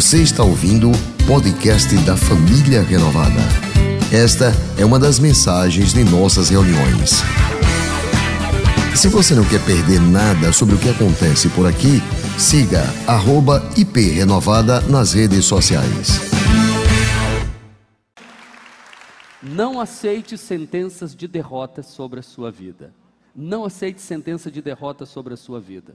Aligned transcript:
Você 0.00 0.22
está 0.22 0.42
ouvindo 0.42 0.90
o 0.90 1.26
podcast 1.26 1.94
da 2.06 2.16
Família 2.16 2.82
Renovada. 2.82 3.38
Esta 4.10 4.50
é 4.78 4.82
uma 4.82 4.98
das 4.98 5.18
mensagens 5.18 5.92
de 5.92 6.02
nossas 6.04 6.48
reuniões. 6.48 7.20
Se 8.96 9.08
você 9.08 9.34
não 9.34 9.44
quer 9.44 9.62
perder 9.62 10.00
nada 10.00 10.54
sobre 10.54 10.74
o 10.74 10.78
que 10.78 10.88
acontece 10.88 11.50
por 11.50 11.66
aqui, 11.66 12.00
siga 12.38 12.82
@iprenovada 13.76 14.80
nas 14.80 15.12
redes 15.12 15.44
sociais. 15.44 16.18
Não 19.42 19.78
aceite 19.78 20.38
sentenças 20.38 21.14
de 21.14 21.28
derrota 21.28 21.82
sobre 21.82 22.20
a 22.20 22.22
sua 22.22 22.50
vida. 22.50 22.94
Não 23.36 23.66
aceite 23.66 24.00
sentença 24.00 24.50
de 24.50 24.62
derrota 24.62 25.04
sobre 25.04 25.34
a 25.34 25.36
sua 25.36 25.60
vida. 25.60 25.94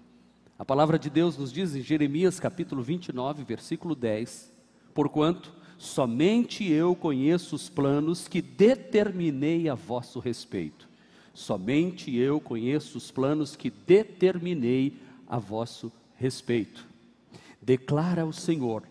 A 0.57 0.63
palavra 0.63 0.97
de 0.97 1.09
Deus 1.09 1.37
nos 1.37 1.51
diz 1.51 1.75
em 1.75 1.81
Jeremias 1.81 2.39
capítulo 2.39 2.81
29, 2.81 3.43
versículo 3.43 3.93
10: 3.93 4.54
Porquanto 4.93 5.51
somente 5.77 6.71
eu 6.71 6.96
conheço 6.96 7.57
os 7.57 7.68
planos 7.68 8.29
que 8.29 8.41
determinei 8.41 9.68
a 9.68 9.75
vosso 9.75 10.18
respeito. 10.19 10.87
Somente 11.33 12.15
eu 12.15 12.39
conheço 12.39 12.97
os 12.97 13.11
planos 13.11 13.57
que 13.57 13.69
determinei 13.69 14.97
a 15.27 15.37
vosso 15.37 15.91
respeito. 16.15 16.87
Declara 17.61 18.25
o 18.25 18.32
Senhor, 18.32 18.83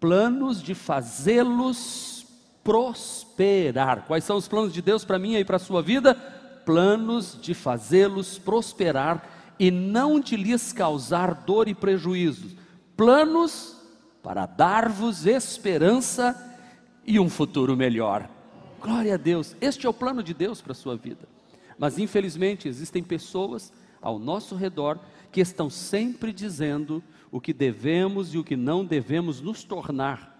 planos 0.00 0.60
de 0.60 0.74
fazê-los 0.74 2.26
prosperar. 2.64 4.06
Quais 4.08 4.24
são 4.24 4.36
os 4.36 4.48
planos 4.48 4.72
de 4.72 4.82
Deus 4.82 5.04
para 5.04 5.20
mim 5.20 5.36
e 5.36 5.44
para 5.44 5.56
a 5.56 5.60
sua 5.60 5.82
vida? 5.82 6.16
Planos 6.66 7.38
de 7.40 7.54
fazê-los 7.54 8.38
prosperar 8.38 9.41
e 9.58 9.70
não 9.70 10.18
de 10.18 10.36
lhes 10.36 10.72
causar 10.72 11.34
dor 11.34 11.68
e 11.68 11.74
prejuízos, 11.74 12.56
planos 12.96 13.76
para 14.22 14.46
dar-vos 14.46 15.26
esperança 15.26 16.36
e 17.06 17.18
um 17.18 17.28
futuro 17.28 17.76
melhor. 17.76 18.28
Glória 18.80 19.14
a 19.14 19.16
Deus, 19.16 19.56
este 19.60 19.86
é 19.86 19.88
o 19.90 19.94
plano 19.94 20.22
de 20.22 20.34
Deus 20.34 20.60
para 20.60 20.72
a 20.72 20.74
sua 20.74 20.96
vida. 20.96 21.28
Mas 21.78 21.98
infelizmente 21.98 22.68
existem 22.68 23.02
pessoas 23.02 23.72
ao 24.00 24.18
nosso 24.18 24.54
redor 24.54 24.98
que 25.30 25.40
estão 25.40 25.70
sempre 25.70 26.32
dizendo 26.32 27.02
o 27.30 27.40
que 27.40 27.52
devemos 27.52 28.34
e 28.34 28.38
o 28.38 28.44
que 28.44 28.56
não 28.56 28.84
devemos 28.84 29.40
nos 29.40 29.64
tornar. 29.64 30.32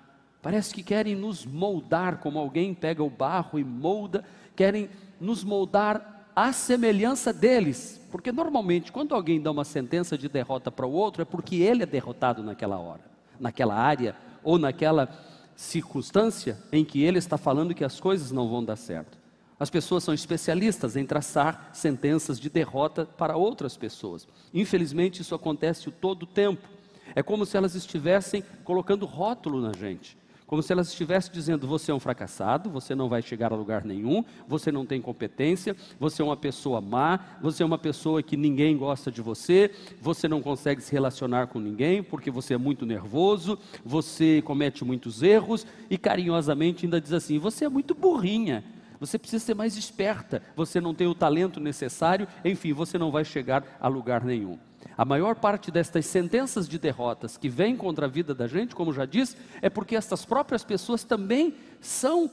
Parece 0.42 0.74
que 0.74 0.82
querem 0.82 1.14
nos 1.14 1.46
moldar, 1.46 2.18
como 2.18 2.38
alguém 2.38 2.74
pega 2.74 3.02
o 3.02 3.08
barro 3.08 3.58
e 3.58 3.64
molda, 3.64 4.24
querem 4.56 4.90
nos 5.20 5.44
moldar 5.44 6.21
à 6.34 6.52
semelhança 6.52 7.32
deles, 7.32 8.00
porque 8.10 8.32
normalmente, 8.32 8.92
quando 8.92 9.14
alguém 9.14 9.40
dá 9.40 9.50
uma 9.50 9.64
sentença 9.64 10.16
de 10.16 10.28
derrota 10.28 10.70
para 10.70 10.86
o 10.86 10.92
outro, 10.92 11.22
é 11.22 11.24
porque 11.24 11.56
ele 11.56 11.82
é 11.82 11.86
derrotado 11.86 12.42
naquela 12.42 12.78
hora, 12.78 13.02
naquela 13.38 13.74
área 13.74 14.16
ou 14.42 14.58
naquela 14.58 15.08
circunstância 15.54 16.58
em 16.72 16.84
que 16.84 17.02
ele 17.02 17.18
está 17.18 17.36
falando 17.36 17.74
que 17.74 17.84
as 17.84 18.00
coisas 18.00 18.32
não 18.32 18.48
vão 18.48 18.64
dar 18.64 18.76
certo. 18.76 19.18
As 19.58 19.70
pessoas 19.70 20.02
são 20.02 20.12
especialistas 20.12 20.96
em 20.96 21.06
traçar 21.06 21.70
sentenças 21.72 22.40
de 22.40 22.50
derrota 22.50 23.06
para 23.06 23.36
outras 23.36 23.76
pessoas. 23.76 24.26
Infelizmente, 24.52 25.22
isso 25.22 25.34
acontece 25.34 25.88
todo 25.90 26.24
o 26.24 26.26
tempo. 26.26 26.68
É 27.14 27.22
como 27.22 27.46
se 27.46 27.56
elas 27.56 27.74
estivessem 27.74 28.42
colocando 28.64 29.06
rótulo 29.06 29.60
na 29.60 29.72
gente 29.72 30.16
como 30.52 30.62
se 30.62 30.70
elas 30.70 30.88
estivessem 30.88 31.32
dizendo: 31.32 31.66
você 31.66 31.90
é 31.90 31.94
um 31.94 31.98
fracassado, 31.98 32.68
você 32.68 32.94
não 32.94 33.08
vai 33.08 33.22
chegar 33.22 33.54
a 33.54 33.56
lugar 33.56 33.86
nenhum, 33.86 34.22
você 34.46 34.70
não 34.70 34.84
tem 34.84 35.00
competência, 35.00 35.74
você 35.98 36.20
é 36.20 36.24
uma 36.26 36.36
pessoa 36.36 36.78
má, 36.78 37.38
você 37.40 37.62
é 37.62 37.66
uma 37.66 37.78
pessoa 37.78 38.22
que 38.22 38.36
ninguém 38.36 38.76
gosta 38.76 39.10
de 39.10 39.22
você, 39.22 39.70
você 39.98 40.28
não 40.28 40.42
consegue 40.42 40.82
se 40.82 40.92
relacionar 40.92 41.46
com 41.46 41.58
ninguém 41.58 42.02
porque 42.02 42.30
você 42.30 42.52
é 42.52 42.58
muito 42.58 42.84
nervoso, 42.84 43.58
você 43.82 44.42
comete 44.42 44.84
muitos 44.84 45.22
erros 45.22 45.66
e 45.88 45.96
carinhosamente 45.96 46.84
ainda 46.84 47.00
diz 47.00 47.14
assim: 47.14 47.38
você 47.38 47.64
é 47.64 47.68
muito 47.70 47.94
burrinha. 47.94 48.62
Você 49.00 49.18
precisa 49.18 49.42
ser 49.42 49.54
mais 49.54 49.74
esperta, 49.78 50.42
você 50.54 50.82
não 50.82 50.92
tem 50.92 51.06
o 51.06 51.14
talento 51.14 51.60
necessário, 51.60 52.28
enfim, 52.44 52.74
você 52.74 52.98
não 52.98 53.10
vai 53.10 53.24
chegar 53.24 53.78
a 53.80 53.88
lugar 53.88 54.22
nenhum. 54.22 54.58
A 54.96 55.04
maior 55.04 55.36
parte 55.36 55.70
destas 55.70 56.06
sentenças 56.06 56.68
de 56.68 56.78
derrotas 56.78 57.36
que 57.36 57.48
vêm 57.48 57.76
contra 57.76 58.06
a 58.06 58.08
vida 58.08 58.34
da 58.34 58.46
gente, 58.46 58.74
como 58.74 58.92
já 58.92 59.04
disse, 59.04 59.36
é 59.60 59.70
porque 59.70 59.96
essas 59.96 60.24
próprias 60.24 60.64
pessoas 60.64 61.04
também 61.04 61.54
são, 61.80 62.30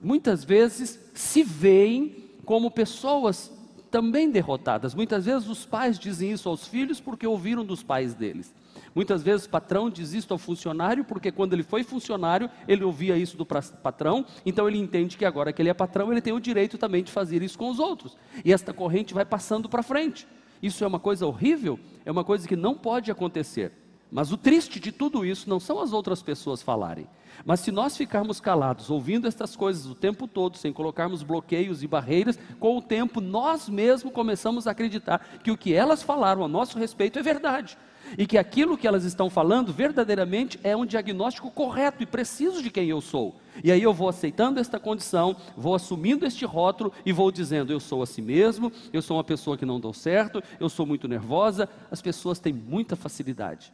muitas 0.00 0.44
vezes, 0.44 0.98
se 1.14 1.42
veem 1.42 2.30
como 2.44 2.70
pessoas 2.70 3.50
também 3.90 4.30
derrotadas. 4.30 4.94
Muitas 4.94 5.26
vezes 5.26 5.48
os 5.48 5.66
pais 5.66 5.98
dizem 5.98 6.32
isso 6.32 6.48
aos 6.48 6.66
filhos 6.66 6.98
porque 6.98 7.26
ouviram 7.26 7.64
dos 7.64 7.82
pais 7.82 8.14
deles. 8.14 8.52
Muitas 8.94 9.22
vezes 9.22 9.46
o 9.46 9.50
patrão 9.50 9.90
diz 9.90 10.12
isso 10.12 10.32
ao 10.32 10.38
funcionário 10.38 11.04
porque 11.04 11.30
quando 11.30 11.52
ele 11.52 11.62
foi 11.62 11.84
funcionário, 11.84 12.50
ele 12.66 12.84
ouvia 12.84 13.16
isso 13.16 13.36
do 13.36 13.44
patrão, 13.46 14.24
então 14.44 14.68
ele 14.68 14.78
entende 14.78 15.16
que 15.16 15.24
agora 15.24 15.52
que 15.52 15.60
ele 15.60 15.68
é 15.68 15.74
patrão, 15.74 16.10
ele 16.10 16.20
tem 16.20 16.32
o 16.32 16.40
direito 16.40 16.76
também 16.78 17.02
de 17.02 17.12
fazer 17.12 17.42
isso 17.42 17.58
com 17.58 17.70
os 17.70 17.78
outros. 17.78 18.16
E 18.44 18.52
esta 18.52 18.72
corrente 18.72 19.14
vai 19.14 19.24
passando 19.24 19.68
para 19.68 19.82
frente. 19.82 20.26
Isso 20.62 20.84
é 20.84 20.86
uma 20.86 21.00
coisa 21.00 21.26
horrível, 21.26 21.78
é 22.04 22.10
uma 22.10 22.22
coisa 22.22 22.46
que 22.46 22.54
não 22.54 22.74
pode 22.74 23.10
acontecer. 23.10 23.72
Mas 24.10 24.30
o 24.30 24.36
triste 24.36 24.78
de 24.78 24.92
tudo 24.92 25.24
isso 25.24 25.48
não 25.48 25.58
são 25.58 25.80
as 25.80 25.92
outras 25.92 26.22
pessoas 26.22 26.62
falarem. 26.62 27.08
Mas 27.44 27.60
se 27.60 27.72
nós 27.72 27.96
ficarmos 27.96 28.40
calados, 28.40 28.90
ouvindo 28.90 29.26
estas 29.26 29.56
coisas 29.56 29.86
o 29.86 29.94
tempo 29.94 30.28
todo, 30.28 30.58
sem 30.58 30.72
colocarmos 30.72 31.22
bloqueios 31.22 31.82
e 31.82 31.88
barreiras, 31.88 32.38
com 32.60 32.76
o 32.76 32.82
tempo 32.82 33.20
nós 33.20 33.68
mesmos 33.68 34.12
começamos 34.12 34.66
a 34.66 34.70
acreditar 34.70 35.18
que 35.42 35.50
o 35.50 35.56
que 35.56 35.72
elas 35.72 36.02
falaram 36.02 36.44
a 36.44 36.48
nosso 36.48 36.78
respeito 36.78 37.18
é 37.18 37.22
verdade 37.22 37.76
e 38.16 38.26
que 38.26 38.38
aquilo 38.38 38.76
que 38.76 38.86
elas 38.86 39.04
estão 39.04 39.30
falando 39.30 39.72
verdadeiramente 39.72 40.58
é 40.62 40.76
um 40.76 40.86
diagnóstico 40.86 41.50
correto 41.50 42.02
e 42.02 42.06
preciso 42.06 42.62
de 42.62 42.70
quem 42.70 42.88
eu 42.88 43.00
sou. 43.00 43.36
E 43.62 43.70
aí 43.70 43.82
eu 43.82 43.92
vou 43.92 44.08
aceitando 44.08 44.60
esta 44.60 44.78
condição, 44.78 45.36
vou 45.56 45.74
assumindo 45.74 46.26
este 46.26 46.44
rótulo 46.44 46.92
e 47.04 47.12
vou 47.12 47.30
dizendo: 47.30 47.72
eu 47.72 47.80
sou 47.80 48.02
assim 48.02 48.22
mesmo, 48.22 48.72
eu 48.92 49.02
sou 49.02 49.16
uma 49.16 49.24
pessoa 49.24 49.56
que 49.56 49.66
não 49.66 49.80
dou 49.80 49.92
certo, 49.92 50.42
eu 50.58 50.68
sou 50.68 50.86
muito 50.86 51.06
nervosa. 51.08 51.68
As 51.90 52.00
pessoas 52.00 52.38
têm 52.38 52.52
muita 52.52 52.96
facilidade 52.96 53.72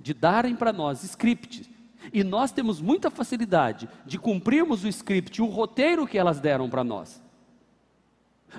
de 0.00 0.14
darem 0.14 0.54
para 0.54 0.72
nós 0.72 1.02
script. 1.02 1.68
E 2.12 2.22
nós 2.22 2.52
temos 2.52 2.80
muita 2.80 3.10
facilidade 3.10 3.88
de 4.04 4.16
cumprirmos 4.16 4.84
o 4.84 4.88
script, 4.88 5.42
o 5.42 5.46
roteiro 5.46 6.06
que 6.06 6.16
elas 6.16 6.38
deram 6.38 6.70
para 6.70 6.84
nós. 6.84 7.20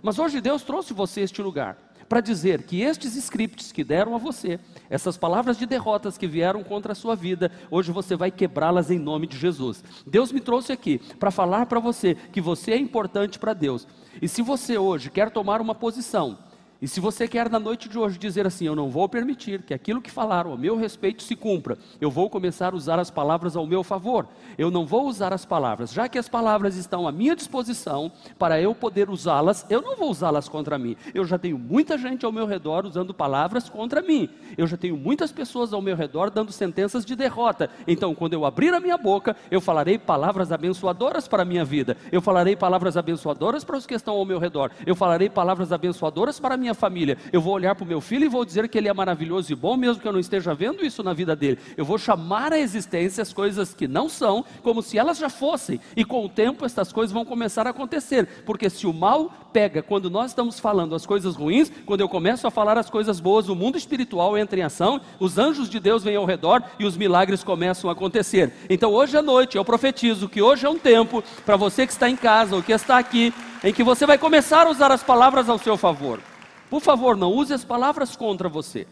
Mas 0.03 0.19
hoje 0.19 0.41
Deus 0.41 0.63
trouxe 0.63 0.93
você 0.93 1.21
a 1.21 1.23
este 1.23 1.41
lugar 1.41 1.86
para 2.07 2.21
dizer 2.21 2.63
que 2.63 2.81
estes 2.81 3.15
scripts 3.15 3.71
que 3.71 3.83
deram 3.83 4.15
a 4.15 4.17
você, 4.17 4.59
essas 4.89 5.17
palavras 5.17 5.57
de 5.57 5.65
derrotas 5.65 6.17
que 6.17 6.27
vieram 6.27 6.63
contra 6.63 6.93
a 6.93 6.95
sua 6.95 7.15
vida, 7.15 7.51
hoje 7.69 7.91
você 7.91 8.15
vai 8.15 8.31
quebrá-las 8.31 8.89
em 8.89 8.99
nome 8.99 9.27
de 9.27 9.37
Jesus. 9.37 9.83
Deus 10.05 10.31
me 10.31 10.39
trouxe 10.39 10.71
aqui 10.71 10.99
para 11.19 11.31
falar 11.31 11.65
para 11.65 11.79
você 11.79 12.15
que 12.15 12.41
você 12.41 12.71
é 12.71 12.77
importante 12.77 13.37
para 13.37 13.53
Deus. 13.53 13.87
E 14.21 14.27
se 14.27 14.41
você 14.41 14.77
hoje 14.77 15.09
quer 15.09 15.29
tomar 15.29 15.61
uma 15.61 15.75
posição 15.75 16.37
e 16.81 16.87
se 16.87 16.99
você 16.99 17.27
quer 17.27 17.49
na 17.49 17.59
noite 17.59 17.89
de 17.89 17.97
hoje 17.97 18.19
dizer 18.19 18.45
assim, 18.45 18.65
eu 18.65 18.75
não 18.75 18.89
vou 18.89 19.09
permitir 19.09 19.63
que 19.63 19.73
aquilo 19.73 20.01
que 20.01 20.11
falaram 20.11 20.53
a 20.53 20.57
meu 20.57 20.77
respeito 20.77 21.23
se 21.23 21.35
cumpra, 21.35 21.77
eu 21.99 22.11
vou 22.11 22.29
começar 22.29 22.73
a 22.73 22.75
usar 22.75 22.99
as 22.99 23.09
palavras 23.09 23.55
ao 23.55 23.65
meu 23.65 23.83
favor. 23.83 24.27
Eu 24.57 24.69
não 24.69 24.85
vou 24.85 25.07
usar 25.07 25.33
as 25.33 25.45
palavras, 25.45 25.91
já 25.91 26.07
que 26.07 26.17
as 26.17 26.29
palavras 26.29 26.75
estão 26.75 27.07
à 27.07 27.11
minha 27.11 27.35
disposição 27.35 28.11
para 28.37 28.61
eu 28.61 28.75
poder 28.75 29.09
usá-las, 29.09 29.65
eu 29.69 29.81
não 29.81 29.95
vou 29.95 30.11
usá-las 30.11 30.47
contra 30.47 30.77
mim. 30.77 30.95
Eu 31.13 31.25
já 31.25 31.37
tenho 31.37 31.57
muita 31.57 31.97
gente 31.97 32.25
ao 32.25 32.31
meu 32.31 32.45
redor 32.45 32.85
usando 32.85 33.13
palavras 33.13 33.69
contra 33.69 34.01
mim. 34.01 34.29
Eu 34.57 34.67
já 34.67 34.77
tenho 34.77 34.97
muitas 34.97 35.31
pessoas 35.31 35.73
ao 35.73 35.81
meu 35.81 35.95
redor 35.95 36.29
dando 36.29 36.51
sentenças 36.51 37.03
de 37.03 37.15
derrota. 37.15 37.69
Então, 37.87 38.13
quando 38.13 38.33
eu 38.33 38.45
abrir 38.45 38.73
a 38.73 38.79
minha 38.79 38.97
boca, 38.97 39.35
eu 39.49 39.59
falarei 39.59 39.97
palavras 39.97 40.51
abençoadoras 40.51 41.27
para 41.27 41.41
a 41.41 41.45
minha 41.45 41.65
vida. 41.65 41.97
Eu 42.11 42.21
falarei 42.21 42.55
palavras 42.55 42.97
abençoadoras 42.97 43.63
para 43.63 43.77
os 43.77 43.85
que 43.85 43.95
estão 43.95 44.15
ao 44.15 44.25
meu 44.25 44.39
redor. 44.39 44.71
Eu 44.85 44.95
falarei 44.95 45.29
palavras 45.29 45.71
abençoadoras 45.71 46.39
para 46.39 46.55
a 46.55 46.57
minha 46.57 46.66
minha 46.67 46.73
família. 46.73 47.17
Eu 47.31 47.41
vou 47.41 47.53
olhar 47.53 47.73
para 47.75 47.83
o 47.83 47.87
meu 47.87 48.01
filho 48.01 48.25
e 48.25 48.29
vou 48.29 48.43
dizer 48.43 48.67
que 48.67 48.77
ele 48.77 48.89
é 48.89 48.93
maravilhoso 48.93 49.51
e 49.51 49.55
bom, 49.55 49.77
mesmo 49.77 50.01
que 50.01 50.07
eu 50.07 50.11
não 50.11 50.19
esteja 50.19 50.53
vendo 50.53 50.85
isso 50.85 51.01
na 51.01 51.13
vida 51.13 51.35
dele. 51.35 51.57
Eu 51.77 51.85
vou 51.85 51.97
chamar 51.97 52.51
à 52.51 52.59
existência 52.59 53.21
as 53.21 53.31
coisas 53.31 53.73
que 53.73 53.87
não 53.87 54.09
são, 54.09 54.43
como 54.61 54.81
se 54.81 54.97
elas 54.97 55.17
já 55.17 55.29
fossem. 55.29 55.79
E 55.95 56.03
com 56.03 56.25
o 56.25 56.29
tempo, 56.29 56.65
estas 56.65 56.91
coisas 56.91 57.13
vão 57.13 57.23
começar 57.23 57.65
a 57.65 57.69
acontecer. 57.69 58.27
Porque 58.45 58.69
se 58.69 58.85
o 58.85 58.93
mal 58.93 59.31
pega 59.53 59.81
quando 59.81 60.09
nós 60.09 60.31
estamos 60.31 60.59
falando 60.59 60.93
as 60.93 61.05
coisas 61.05 61.35
ruins, 61.35 61.71
quando 61.85 62.01
eu 62.01 62.09
começo 62.09 62.45
a 62.45 62.51
falar 62.51 62.77
as 62.77 62.89
coisas 62.89 63.19
boas, 63.19 63.49
o 63.49 63.55
mundo 63.55 63.77
espiritual 63.77 64.37
entra 64.37 64.59
em 64.59 64.63
ação, 64.63 65.01
os 65.19 65.37
anjos 65.37 65.69
de 65.69 65.79
Deus 65.79 66.03
vêm 66.03 66.15
ao 66.15 66.25
redor 66.25 66.61
e 66.77 66.85
os 66.85 66.97
milagres 66.97 67.43
começam 67.43 67.89
a 67.89 67.93
acontecer. 67.93 68.53
Então, 68.69 68.91
hoje 68.91 69.17
à 69.17 69.21
noite, 69.21 69.57
eu 69.57 69.65
profetizo 69.65 70.29
que 70.29 70.41
hoje 70.41 70.65
é 70.65 70.69
um 70.69 70.77
tempo 70.77 71.23
para 71.45 71.55
você 71.55 71.87
que 71.87 71.93
está 71.93 72.09
em 72.09 72.15
casa 72.15 72.55
ou 72.55 72.61
que 72.61 72.73
está 72.73 72.97
aqui, 72.97 73.33
em 73.63 73.73
que 73.73 73.83
você 73.83 74.05
vai 74.05 74.17
começar 74.17 74.67
a 74.67 74.69
usar 74.69 74.91
as 74.91 75.01
palavras 75.01 75.49
ao 75.49 75.57
seu 75.57 75.77
favor. 75.77 76.19
Por 76.69 76.81
favor, 76.81 77.15
não 77.15 77.31
use 77.31 77.53
as 77.53 77.63
palavras 77.63 78.15
contra 78.15 78.49
você. 78.49 78.87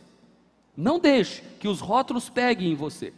Não 0.75 0.99
deixe 0.99 1.41
que 1.59 1.67
os 1.67 1.79
rótulos 1.79 2.29
peguem 2.29 2.71
em 2.71 2.75
você. 2.75 3.13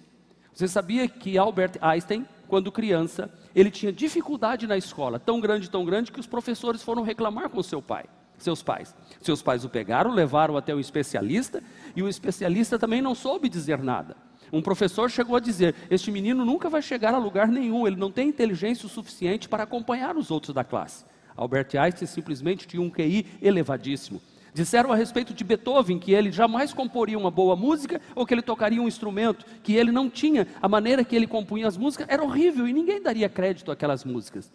Você 0.53 0.67
sabia 0.67 1.07
que 1.07 1.37
Albert 1.37 1.73
Einstein, 1.81 2.25
quando 2.47 2.71
criança, 2.71 3.31
ele 3.55 3.69
tinha 3.69 3.91
dificuldade 3.91 4.65
na 4.65 4.77
escola, 4.77 5.19
tão 5.19 5.39
grande, 5.39 5.69
tão 5.69 5.85
grande, 5.85 6.11
que 6.11 6.19
os 6.19 6.25
professores 6.25 6.81
foram 6.81 7.03
reclamar 7.03 7.49
com 7.49 7.61
seu 7.61 7.81
pai, 7.81 8.05
seus 8.37 8.63
pais. 8.63 8.95
Seus 9.21 9.41
pais 9.41 9.63
o 9.63 9.69
pegaram, 9.69 10.11
levaram 10.11 10.57
até 10.57 10.73
o 10.73 10.79
especialista, 10.79 11.61
e 11.95 12.01
o 12.01 12.09
especialista 12.09 12.79
também 12.79 13.01
não 13.01 13.13
soube 13.13 13.49
dizer 13.49 13.83
nada. 13.83 14.15
Um 14.51 14.61
professor 14.61 15.11
chegou 15.11 15.35
a 15.35 15.39
dizer: 15.39 15.75
Este 15.89 16.09
menino 16.09 16.45
nunca 16.45 16.69
vai 16.69 16.81
chegar 16.81 17.13
a 17.13 17.19
lugar 17.19 17.47
nenhum, 17.47 17.85
ele 17.85 17.97
não 17.97 18.11
tem 18.11 18.29
inteligência 18.29 18.85
o 18.85 18.89
suficiente 18.89 19.49
para 19.49 19.63
acompanhar 19.63 20.15
os 20.15 20.31
outros 20.31 20.53
da 20.53 20.63
classe. 20.63 21.05
Albert 21.35 21.75
Einstein 21.79 22.07
simplesmente 22.07 22.67
tinha 22.67 22.81
um 22.81 22.89
QI 22.89 23.25
elevadíssimo. 23.41 24.21
Disseram 24.57 24.91
a 24.91 24.95
respeito 24.95 25.35
de 25.35 25.43
Beethoven 25.43 25.99
que 25.99 26.11
ele 26.11 26.31
jamais 26.31 26.73
comporia 26.73 27.15
uma 27.15 27.29
boa 27.29 27.55
música 27.55 28.01
ou 28.15 28.25
que 28.25 28.33
ele 28.33 28.41
tocaria 28.41 28.81
um 28.81 28.87
instrumento, 28.87 29.45
que 29.61 29.75
ele 29.75 29.91
não 29.91 30.09
tinha, 30.09 30.47
a 30.59 30.67
maneira 30.67 31.03
que 31.03 31.15
ele 31.15 31.27
compunha 31.27 31.67
as 31.67 31.77
músicas 31.77 32.07
era 32.09 32.23
horrível 32.23 32.67
e 32.67 32.73
ninguém 32.73 32.99
daria 32.99 33.29
crédito 33.29 33.71
àquelas 33.71 34.03
músicas. 34.03 34.51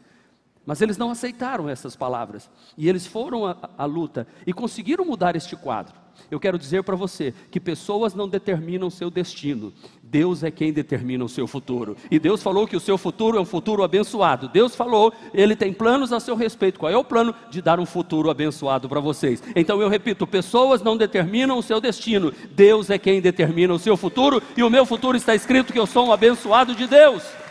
Mas 0.66 0.82
eles 0.82 0.98
não 0.98 1.12
aceitaram 1.12 1.68
essas 1.68 1.94
palavras 1.94 2.50
e 2.76 2.88
eles 2.88 3.06
foram 3.06 3.46
à, 3.46 3.84
luta 3.84 4.26
e 4.44 4.52
conseguiram 4.52 5.04
mudar 5.04 5.36
este 5.36 5.54
quadro. 5.54 5.94
Eu 6.30 6.40
quero 6.40 6.58
dizer 6.58 6.82
para 6.82 6.96
você 6.96 7.34
que 7.50 7.60
pessoas 7.60 8.14
não 8.14 8.28
determinam 8.28 8.90
seu 8.90 9.10
destino, 9.10 9.72
Deus 10.02 10.42
é 10.42 10.50
quem 10.50 10.72
determina 10.72 11.24
o 11.24 11.28
seu 11.28 11.46
futuro. 11.46 11.96
E 12.10 12.18
Deus 12.18 12.42
falou 12.42 12.66
que 12.66 12.76
o 12.76 12.80
seu 12.80 12.98
futuro 12.98 13.38
é 13.38 13.40
um 13.40 13.44
futuro 13.44 13.82
abençoado. 13.82 14.48
Deus 14.48 14.74
falou, 14.74 15.12
Ele 15.32 15.56
tem 15.56 15.72
planos 15.72 16.12
a 16.12 16.20
seu 16.20 16.36
respeito. 16.36 16.78
Qual 16.78 16.92
é 16.92 16.96
o 16.96 17.04
plano? 17.04 17.34
De 17.50 17.62
dar 17.62 17.80
um 17.80 17.86
futuro 17.86 18.30
abençoado 18.30 18.88
para 18.88 19.00
vocês. 19.00 19.42
Então 19.56 19.80
eu 19.80 19.88
repito: 19.88 20.26
pessoas 20.26 20.82
não 20.82 20.96
determinam 20.96 21.58
o 21.58 21.62
seu 21.62 21.80
destino, 21.80 22.32
Deus 22.50 22.90
é 22.90 22.98
quem 22.98 23.20
determina 23.20 23.72
o 23.72 23.78
seu 23.78 23.96
futuro, 23.96 24.42
e 24.56 24.62
o 24.62 24.70
meu 24.70 24.84
futuro 24.84 25.16
está 25.16 25.34
escrito 25.34 25.72
que 25.72 25.78
eu 25.78 25.86
sou 25.86 26.08
um 26.08 26.12
abençoado 26.12 26.74
de 26.74 26.86
Deus. 26.86 27.41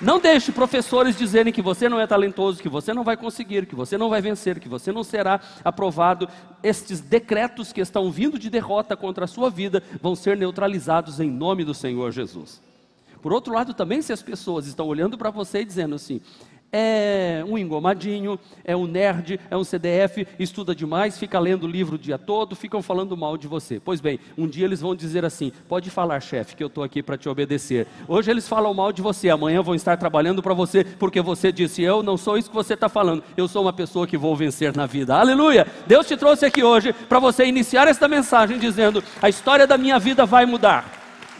Não 0.00 0.18
deixe 0.18 0.50
professores 0.50 1.16
dizerem 1.16 1.52
que 1.52 1.62
você 1.62 1.88
não 1.88 2.00
é 2.00 2.06
talentoso, 2.06 2.60
que 2.60 2.68
você 2.68 2.92
não 2.92 3.04
vai 3.04 3.16
conseguir, 3.16 3.64
que 3.66 3.74
você 3.74 3.96
não 3.96 4.10
vai 4.10 4.20
vencer, 4.20 4.58
que 4.58 4.68
você 4.68 4.90
não 4.90 5.04
será 5.04 5.40
aprovado. 5.64 6.28
Estes 6.62 7.00
decretos 7.00 7.72
que 7.72 7.80
estão 7.80 8.10
vindo 8.10 8.38
de 8.38 8.50
derrota 8.50 8.96
contra 8.96 9.24
a 9.24 9.28
sua 9.28 9.48
vida 9.48 9.82
vão 10.02 10.16
ser 10.16 10.36
neutralizados 10.36 11.20
em 11.20 11.30
nome 11.30 11.64
do 11.64 11.72
Senhor 11.72 12.10
Jesus. 12.10 12.60
Por 13.22 13.32
outro 13.32 13.54
lado, 13.54 13.72
também, 13.72 14.02
se 14.02 14.12
as 14.12 14.22
pessoas 14.22 14.66
estão 14.66 14.86
olhando 14.86 15.16
para 15.16 15.30
você 15.30 15.60
e 15.60 15.64
dizendo 15.64 15.94
assim: 15.94 16.20
é 16.76 17.44
um 17.46 17.56
engomadinho, 17.56 18.36
é 18.64 18.76
um 18.76 18.84
nerd, 18.84 19.38
é 19.48 19.56
um 19.56 19.62
CDF, 19.62 20.26
estuda 20.40 20.74
demais, 20.74 21.16
fica 21.16 21.38
lendo 21.38 21.68
livro 21.68 21.94
o 21.94 21.98
dia 21.98 22.18
todo, 22.18 22.56
ficam 22.56 22.82
falando 22.82 23.16
mal 23.16 23.36
de 23.36 23.46
você. 23.46 23.78
Pois 23.78 24.00
bem, 24.00 24.18
um 24.36 24.48
dia 24.48 24.64
eles 24.64 24.80
vão 24.80 24.92
dizer 24.92 25.24
assim: 25.24 25.52
pode 25.68 25.88
falar, 25.88 26.18
chefe, 26.18 26.56
que 26.56 26.64
eu 26.64 26.66
estou 26.66 26.82
aqui 26.82 27.00
para 27.00 27.16
te 27.16 27.28
obedecer. 27.28 27.86
Hoje 28.08 28.28
eles 28.28 28.48
falam 28.48 28.74
mal 28.74 28.92
de 28.92 29.00
você, 29.00 29.30
amanhã 29.30 29.62
vão 29.62 29.76
estar 29.76 29.96
trabalhando 29.96 30.42
para 30.42 30.52
você, 30.52 30.82
porque 30.82 31.20
você 31.22 31.52
disse: 31.52 31.80
eu 31.80 32.02
não 32.02 32.16
sou 32.16 32.36
isso 32.36 32.50
que 32.50 32.56
você 32.56 32.74
está 32.74 32.88
falando, 32.88 33.22
eu 33.36 33.46
sou 33.46 33.62
uma 33.62 33.72
pessoa 33.72 34.04
que 34.04 34.18
vou 34.18 34.34
vencer 34.34 34.76
na 34.76 34.84
vida. 34.84 35.14
Aleluia! 35.14 35.68
Deus 35.86 36.08
te 36.08 36.16
trouxe 36.16 36.44
aqui 36.44 36.64
hoje 36.64 36.92
para 36.92 37.20
você 37.20 37.46
iniciar 37.46 37.86
esta 37.86 38.08
mensagem 38.08 38.58
dizendo: 38.58 39.04
a 39.22 39.28
história 39.28 39.64
da 39.64 39.78
minha 39.78 40.00
vida 40.00 40.26
vai 40.26 40.44
mudar, 40.44 40.90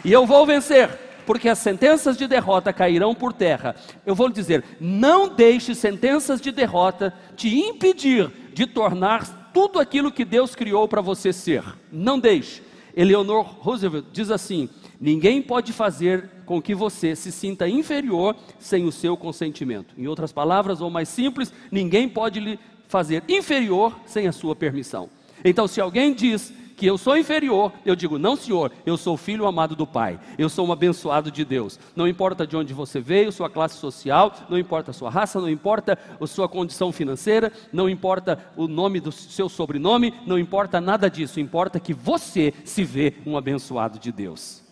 e 0.05 0.13
eu 0.13 0.25
vou 0.25 0.45
vencer 0.45 1.04
porque 1.25 1.49
as 1.49 1.59
sentenças 1.59 2.17
de 2.17 2.27
derrota 2.27 2.71
cairão 2.71 3.15
por 3.15 3.33
terra. 3.33 3.75
Eu 4.05 4.15
vou 4.15 4.27
lhe 4.27 4.33
dizer: 4.33 4.63
não 4.79 5.27
deixe 5.27 5.73
sentenças 5.73 6.39
de 6.39 6.51
derrota 6.51 7.13
te 7.35 7.53
impedir 7.57 8.31
de 8.53 8.65
tornar 8.65 9.51
tudo 9.53 9.79
aquilo 9.79 10.11
que 10.11 10.25
Deus 10.25 10.55
criou 10.55 10.87
para 10.87 11.01
você 11.01 11.31
ser. 11.31 11.63
Não 11.91 12.19
deixe. 12.19 12.61
Eleanor 12.95 13.43
Roosevelt 13.59 14.05
diz 14.11 14.31
assim: 14.31 14.69
ninguém 14.99 15.41
pode 15.41 15.73
fazer 15.73 16.29
com 16.45 16.61
que 16.61 16.75
você 16.75 17.15
se 17.15 17.31
sinta 17.31 17.67
inferior 17.67 18.35
sem 18.59 18.85
o 18.85 18.91
seu 18.91 19.17
consentimento. 19.17 19.93
Em 19.97 20.07
outras 20.07 20.31
palavras, 20.31 20.79
ou 20.79 20.89
mais 20.89 21.09
simples, 21.09 21.51
ninguém 21.71 22.07
pode 22.07 22.39
lhe 22.39 22.59
fazer 22.87 23.23
inferior 23.27 23.99
sem 24.05 24.27
a 24.27 24.31
sua 24.31 24.55
permissão. 24.55 25.09
Então, 25.43 25.67
se 25.67 25.81
alguém 25.81 26.13
diz 26.13 26.53
que 26.75 26.85
eu 26.85 26.97
sou 26.97 27.17
inferior, 27.17 27.71
eu 27.85 27.95
digo, 27.95 28.19
não, 28.19 28.35
senhor, 28.35 28.71
eu 28.85 28.97
sou 28.97 29.15
filho 29.17 29.45
amado 29.45 29.75
do 29.75 29.87
Pai, 29.87 30.19
eu 30.37 30.49
sou 30.49 30.67
um 30.67 30.71
abençoado 30.71 31.31
de 31.31 31.45
Deus. 31.45 31.79
Não 31.95 32.07
importa 32.07 32.45
de 32.45 32.57
onde 32.57 32.73
você 32.73 32.99
veio, 32.99 33.31
sua 33.31 33.49
classe 33.49 33.77
social, 33.77 34.33
não 34.49 34.57
importa 34.57 34.91
a 34.91 34.93
sua 34.93 35.09
raça, 35.09 35.39
não 35.39 35.49
importa 35.49 35.97
a 36.19 36.27
sua 36.27 36.49
condição 36.49 36.91
financeira, 36.91 37.51
não 37.71 37.89
importa 37.89 38.39
o 38.55 38.67
nome 38.67 38.99
do 38.99 39.11
seu 39.11 39.47
sobrenome, 39.47 40.13
não 40.25 40.37
importa 40.37 40.81
nada 40.81 41.09
disso, 41.09 41.39
importa 41.39 41.79
que 41.79 41.93
você 41.93 42.53
se 42.63 42.83
vê 42.83 43.15
um 43.25 43.37
abençoado 43.37 43.97
de 43.97 44.11
Deus. 44.11 44.65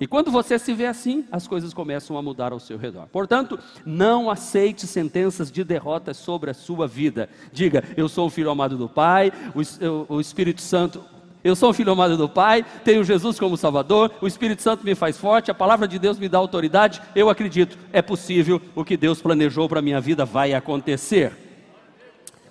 E 0.00 0.06
quando 0.06 0.30
você 0.30 0.58
se 0.58 0.72
vê 0.72 0.86
assim, 0.86 1.26
as 1.30 1.46
coisas 1.46 1.74
começam 1.74 2.16
a 2.16 2.22
mudar 2.22 2.52
ao 2.52 2.58
seu 2.58 2.78
redor. 2.78 3.06
Portanto, 3.08 3.58
não 3.84 4.30
aceite 4.30 4.86
sentenças 4.86 5.52
de 5.52 5.62
derrota 5.62 6.14
sobre 6.14 6.50
a 6.50 6.54
sua 6.54 6.88
vida. 6.88 7.28
Diga, 7.52 7.84
eu 7.98 8.08
sou 8.08 8.26
o 8.26 8.30
filho 8.30 8.50
amado 8.50 8.78
do 8.78 8.88
Pai, 8.88 9.30
o, 9.54 10.14
o 10.14 10.20
Espírito 10.20 10.62
Santo 10.62 11.04
eu 11.42 11.56
sou 11.56 11.70
um 11.70 11.72
filho 11.72 11.92
amado 11.92 12.16
do 12.16 12.28
Pai, 12.28 12.64
tenho 12.84 13.02
Jesus 13.02 13.38
como 13.38 13.56
Salvador, 13.56 14.12
o 14.20 14.26
Espírito 14.26 14.60
Santo 14.60 14.84
me 14.84 14.94
faz 14.94 15.16
forte, 15.16 15.50
a 15.50 15.54
palavra 15.54 15.88
de 15.88 15.98
Deus 15.98 16.18
me 16.18 16.28
dá 16.28 16.36
autoridade. 16.36 17.00
Eu 17.14 17.30
acredito, 17.30 17.78
é 17.92 18.02
possível, 18.02 18.60
o 18.74 18.84
que 18.84 18.96
Deus 18.96 19.22
planejou 19.22 19.68
para 19.68 19.78
a 19.78 19.82
minha 19.82 20.00
vida 20.00 20.24
vai 20.24 20.52
acontecer. 20.52 21.32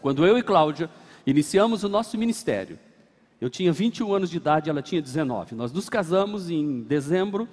Quando 0.01 0.25
eu 0.25 0.37
e 0.37 0.43
Cláudia 0.43 0.89
iniciamos 1.25 1.83
o 1.83 1.89
nosso 1.89 2.17
ministério, 2.17 2.79
eu 3.39 3.49
tinha 3.49 3.71
21 3.71 4.13
anos 4.13 4.29
de 4.29 4.37
idade, 4.37 4.69
ela 4.69 4.81
tinha 4.81 5.01
19. 5.01 5.55
Nós 5.55 5.71
nos 5.71 5.87
casamos 5.87 6.49
em 6.49 6.81
dezembro 6.81 7.47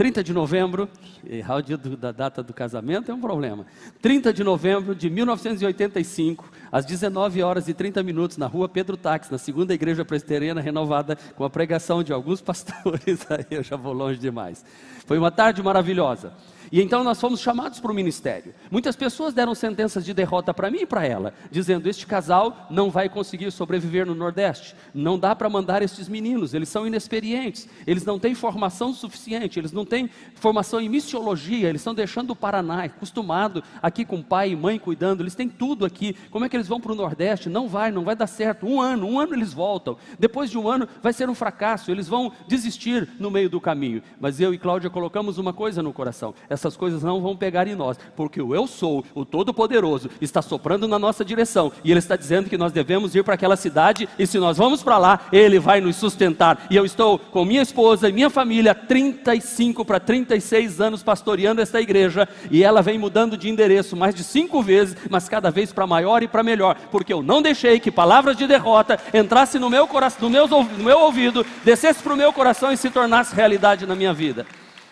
30 0.00 0.24
de 0.24 0.32
novembro, 0.32 0.88
errar 1.28 1.56
o 1.56 1.62
dia 1.62 1.76
do, 1.76 1.94
da 1.94 2.10
data 2.10 2.42
do 2.42 2.54
casamento 2.54 3.10
é 3.10 3.14
um 3.14 3.20
problema. 3.20 3.66
30 4.00 4.32
de 4.32 4.42
novembro 4.42 4.94
de 4.94 5.10
1985, 5.10 6.50
às 6.72 6.86
19 6.86 7.42
horas 7.42 7.68
e 7.68 7.74
30 7.74 8.02
minutos, 8.02 8.38
na 8.38 8.46
rua 8.46 8.66
Pedro 8.66 8.96
Táxi, 8.96 9.30
na 9.30 9.36
segunda 9.36 9.74
igreja 9.74 10.02
presbiteriana 10.02 10.58
renovada, 10.58 11.18
com 11.36 11.44
a 11.44 11.50
pregação 11.50 12.02
de 12.02 12.14
alguns 12.14 12.40
pastores, 12.40 13.20
aí 13.28 13.44
eu 13.50 13.62
já 13.62 13.76
vou 13.76 13.92
longe 13.92 14.18
demais. 14.18 14.64
Foi 15.04 15.18
uma 15.18 15.30
tarde 15.30 15.62
maravilhosa. 15.62 16.32
E 16.72 16.80
então 16.80 17.02
nós 17.02 17.20
fomos 17.20 17.40
chamados 17.40 17.80
para 17.80 17.90
o 17.90 17.94
ministério. 17.94 18.54
Muitas 18.70 18.94
pessoas 18.94 19.34
deram 19.34 19.54
sentenças 19.54 20.04
de 20.04 20.14
derrota 20.14 20.54
para 20.54 20.70
mim 20.70 20.80
e 20.82 20.86
para 20.86 21.04
ela, 21.04 21.34
dizendo: 21.50 21.88
Este 21.88 22.06
casal 22.06 22.66
não 22.70 22.90
vai 22.90 23.08
conseguir 23.08 23.50
sobreviver 23.50 24.06
no 24.06 24.14
Nordeste. 24.14 24.76
Não 24.94 25.18
dá 25.18 25.34
para 25.34 25.48
mandar 25.48 25.82
estes 25.82 26.08
meninos, 26.08 26.54
eles 26.54 26.68
são 26.68 26.86
inexperientes, 26.86 27.68
eles 27.86 28.04
não 28.04 28.18
têm 28.18 28.34
formação 28.34 28.92
suficiente, 28.92 29.58
eles 29.58 29.72
não 29.72 29.84
têm 29.84 30.08
formação 30.34 30.80
em 30.80 30.88
missiologia, 30.88 31.68
eles 31.68 31.80
estão 31.80 31.94
deixando 31.94 32.30
o 32.30 32.36
Paraná, 32.36 32.84
acostumado 32.84 33.62
aqui 33.82 34.04
com 34.04 34.22
pai 34.22 34.50
e 34.50 34.56
mãe 34.56 34.78
cuidando, 34.78 35.22
eles 35.22 35.34
têm 35.34 35.48
tudo 35.48 35.84
aqui. 35.84 36.14
Como 36.30 36.44
é 36.44 36.48
que 36.48 36.56
eles 36.56 36.68
vão 36.68 36.80
para 36.80 36.92
o 36.92 36.94
Nordeste? 36.94 37.48
Não 37.48 37.68
vai, 37.68 37.90
não 37.90 38.04
vai 38.04 38.14
dar 38.14 38.26
certo. 38.26 38.66
Um 38.66 38.80
ano, 38.80 39.06
um 39.06 39.18
ano 39.18 39.34
eles 39.34 39.52
voltam. 39.52 39.96
Depois 40.18 40.50
de 40.50 40.58
um 40.58 40.68
ano 40.68 40.86
vai 41.02 41.12
ser 41.12 41.28
um 41.28 41.34
fracasso, 41.34 41.90
eles 41.90 42.06
vão 42.06 42.32
desistir 42.46 43.08
no 43.18 43.30
meio 43.30 43.50
do 43.50 43.60
caminho. 43.60 44.02
Mas 44.20 44.40
eu 44.40 44.54
e 44.54 44.58
Cláudia 44.58 44.88
colocamos 44.88 45.36
uma 45.36 45.52
coisa 45.52 45.82
no 45.82 45.92
coração: 45.92 46.34
essas 46.60 46.76
coisas 46.76 47.02
não 47.02 47.20
vão 47.20 47.34
pegar 47.34 47.66
em 47.66 47.74
nós, 47.74 47.98
porque 48.14 48.40
o 48.40 48.54
Eu 48.54 48.66
Sou, 48.66 49.04
o 49.14 49.24
Todo-Poderoso, 49.24 50.10
está 50.20 50.42
soprando 50.42 50.86
na 50.86 50.98
nossa 50.98 51.24
direção 51.24 51.72
e 51.82 51.90
Ele 51.90 51.98
está 51.98 52.16
dizendo 52.16 52.50
que 52.50 52.58
nós 52.58 52.70
devemos 52.72 53.14
ir 53.14 53.24
para 53.24 53.34
aquela 53.34 53.56
cidade 53.56 54.08
e 54.18 54.26
se 54.26 54.38
nós 54.38 54.58
vamos 54.58 54.82
para 54.82 54.98
lá, 54.98 55.20
Ele 55.32 55.58
vai 55.58 55.80
nos 55.80 55.96
sustentar. 55.96 56.66
E 56.70 56.76
eu 56.76 56.84
estou 56.84 57.18
com 57.18 57.44
minha 57.44 57.62
esposa 57.62 58.08
e 58.08 58.12
minha 58.12 58.28
família, 58.28 58.74
35 58.74 59.84
para 59.84 59.98
36 59.98 60.80
anos 60.80 61.02
pastoreando 61.02 61.62
esta 61.62 61.80
igreja 61.80 62.28
e 62.50 62.62
ela 62.62 62.82
vem 62.82 62.98
mudando 62.98 63.36
de 63.36 63.48
endereço 63.48 63.96
mais 63.96 64.14
de 64.14 64.22
cinco 64.22 64.62
vezes, 64.62 64.96
mas 65.08 65.28
cada 65.28 65.50
vez 65.50 65.72
para 65.72 65.86
maior 65.86 66.22
e 66.22 66.28
para 66.28 66.42
melhor, 66.42 66.76
porque 66.90 67.12
eu 67.12 67.22
não 67.22 67.40
deixei 67.40 67.80
que 67.80 67.90
palavras 67.90 68.36
de 68.36 68.46
derrota 68.46 68.98
entrassem 69.14 69.60
no 69.60 69.70
meu 69.70 69.86
coração, 69.86 70.28
no 70.28 70.30
meu, 70.30 70.46
no 70.46 70.84
meu 70.84 71.00
ouvido, 71.00 71.44
descesse 71.64 72.02
para 72.02 72.12
o 72.12 72.16
meu 72.16 72.32
coração 72.32 72.70
e 72.70 72.76
se 72.76 72.90
tornasse 72.90 73.34
realidade 73.34 73.86
na 73.86 73.96
minha 73.96 74.12
vida. 74.12 74.46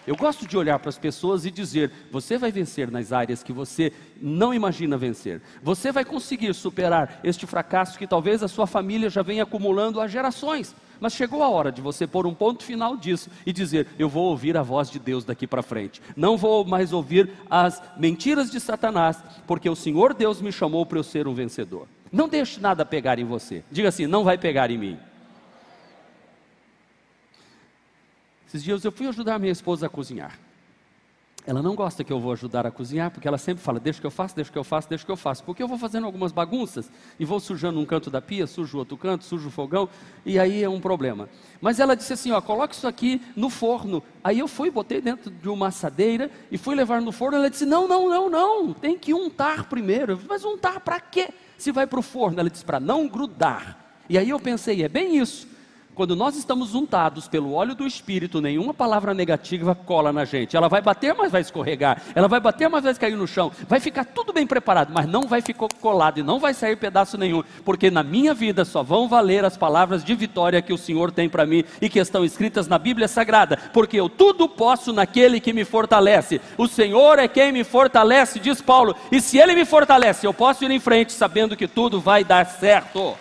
Eu 0.08 0.16
gosto 0.16 0.48
de 0.48 0.56
olhar 0.56 0.78
para 0.78 0.88
as 0.88 0.96
pessoas 0.96 1.44
e 1.44 1.50
dizer: 1.50 1.92
você 2.10 2.38
vai 2.38 2.50
vencer 2.50 2.90
nas 2.90 3.12
áreas 3.12 3.42
que 3.42 3.52
você 3.52 3.92
não 4.18 4.54
imagina 4.54 4.96
vencer. 4.96 5.42
Você 5.62 5.92
vai 5.92 6.02
conseguir 6.02 6.54
superar 6.54 7.20
este 7.22 7.46
fracasso 7.46 7.98
que 7.98 8.06
talvez 8.06 8.42
a 8.42 8.48
sua 8.48 8.66
família 8.66 9.10
já 9.10 9.20
venha 9.20 9.42
acumulando 9.42 10.00
há 10.00 10.08
gerações. 10.08 10.74
Mas 10.98 11.12
chegou 11.12 11.42
a 11.42 11.50
hora 11.50 11.70
de 11.70 11.82
você 11.82 12.06
pôr 12.06 12.26
um 12.26 12.32
ponto 12.32 12.64
final 12.64 12.96
disso 12.96 13.28
e 13.44 13.52
dizer: 13.52 13.86
Eu 13.98 14.08
vou 14.08 14.30
ouvir 14.30 14.56
a 14.56 14.62
voz 14.62 14.90
de 14.90 14.98
Deus 14.98 15.26
daqui 15.26 15.46
para 15.46 15.62
frente. 15.62 16.00
Não 16.16 16.38
vou 16.38 16.64
mais 16.64 16.90
ouvir 16.94 17.30
as 17.50 17.82
mentiras 17.98 18.50
de 18.50 18.58
Satanás, 18.60 19.22
porque 19.46 19.68
o 19.68 19.76
Senhor 19.76 20.14
Deus 20.14 20.40
me 20.40 20.50
chamou 20.50 20.86
para 20.86 20.98
eu 20.98 21.04
ser 21.04 21.28
um 21.28 21.34
vencedor. 21.34 21.86
Não 22.10 22.30
deixe 22.30 22.58
nada 22.60 22.82
pegar 22.86 23.18
em 23.18 23.26
você. 23.26 23.62
Diga 23.70 23.90
assim: 23.90 24.06
Não 24.06 24.24
vai 24.24 24.38
pegar 24.38 24.70
em 24.70 24.78
mim. 24.78 24.98
Esses 28.49 28.64
dias 28.64 28.83
eu 28.83 28.90
fui 28.90 29.07
ajudar 29.07 29.38
minha 29.38 29.52
esposa 29.52 29.85
a 29.85 29.88
cozinhar. 29.90 30.38
Ela 31.47 31.62
não 31.62 31.75
gosta 31.75 32.02
que 32.02 32.11
eu 32.11 32.19
vou 32.19 32.33
ajudar 32.33 32.67
a 32.67 32.71
cozinhar, 32.71 33.11
porque 33.11 33.28
ela 33.28 33.37
sempre 33.37 33.62
fala: 33.62 33.78
deixa 33.78 34.00
que 34.00 34.07
eu 34.07 34.11
faço, 34.11 34.35
deixa 34.35 34.50
que 34.50 34.57
eu 34.57 34.64
faço, 34.64 34.88
deixa 34.88 35.05
que 35.05 35.11
eu 35.11 35.17
faço. 35.17 35.45
Porque 35.45 35.62
eu 35.62 35.69
vou 35.69 35.76
fazendo 35.76 36.05
algumas 36.05 36.33
bagunças 36.33 36.90
e 37.21 37.26
vou 37.26 37.40
sujando 37.40 37.78
um 37.78 37.85
canto 37.85 38.11
da 38.11 38.23
pia, 38.23 38.47
sujo 38.47 38.78
outro 38.78 38.97
canto, 38.97 39.25
sujo 39.25 39.49
o 39.49 39.50
fogão, 39.50 39.87
e 40.25 40.38
aí 40.38 40.62
é 40.62 40.69
um 40.69 40.81
problema. 40.81 41.28
Mas 41.61 41.78
ela 41.78 41.95
disse 41.95 42.14
assim: 42.14 42.33
ó, 42.33 42.40
coloque 42.40 42.75
isso 42.75 42.87
aqui 42.87 43.21
no 43.37 43.50
forno. 43.50 44.02
Aí 44.25 44.38
eu 44.38 44.49
fui, 44.49 44.71
botei 44.71 45.02
dentro 45.02 45.31
de 45.31 45.49
uma 45.49 45.69
assadeira 45.69 46.31
e 46.50 46.57
fui 46.57 46.75
levar 46.75 47.02
no 47.02 47.12
forno. 47.12 47.37
Ela 47.37 47.50
disse: 47.50 47.67
não, 47.67 47.87
não, 47.87 48.09
não, 48.09 48.31
não, 48.31 48.73
tem 48.73 48.99
que 48.99 49.12
untar 49.12 49.69
primeiro. 49.69 50.17
Disse, 50.17 50.28
Mas 50.28 50.45
untar 50.45 50.81
para 50.81 50.99
quê? 51.00 51.28
Se 51.59 51.71
vai 51.71 51.87
para 51.87 51.99
o 51.99 52.02
forno? 52.02 52.40
Ela 52.40 52.49
disse: 52.49 52.64
para 52.64 52.81
não 52.81 53.07
grudar. 53.07 54.02
E 54.09 54.17
aí 54.17 54.31
eu 54.31 54.40
pensei: 54.40 54.83
é 54.83 54.88
bem 54.88 55.19
isso. 55.19 55.47
Quando 55.99 56.14
nós 56.14 56.37
estamos 56.37 56.76
untados 56.76 57.26
pelo 57.26 57.55
óleo 57.55 57.75
do 57.75 57.85
Espírito, 57.85 58.40
nenhuma 58.40 58.73
palavra 58.73 59.12
negativa 59.12 59.75
cola 59.75 60.12
na 60.12 60.25
gente. 60.25 60.57
Ela 60.57 60.69
vai 60.69 60.81
bater, 60.81 61.12
mas 61.12 61.33
vai 61.33 61.40
escorregar. 61.40 62.00
Ela 62.14 62.28
vai 62.28 62.38
bater, 62.38 62.69
mas 62.69 62.85
vai 62.85 62.95
cair 62.95 63.17
no 63.17 63.26
chão. 63.26 63.50
Vai 63.67 63.81
ficar 63.81 64.05
tudo 64.05 64.33
bem 64.33 64.47
preparado, 64.47 64.93
mas 64.95 65.09
não 65.09 65.23
vai 65.23 65.43
ficar 65.43 65.67
colado 65.81 66.21
e 66.21 66.23
não 66.23 66.38
vai 66.38 66.55
sair 66.55 66.76
pedaço 66.76 67.19
nenhum. 67.19 67.43
Porque 67.64 67.90
na 67.90 68.05
minha 68.05 68.33
vida 68.33 68.64
só 68.64 68.81
vão 68.81 69.09
valer 69.09 69.45
as 69.45 69.57
palavras 69.57 70.05
de 70.05 70.14
vitória 70.14 70.62
que 70.62 70.73
o 70.73 70.78
Senhor 70.78 71.11
tem 71.11 71.28
para 71.28 71.45
mim 71.45 71.64
e 71.83 71.88
que 71.88 71.99
estão 71.99 72.25
escritas 72.25 72.69
na 72.69 72.78
Bíblia 72.78 73.09
Sagrada. 73.09 73.57
Porque 73.73 73.99
eu 73.99 74.09
tudo 74.09 74.49
posso 74.49 74.93
naquele 74.93 75.40
que 75.40 75.52
me 75.52 75.64
fortalece. 75.64 76.40
O 76.57 76.69
Senhor 76.69 77.19
é 77.19 77.26
quem 77.26 77.50
me 77.50 77.64
fortalece, 77.64 78.38
diz 78.38 78.62
Paulo. 78.62 78.95
E 79.11 79.21
se 79.21 79.37
Ele 79.37 79.57
me 79.57 79.64
fortalece, 79.64 80.25
eu 80.25 80.33
posso 80.33 80.64
ir 80.64 80.71
em 80.71 80.78
frente 80.78 81.12
sabendo 81.12 81.57
que 81.57 81.67
tudo 81.67 82.00
vai 82.00 82.23
dar 82.23 82.47
certo. 82.47 83.17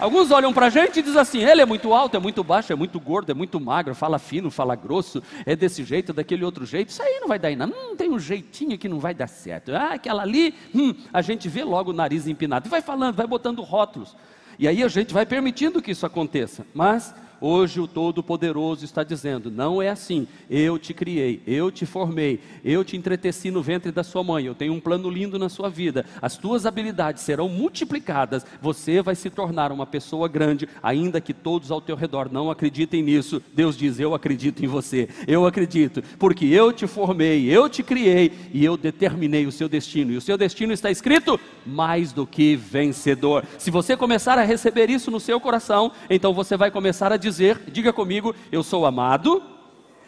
Alguns 0.00 0.30
olham 0.30 0.50
para 0.50 0.66
a 0.66 0.70
gente 0.70 0.98
e 0.98 1.02
dizem 1.02 1.20
assim: 1.20 1.42
ele 1.44 1.60
é 1.60 1.66
muito 1.66 1.92
alto, 1.92 2.16
é 2.16 2.20
muito 2.20 2.42
baixo, 2.42 2.72
é 2.72 2.76
muito 2.76 2.98
gordo, 2.98 3.30
é 3.30 3.34
muito 3.34 3.60
magro, 3.60 3.94
fala 3.94 4.18
fino, 4.18 4.50
fala 4.50 4.74
grosso, 4.74 5.22
é 5.44 5.54
desse 5.54 5.84
jeito, 5.84 6.12
daquele 6.12 6.42
outro 6.42 6.64
jeito. 6.64 6.88
Isso 6.88 7.02
aí 7.02 7.18
não 7.20 7.28
vai 7.28 7.38
dar 7.38 7.50
em. 7.50 7.56
Não 7.56 7.94
tem 7.94 8.10
um 8.10 8.18
jeitinho 8.18 8.78
que 8.78 8.88
não 8.88 8.98
vai 8.98 9.14
dar 9.14 9.26
certo. 9.26 9.72
Ah, 9.74 9.92
aquela 9.92 10.22
ali, 10.22 10.54
hum, 10.74 10.94
a 11.12 11.20
gente 11.20 11.48
vê 11.50 11.62
logo 11.62 11.90
o 11.90 11.94
nariz 11.94 12.26
empinado. 12.26 12.66
E 12.66 12.70
vai 12.70 12.80
falando, 12.80 13.14
vai 13.14 13.26
botando 13.26 13.60
rótulos. 13.60 14.16
E 14.58 14.66
aí 14.66 14.82
a 14.82 14.88
gente 14.88 15.12
vai 15.12 15.26
permitindo 15.26 15.82
que 15.82 15.90
isso 15.90 16.06
aconteça. 16.06 16.66
Mas 16.72 17.14
Hoje 17.40 17.80
o 17.80 17.86
Todo-Poderoso 17.86 18.84
está 18.84 19.02
dizendo: 19.02 19.50
não 19.50 19.80
é 19.80 19.88
assim. 19.88 20.28
Eu 20.48 20.78
te 20.78 20.92
criei, 20.92 21.40
eu 21.46 21.70
te 21.70 21.86
formei, 21.86 22.40
eu 22.62 22.84
te 22.84 22.96
entreteci 22.96 23.50
no 23.50 23.62
ventre 23.62 23.90
da 23.90 24.04
sua 24.04 24.22
mãe. 24.22 24.44
Eu 24.44 24.54
tenho 24.54 24.74
um 24.74 24.80
plano 24.80 25.08
lindo 25.08 25.38
na 25.38 25.48
sua 25.48 25.70
vida. 25.70 26.04
As 26.20 26.36
tuas 26.36 26.66
habilidades 26.66 27.22
serão 27.22 27.48
multiplicadas. 27.48 28.44
Você 28.60 29.00
vai 29.00 29.14
se 29.14 29.30
tornar 29.30 29.72
uma 29.72 29.86
pessoa 29.86 30.28
grande, 30.28 30.68
ainda 30.82 31.20
que 31.20 31.32
todos 31.32 31.70
ao 31.70 31.80
teu 31.80 31.96
redor 31.96 32.30
não 32.30 32.50
acreditem 32.50 33.02
nisso. 33.02 33.42
Deus 33.54 33.76
diz: 33.76 33.98
Eu 33.98 34.14
acredito 34.14 34.62
em 34.62 34.68
você. 34.68 35.08
Eu 35.26 35.46
acredito, 35.46 36.02
porque 36.18 36.44
eu 36.44 36.72
te 36.72 36.86
formei, 36.86 37.46
eu 37.46 37.68
te 37.70 37.82
criei 37.82 38.32
e 38.52 38.62
eu 38.62 38.76
determinei 38.76 39.46
o 39.46 39.52
seu 39.52 39.68
destino. 39.68 40.12
E 40.12 40.16
o 40.16 40.20
seu 40.20 40.36
destino 40.36 40.74
está 40.74 40.90
escrito 40.90 41.40
mais 41.64 42.12
do 42.12 42.26
que 42.26 42.54
vencedor. 42.54 43.44
Se 43.58 43.70
você 43.70 43.96
começar 43.96 44.38
a 44.38 44.42
receber 44.42 44.90
isso 44.90 45.10
no 45.10 45.20
seu 45.20 45.40
coração, 45.40 45.92
então 46.10 46.34
você 46.34 46.56
vai 46.56 46.70
começar 46.70 47.12
a 47.12 47.16
dizer 47.16 47.29
dizer, 47.30 47.60
diga 47.68 47.92
comigo, 47.92 48.34
eu 48.52 48.62
sou 48.62 48.84
amado, 48.84 49.42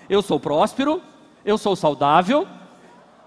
eu 0.08 0.20
sou 0.22 0.38
próspero, 0.38 1.00
eu 1.44 1.56
sou 1.56 1.74
saudável, 1.74 2.46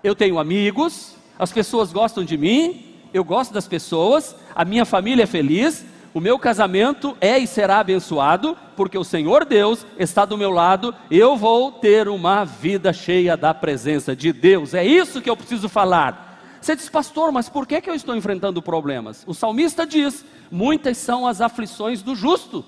eu 0.03 0.15
tenho 0.15 0.37
amigos, 0.39 1.15
as 1.39 1.51
pessoas 1.51 1.91
gostam 1.91 2.23
de 2.23 2.37
mim, 2.37 2.95
eu 3.13 3.23
gosto 3.23 3.53
das 3.53 3.67
pessoas, 3.67 4.35
a 4.53 4.63
minha 4.63 4.85
família 4.85 5.23
é 5.23 5.27
feliz, 5.27 5.85
o 6.13 6.19
meu 6.21 6.39
casamento 6.39 7.17
é 7.19 7.37
e 7.37 7.45
será 7.45 7.79
abençoado, 7.79 8.57
porque 8.75 8.97
o 8.97 9.03
Senhor 9.03 9.43
Deus 9.43 9.85
está 9.99 10.23
do 10.23 10.37
meu 10.37 10.49
lado, 10.49 10.95
eu 11.11 11.35
vou 11.35 11.73
ter 11.73 12.07
uma 12.07 12.45
vida 12.45 12.93
cheia 12.93 13.35
da 13.35 13.53
presença 13.53 14.15
de 14.15 14.31
Deus. 14.31 14.73
É 14.73 14.85
isso 14.85 15.21
que 15.21 15.29
eu 15.29 15.35
preciso 15.35 15.67
falar. 15.67 16.39
Você 16.61 16.75
diz, 16.75 16.89
pastor, 16.89 17.31
mas 17.31 17.49
por 17.49 17.67
que, 17.67 17.81
que 17.81 17.89
eu 17.89 17.93
estou 17.93 18.15
enfrentando 18.15 18.61
problemas? 18.61 19.23
O 19.27 19.33
salmista 19.33 19.85
diz: 19.85 20.25
muitas 20.49 20.97
são 20.97 21.27
as 21.27 21.41
aflições 21.41 22.01
do 22.01 22.15
justo. 22.15 22.65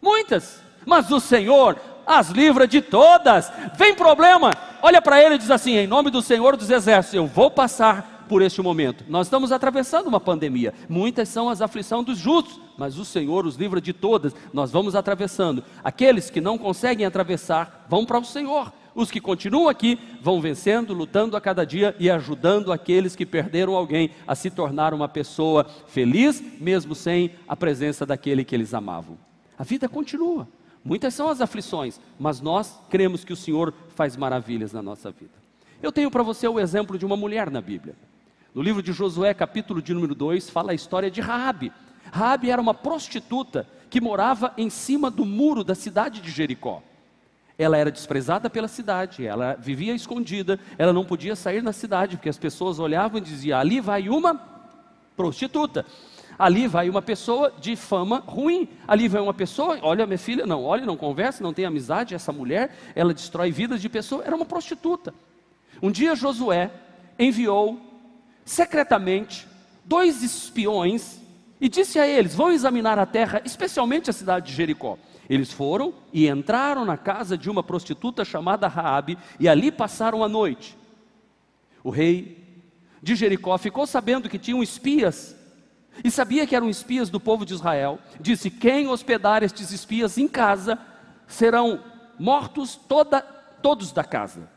Muitas. 0.00 0.62
Mas 0.86 1.10
o 1.10 1.20
Senhor 1.20 1.76
as 2.06 2.30
livra 2.30 2.66
de 2.66 2.80
todas. 2.80 3.52
Vem 3.76 3.94
problema, 3.94 4.50
olha 4.82 5.00
para 5.00 5.22
ele 5.22 5.36
e 5.36 5.38
diz 5.38 5.50
assim: 5.50 5.76
em 5.76 5.86
nome 5.86 6.10
do 6.10 6.20
Senhor 6.20 6.56
dos 6.56 6.70
Exércitos, 6.70 7.14
eu 7.14 7.26
vou 7.26 7.50
passar 7.50 8.26
por 8.28 8.42
este 8.42 8.62
momento. 8.62 9.04
Nós 9.08 9.26
estamos 9.26 9.52
atravessando 9.52 10.06
uma 10.06 10.20
pandemia. 10.20 10.74
Muitas 10.88 11.28
são 11.28 11.48
as 11.48 11.60
aflições 11.60 12.04
dos 12.04 12.18
justos, 12.18 12.60
mas 12.76 12.98
o 12.98 13.04
Senhor 13.04 13.46
os 13.46 13.56
livra 13.56 13.80
de 13.80 13.92
todas. 13.92 14.34
Nós 14.52 14.70
vamos 14.70 14.94
atravessando. 14.94 15.64
Aqueles 15.82 16.30
que 16.30 16.40
não 16.40 16.56
conseguem 16.56 17.06
atravessar, 17.06 17.86
vão 17.88 18.04
para 18.04 18.18
o 18.18 18.24
Senhor. 18.24 18.72
Os 18.94 19.10
que 19.10 19.20
continuam 19.20 19.68
aqui 19.68 19.98
vão 20.20 20.40
vencendo, 20.40 20.92
lutando 20.92 21.36
a 21.36 21.40
cada 21.40 21.64
dia 21.64 21.94
e 21.98 22.10
ajudando 22.10 22.72
aqueles 22.72 23.14
que 23.14 23.24
perderam 23.24 23.74
alguém 23.74 24.10
a 24.26 24.34
se 24.34 24.50
tornar 24.50 24.92
uma 24.92 25.08
pessoa 25.08 25.64
feliz, 25.86 26.42
mesmo 26.60 26.94
sem 26.94 27.32
a 27.46 27.56
presença 27.56 28.04
daquele 28.04 28.44
que 28.44 28.54
eles 28.54 28.74
amavam. 28.74 29.29
A 29.60 29.62
vida 29.62 29.90
continua. 29.90 30.48
Muitas 30.82 31.12
são 31.12 31.28
as 31.28 31.42
aflições, 31.42 32.00
mas 32.18 32.40
nós 32.40 32.80
cremos 32.88 33.24
que 33.24 33.32
o 33.34 33.36
Senhor 33.36 33.74
faz 33.94 34.16
maravilhas 34.16 34.72
na 34.72 34.80
nossa 34.80 35.10
vida. 35.10 35.34
Eu 35.82 35.92
tenho 35.92 36.10
para 36.10 36.22
você 36.22 36.48
o 36.48 36.58
exemplo 36.58 36.96
de 36.96 37.04
uma 37.04 37.14
mulher 37.14 37.50
na 37.50 37.60
Bíblia. 37.60 37.94
No 38.54 38.62
livro 38.62 38.82
de 38.82 38.90
Josué, 38.90 39.34
capítulo 39.34 39.82
de 39.82 39.92
número 39.92 40.14
2, 40.14 40.48
fala 40.48 40.72
a 40.72 40.74
história 40.74 41.10
de 41.10 41.20
Raabe. 41.20 41.70
Raabe 42.10 42.48
era 42.48 42.58
uma 42.58 42.72
prostituta 42.72 43.68
que 43.90 44.00
morava 44.00 44.54
em 44.56 44.70
cima 44.70 45.10
do 45.10 45.26
muro 45.26 45.62
da 45.62 45.74
cidade 45.74 46.22
de 46.22 46.30
Jericó. 46.30 46.82
Ela 47.58 47.76
era 47.76 47.90
desprezada 47.90 48.48
pela 48.48 48.66
cidade, 48.66 49.26
ela 49.26 49.56
vivia 49.60 49.94
escondida, 49.94 50.58
ela 50.78 50.94
não 50.94 51.04
podia 51.04 51.36
sair 51.36 51.62
na 51.62 51.74
cidade, 51.74 52.16
porque 52.16 52.30
as 52.30 52.38
pessoas 52.38 52.78
olhavam 52.78 53.18
e 53.18 53.20
diziam: 53.20 53.58
ali 53.58 53.78
vai 53.78 54.08
uma 54.08 54.40
prostituta. 55.14 55.84
Ali 56.40 56.66
vai 56.66 56.88
uma 56.88 57.02
pessoa 57.02 57.52
de 57.60 57.76
fama 57.76 58.24
ruim. 58.26 58.66
Ali 58.88 59.08
vai 59.08 59.20
uma 59.20 59.34
pessoa, 59.34 59.78
olha 59.82 60.06
minha 60.06 60.16
filha, 60.16 60.46
não, 60.46 60.64
olha, 60.64 60.86
não 60.86 60.96
conversa, 60.96 61.42
não 61.42 61.52
tem 61.52 61.66
amizade. 61.66 62.14
Essa 62.14 62.32
mulher, 62.32 62.74
ela 62.94 63.12
destrói 63.12 63.52
vidas 63.52 63.78
de 63.78 63.90
pessoas. 63.90 64.26
Era 64.26 64.34
uma 64.34 64.46
prostituta. 64.46 65.12
Um 65.82 65.90
dia 65.90 66.16
Josué 66.16 66.70
enviou 67.18 67.78
secretamente 68.42 69.46
dois 69.84 70.22
espiões 70.22 71.20
e 71.60 71.68
disse 71.68 71.98
a 71.98 72.08
eles: 72.08 72.34
Vão 72.34 72.50
examinar 72.50 72.98
a 72.98 73.04
terra, 73.04 73.42
especialmente 73.44 74.08
a 74.08 74.14
cidade 74.14 74.46
de 74.46 74.54
Jericó. 74.54 74.96
Eles 75.28 75.52
foram 75.52 75.92
e 76.10 76.26
entraram 76.26 76.86
na 76.86 76.96
casa 76.96 77.36
de 77.36 77.50
uma 77.50 77.62
prostituta 77.62 78.24
chamada 78.24 78.66
Raabe 78.66 79.18
e 79.38 79.46
ali 79.46 79.70
passaram 79.70 80.24
a 80.24 80.28
noite. 80.28 80.74
O 81.84 81.90
rei 81.90 82.42
de 83.02 83.14
Jericó 83.14 83.58
ficou 83.58 83.86
sabendo 83.86 84.26
que 84.26 84.38
tinham 84.38 84.62
espias 84.62 85.36
e 86.02 86.10
sabia 86.10 86.46
que 86.46 86.56
eram 86.56 86.68
espias 86.68 87.10
do 87.10 87.20
povo 87.20 87.44
de 87.44 87.54
Israel, 87.54 87.98
disse: 88.20 88.50
Quem 88.50 88.88
hospedar 88.88 89.42
estes 89.42 89.70
espias 89.70 90.18
em 90.18 90.28
casa 90.28 90.78
serão 91.26 91.82
mortos 92.18 92.76
toda, 92.76 93.20
todos 93.20 93.92
da 93.92 94.04
casa. 94.04 94.48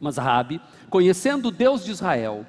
Mas 0.00 0.16
Rabi, 0.16 0.60
conhecendo 0.88 1.48
o 1.48 1.52
Deus 1.52 1.84
de 1.84 1.90
Israel, 1.90 2.46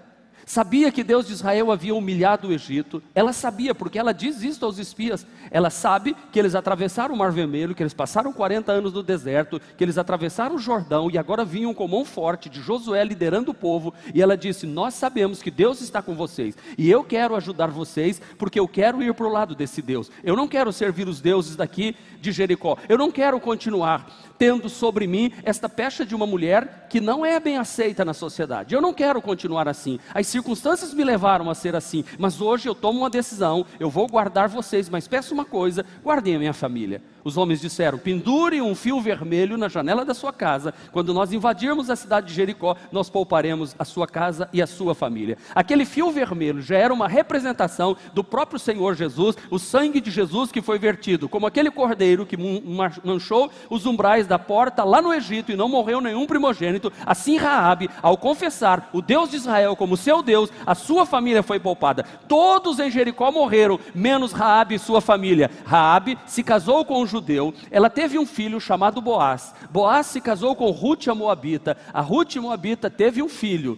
sabia 0.49 0.91
que 0.91 1.03
Deus 1.03 1.27
de 1.27 1.33
Israel 1.33 1.71
havia 1.71 1.93
humilhado 1.93 2.47
o 2.47 2.51
Egito, 2.51 3.03
ela 3.13 3.31
sabia, 3.31 3.75
porque 3.75 3.99
ela 3.99 4.11
diz 4.11 4.41
isso 4.41 4.65
aos 4.65 4.79
espias, 4.79 5.23
ela 5.51 5.69
sabe 5.69 6.15
que 6.31 6.39
eles 6.39 6.55
atravessaram 6.55 7.13
o 7.13 7.17
Mar 7.19 7.31
Vermelho, 7.31 7.75
que 7.75 7.83
eles 7.83 7.93
passaram 7.93 8.33
40 8.33 8.71
anos 8.71 8.91
no 8.91 9.03
deserto, 9.03 9.61
que 9.77 9.83
eles 9.83 9.99
atravessaram 9.99 10.55
o 10.55 10.59
Jordão 10.59 11.07
e 11.11 11.19
agora 11.19 11.45
vinham 11.45 11.71
com 11.71 11.87
mão 11.87 12.03
forte 12.03 12.49
de 12.49 12.61
Josué 12.61 13.03
liderando 13.03 13.51
o 13.51 13.53
povo, 13.53 13.93
e 14.11 14.23
ela 14.23 14.35
disse: 14.35 14.65
Nós 14.65 14.95
sabemos 14.95 15.43
que 15.43 15.51
Deus 15.51 15.81
está 15.81 16.01
com 16.01 16.15
vocês, 16.15 16.57
e 16.79 16.89
eu 16.89 17.03
quero 17.03 17.35
ajudar 17.35 17.67
vocês, 17.67 18.19
porque 18.35 18.59
eu 18.59 18.67
quero 18.67 19.03
ir 19.03 19.13
para 19.13 19.27
o 19.27 19.31
lado 19.31 19.53
desse 19.53 19.83
Deus, 19.83 20.09
eu 20.23 20.35
não 20.35 20.47
quero 20.47 20.73
servir 20.73 21.07
os 21.07 21.21
deuses 21.21 21.55
daqui 21.55 21.95
de 22.19 22.31
Jericó, 22.31 22.77
eu 22.87 22.97
não 22.97 23.11
quero 23.11 23.39
continuar 23.39 24.07
tendo 24.37 24.69
sobre 24.69 25.05
mim 25.05 25.33
esta 25.43 25.67
pecha 25.67 26.05
de 26.05 26.15
uma 26.15 26.25
mulher 26.25 26.87
que 26.89 27.01
não 27.01 27.25
é 27.25 27.39
bem 27.39 27.57
aceita 27.57 28.05
na 28.05 28.13
sociedade. 28.13 28.73
Eu 28.73 28.81
não 28.81 28.93
quero 28.93 29.21
continuar 29.21 29.67
assim. 29.67 29.99
As 30.13 30.27
circunstâncias 30.27 30.93
me 30.93 31.03
levaram 31.03 31.49
a 31.49 31.55
ser 31.55 31.75
assim, 31.75 32.05
mas 32.17 32.39
hoje 32.39 32.67
eu 32.67 32.73
tomo 32.73 32.99
uma 32.99 33.09
decisão, 33.09 33.65
eu 33.79 33.89
vou 33.89 34.07
guardar 34.07 34.47
vocês, 34.47 34.89
mas 34.89 35.07
peço 35.07 35.33
uma 35.33 35.43
coisa: 35.43 35.85
guardem 36.01 36.35
a 36.35 36.39
minha 36.39 36.53
família. 36.53 37.01
Os 37.23 37.37
homens 37.37 37.61
disseram: 37.61 37.97
pendure 37.97 38.61
um 38.61 38.75
fio 38.75 38.99
vermelho 39.01 39.57
na 39.57 39.67
janela 39.67 40.05
da 40.05 40.13
sua 40.13 40.31
casa. 40.31 40.73
Quando 40.91 41.13
nós 41.13 41.33
invadirmos 41.33 41.89
a 41.89 41.95
cidade 41.95 42.27
de 42.27 42.33
Jericó, 42.33 42.75
nós 42.91 43.09
pouparemos 43.09 43.75
a 43.77 43.85
sua 43.85 44.07
casa 44.07 44.49
e 44.53 44.61
a 44.61 44.67
sua 44.67 44.95
família. 44.95 45.37
Aquele 45.53 45.85
fio 45.85 46.11
vermelho 46.11 46.61
já 46.61 46.77
era 46.77 46.93
uma 46.93 47.07
representação 47.07 47.95
do 48.13 48.23
próprio 48.23 48.59
Senhor 48.59 48.95
Jesus, 48.95 49.35
o 49.49 49.59
sangue 49.59 49.99
de 49.99 50.11
Jesus 50.11 50.51
que 50.51 50.61
foi 50.61 50.79
vertido, 50.79 51.27
como 51.27 51.47
aquele 51.47 51.71
cordeiro 51.71 52.25
que 52.25 52.37
manchou 52.37 53.51
os 53.69 53.85
umbrais 53.85 54.27
da 54.27 54.39
porta 54.39 54.83
lá 54.83 55.01
no 55.01 55.13
Egito 55.13 55.51
e 55.51 55.55
não 55.55 55.67
morreu 55.67 56.01
nenhum 56.01 56.25
primogênito, 56.25 56.91
assim 57.05 57.37
Raabe, 57.37 57.89
ao 58.01 58.17
confessar 58.17 58.89
o 58.93 59.01
Deus 59.01 59.29
de 59.29 59.35
Israel 59.35 59.75
como 59.75 59.97
seu 59.97 60.21
Deus, 60.21 60.51
a 60.65 60.75
sua 60.75 61.05
família 61.05 61.43
foi 61.43 61.59
poupada. 61.59 62.03
Todos 62.27 62.79
em 62.79 62.91
Jericó 62.91 63.31
morreram, 63.31 63.79
menos 63.93 64.31
Raabe 64.31 64.75
e 64.75 64.79
sua 64.79 65.01
família. 65.01 65.49
Raabe 65.65 66.17
se 66.25 66.43
casou 66.43 66.85
com 66.85 67.05
judeu, 67.09 67.53
ela 67.69 67.89
teve 67.89 68.17
um 68.17 68.25
filho 68.25 68.59
chamado 68.61 69.01
Boaz. 69.01 69.53
Boaz 69.69 70.05
se 70.05 70.21
casou 70.21 70.55
com 70.55 70.69
Ruth 70.69 71.07
a 71.07 71.15
Moabita. 71.15 71.75
A 71.93 72.01
Ruth 72.01 72.35
Moabita 72.37 72.89
teve 72.89 73.21
um 73.21 73.27
filho. 73.27 73.77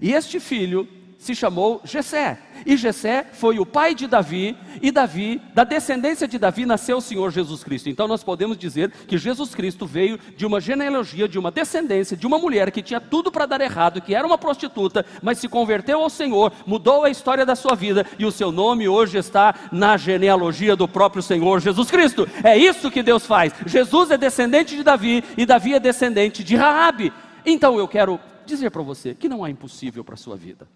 E 0.00 0.12
este 0.12 0.40
filho 0.40 0.88
se 1.20 1.34
chamou 1.34 1.82
Jessé. 1.84 2.38
E 2.64 2.78
Jessé 2.78 3.26
foi 3.32 3.58
o 3.58 3.66
pai 3.66 3.94
de 3.94 4.06
Davi, 4.06 4.56
e 4.80 4.90
Davi, 4.90 5.40
da 5.54 5.64
descendência 5.64 6.26
de 6.26 6.38
Davi, 6.38 6.64
nasceu 6.64 6.96
o 6.96 7.00
Senhor 7.00 7.30
Jesus 7.30 7.62
Cristo. 7.62 7.90
Então 7.90 8.08
nós 8.08 8.24
podemos 8.24 8.56
dizer 8.56 8.90
que 9.06 9.18
Jesus 9.18 9.54
Cristo 9.54 9.86
veio 9.86 10.18
de 10.34 10.46
uma 10.46 10.60
genealogia, 10.60 11.28
de 11.28 11.38
uma 11.38 11.50
descendência, 11.50 12.16
de 12.16 12.26
uma 12.26 12.38
mulher 12.38 12.70
que 12.70 12.82
tinha 12.82 13.00
tudo 13.00 13.30
para 13.30 13.44
dar 13.44 13.60
errado, 13.60 14.00
que 14.00 14.14
era 14.14 14.26
uma 14.26 14.38
prostituta, 14.38 15.04
mas 15.22 15.36
se 15.36 15.46
converteu 15.46 16.00
ao 16.00 16.08
Senhor, 16.08 16.52
mudou 16.66 17.04
a 17.04 17.10
história 17.10 17.44
da 17.44 17.54
sua 17.54 17.74
vida, 17.74 18.06
e 18.18 18.24
o 18.24 18.32
seu 18.32 18.50
nome 18.50 18.88
hoje 18.88 19.18
está 19.18 19.54
na 19.70 19.98
genealogia 19.98 20.74
do 20.74 20.88
próprio 20.88 21.22
Senhor 21.22 21.60
Jesus 21.60 21.90
Cristo. 21.90 22.26
É 22.42 22.56
isso 22.56 22.90
que 22.90 23.02
Deus 23.02 23.26
faz. 23.26 23.52
Jesus 23.66 24.10
é 24.10 24.16
descendente 24.16 24.74
de 24.74 24.82
Davi, 24.82 25.22
e 25.36 25.44
Davi 25.44 25.74
é 25.74 25.78
descendente 25.78 26.42
de 26.42 26.56
Raabe. 26.56 27.12
Então 27.44 27.78
eu 27.78 27.86
quero 27.86 28.18
dizer 28.46 28.70
para 28.70 28.82
você 28.82 29.14
que 29.14 29.28
não 29.28 29.44
há 29.44 29.50
impossível 29.50 30.02
para 30.02 30.14
a 30.14 30.18
sua 30.18 30.34
vida. 30.34 30.66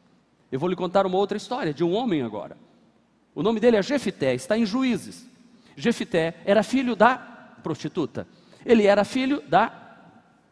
Eu 0.54 0.60
vou 0.60 0.68
lhe 0.68 0.76
contar 0.76 1.04
uma 1.04 1.18
outra 1.18 1.36
história 1.36 1.74
de 1.74 1.82
um 1.82 1.92
homem 1.92 2.22
agora. 2.22 2.56
O 3.34 3.42
nome 3.42 3.58
dele 3.58 3.76
é 3.76 3.82
Jefité, 3.82 4.36
está 4.36 4.56
em 4.56 4.64
Juízes. 4.64 5.28
Jefité 5.74 6.36
era 6.44 6.62
filho 6.62 6.94
da 6.94 7.16
prostituta. 7.60 8.24
Ele 8.64 8.86
era 8.86 9.02
filho 9.02 9.42
da 9.48 9.72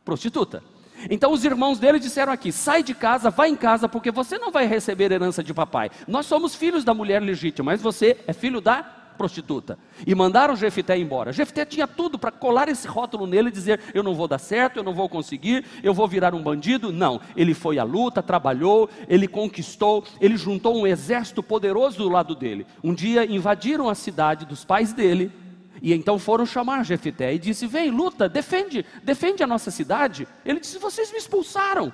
prostituta. 0.04 0.60
Então 1.08 1.30
os 1.32 1.44
irmãos 1.44 1.78
dele 1.78 2.00
disseram 2.00 2.32
aqui: 2.32 2.50
sai 2.50 2.82
de 2.82 2.94
casa, 2.94 3.30
vai 3.30 3.48
em 3.48 3.54
casa, 3.54 3.88
porque 3.88 4.10
você 4.10 4.38
não 4.38 4.50
vai 4.50 4.66
receber 4.66 5.12
herança 5.12 5.40
de 5.40 5.54
papai. 5.54 5.88
Nós 6.08 6.26
somos 6.26 6.52
filhos 6.52 6.82
da 6.82 6.92
mulher 6.92 7.22
legítima, 7.22 7.70
mas 7.70 7.80
você 7.80 8.18
é 8.26 8.32
filho 8.32 8.60
da 8.60 8.82
prostituta. 9.22 9.78
E 10.04 10.16
mandaram 10.16 10.56
Jefité 10.56 10.98
embora. 10.98 11.32
Jefité 11.32 11.64
tinha 11.64 11.86
tudo 11.86 12.18
para 12.18 12.32
colar 12.32 12.68
esse 12.68 12.88
rótulo 12.88 13.24
nele 13.24 13.50
e 13.50 13.52
dizer: 13.52 13.80
Eu 13.94 14.02
não 14.02 14.16
vou 14.16 14.26
dar 14.26 14.40
certo, 14.40 14.78
eu 14.78 14.82
não 14.82 14.92
vou 14.92 15.08
conseguir, 15.08 15.64
eu 15.80 15.94
vou 15.94 16.08
virar 16.08 16.34
um 16.34 16.42
bandido. 16.42 16.92
Não. 16.92 17.20
Ele 17.36 17.54
foi 17.54 17.78
à 17.78 17.84
luta, 17.84 18.20
trabalhou, 18.20 18.90
ele 19.08 19.28
conquistou, 19.28 20.04
ele 20.20 20.36
juntou 20.36 20.76
um 20.76 20.88
exército 20.88 21.40
poderoso 21.40 21.98
do 21.98 22.08
lado 22.08 22.34
dele. 22.34 22.66
Um 22.82 22.92
dia 22.92 23.24
invadiram 23.24 23.88
a 23.88 23.94
cidade 23.94 24.44
dos 24.44 24.64
pais 24.64 24.92
dele. 24.92 25.30
E 25.80 25.92
então 25.92 26.18
foram 26.18 26.44
chamar 26.44 26.84
Jefité 26.84 27.32
e 27.32 27.38
disse: 27.38 27.68
Vem, 27.68 27.90
luta, 27.92 28.28
defende, 28.28 28.84
defende 29.04 29.44
a 29.44 29.46
nossa 29.46 29.70
cidade. 29.70 30.26
Ele 30.44 30.58
disse: 30.58 30.78
Vocês 30.78 31.12
me 31.12 31.18
expulsaram. 31.18 31.92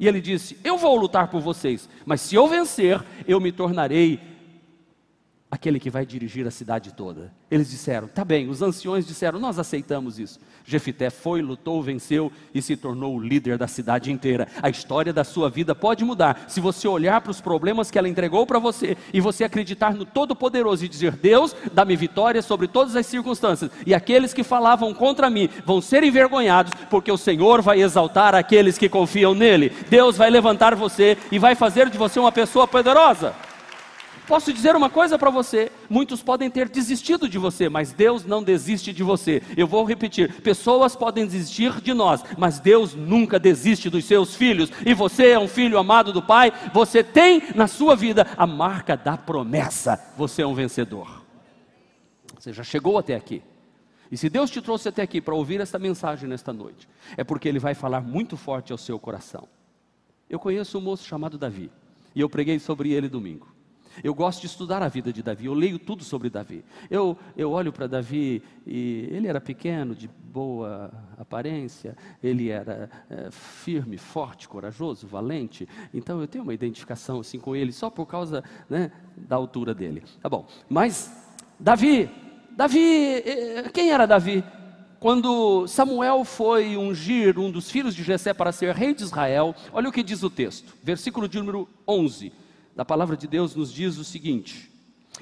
E 0.00 0.08
ele 0.08 0.20
disse: 0.20 0.58
Eu 0.64 0.76
vou 0.76 0.96
lutar 0.96 1.28
por 1.28 1.40
vocês, 1.40 1.88
mas 2.04 2.20
se 2.22 2.34
eu 2.34 2.48
vencer, 2.48 3.00
eu 3.24 3.38
me 3.38 3.52
tornarei 3.52 4.35
aquele 5.56 5.80
que 5.80 5.90
vai 5.90 6.06
dirigir 6.06 6.46
a 6.46 6.50
cidade 6.50 6.94
toda. 6.94 7.32
Eles 7.50 7.68
disseram: 7.68 8.06
tá 8.06 8.24
bem. 8.24 8.48
Os 8.48 8.62
anciões 8.62 9.06
disseram: 9.06 9.40
nós 9.40 9.58
aceitamos 9.58 10.18
isso. 10.18 10.38
Jefité 10.64 11.10
foi, 11.10 11.42
lutou, 11.42 11.82
venceu 11.82 12.30
e 12.54 12.62
se 12.62 12.76
tornou 12.76 13.16
o 13.16 13.20
líder 13.20 13.58
da 13.58 13.66
cidade 13.66 14.12
inteira. 14.12 14.46
A 14.62 14.68
história 14.68 15.12
da 15.12 15.24
sua 15.24 15.50
vida 15.50 15.74
pode 15.74 16.04
mudar 16.04 16.44
se 16.48 16.60
você 16.60 16.86
olhar 16.86 17.20
para 17.20 17.30
os 17.30 17.40
problemas 17.40 17.90
que 17.90 17.98
ela 17.98 18.08
entregou 18.08 18.46
para 18.46 18.58
você 18.58 18.96
e 19.12 19.20
você 19.20 19.44
acreditar 19.44 19.94
no 19.94 20.04
Todo-Poderoso 20.04 20.84
e 20.84 20.88
dizer: 20.88 21.12
Deus, 21.12 21.56
dá-me 21.72 21.96
vitória 21.96 22.42
sobre 22.42 22.68
todas 22.68 22.94
as 22.94 23.06
circunstâncias. 23.06 23.70
E 23.84 23.94
aqueles 23.94 24.32
que 24.32 24.44
falavam 24.44 24.94
contra 24.94 25.28
mim 25.28 25.48
vão 25.64 25.80
ser 25.80 26.04
envergonhados, 26.04 26.72
porque 26.88 27.10
o 27.10 27.18
Senhor 27.18 27.62
vai 27.62 27.80
exaltar 27.80 28.34
aqueles 28.34 28.78
que 28.78 28.88
confiam 28.88 29.34
nele. 29.34 29.72
Deus 29.88 30.16
vai 30.16 30.30
levantar 30.30 30.74
você 30.74 31.16
e 31.32 31.38
vai 31.38 31.54
fazer 31.54 31.88
de 31.88 31.98
você 31.98 32.20
uma 32.20 32.32
pessoa 32.32 32.68
poderosa. 32.68 33.34
Posso 34.26 34.52
dizer 34.52 34.74
uma 34.74 34.90
coisa 34.90 35.18
para 35.18 35.30
você: 35.30 35.70
muitos 35.88 36.22
podem 36.22 36.50
ter 36.50 36.68
desistido 36.68 37.28
de 37.28 37.38
você, 37.38 37.68
mas 37.68 37.92
Deus 37.92 38.24
não 38.24 38.42
desiste 38.42 38.92
de 38.92 39.02
você. 39.02 39.42
Eu 39.56 39.66
vou 39.66 39.84
repetir: 39.84 40.40
pessoas 40.42 40.96
podem 40.96 41.26
desistir 41.26 41.80
de 41.80 41.94
nós, 41.94 42.22
mas 42.36 42.58
Deus 42.58 42.94
nunca 42.94 43.38
desiste 43.38 43.88
dos 43.88 44.04
seus 44.04 44.34
filhos. 44.34 44.70
E 44.84 44.92
você 44.94 45.28
é 45.28 45.38
um 45.38 45.48
filho 45.48 45.78
amado 45.78 46.12
do 46.12 46.22
Pai, 46.22 46.52
você 46.72 47.04
tem 47.04 47.42
na 47.54 47.68
sua 47.68 47.94
vida 47.94 48.26
a 48.36 48.46
marca 48.46 48.96
da 48.96 49.16
promessa. 49.16 49.98
Você 50.16 50.42
é 50.42 50.46
um 50.46 50.54
vencedor. 50.54 51.22
Você 52.38 52.52
já 52.52 52.64
chegou 52.64 52.98
até 52.98 53.14
aqui. 53.14 53.42
E 54.10 54.16
se 54.16 54.28
Deus 54.28 54.50
te 54.50 54.60
trouxe 54.60 54.88
até 54.88 55.02
aqui 55.02 55.20
para 55.20 55.34
ouvir 55.34 55.60
esta 55.60 55.78
mensagem 55.78 56.28
nesta 56.28 56.52
noite, 56.52 56.88
é 57.16 57.24
porque 57.24 57.48
Ele 57.48 57.58
vai 57.58 57.74
falar 57.74 58.00
muito 58.00 58.36
forte 58.36 58.70
ao 58.70 58.78
seu 58.78 58.98
coração. 58.98 59.48
Eu 60.28 60.38
conheço 60.38 60.78
um 60.78 60.80
moço 60.80 61.04
chamado 61.04 61.38
Davi, 61.38 61.70
e 62.14 62.20
eu 62.20 62.28
preguei 62.28 62.58
sobre 62.58 62.92
ele 62.92 63.08
domingo. 63.08 63.55
Eu 64.02 64.14
gosto 64.14 64.40
de 64.40 64.46
estudar 64.46 64.82
a 64.82 64.88
vida 64.88 65.12
de 65.12 65.22
Davi, 65.22 65.46
eu 65.46 65.54
leio 65.54 65.78
tudo 65.78 66.04
sobre 66.04 66.28
Davi. 66.30 66.64
Eu, 66.90 67.16
eu 67.36 67.50
olho 67.50 67.72
para 67.72 67.86
Davi 67.86 68.42
e 68.66 69.08
ele 69.10 69.28
era 69.28 69.40
pequeno, 69.40 69.94
de 69.94 70.08
boa 70.08 70.92
aparência, 71.18 71.96
ele 72.22 72.50
era 72.50 72.90
é, 73.08 73.30
firme, 73.30 73.96
forte, 73.96 74.48
corajoso, 74.48 75.06
valente. 75.06 75.68
Então 75.92 76.20
eu 76.20 76.26
tenho 76.26 76.44
uma 76.44 76.54
identificação 76.54 77.20
assim 77.20 77.38
com 77.38 77.56
ele 77.56 77.72
só 77.72 77.88
por 77.88 78.06
causa 78.06 78.44
né, 78.68 78.92
da 79.16 79.36
altura 79.36 79.74
dele. 79.74 80.02
Tá 80.20 80.28
bom, 80.28 80.46
mas 80.68 81.10
Davi, 81.58 82.10
Davi, 82.50 83.22
eh, 83.24 83.70
quem 83.72 83.90
era 83.90 84.06
Davi? 84.06 84.44
Quando 84.98 85.66
Samuel 85.66 86.24
foi 86.24 86.76
ungir 86.76 87.38
um 87.38 87.50
dos 87.50 87.70
filhos 87.70 87.94
de 87.94 88.02
Jessé 88.02 88.32
para 88.32 88.50
ser 88.50 88.74
rei 88.74 88.94
de 88.94 89.02
Israel, 89.02 89.54
olha 89.72 89.88
o 89.88 89.92
que 89.92 90.02
diz 90.02 90.22
o 90.22 90.30
texto, 90.30 90.74
versículo 90.82 91.28
de 91.28 91.38
número 91.38 91.68
11 91.86 92.32
da 92.76 92.84
palavra 92.84 93.16
de 93.16 93.26
Deus 93.26 93.56
nos 93.56 93.72
diz 93.72 93.96
o 93.96 94.04
seguinte: 94.04 94.70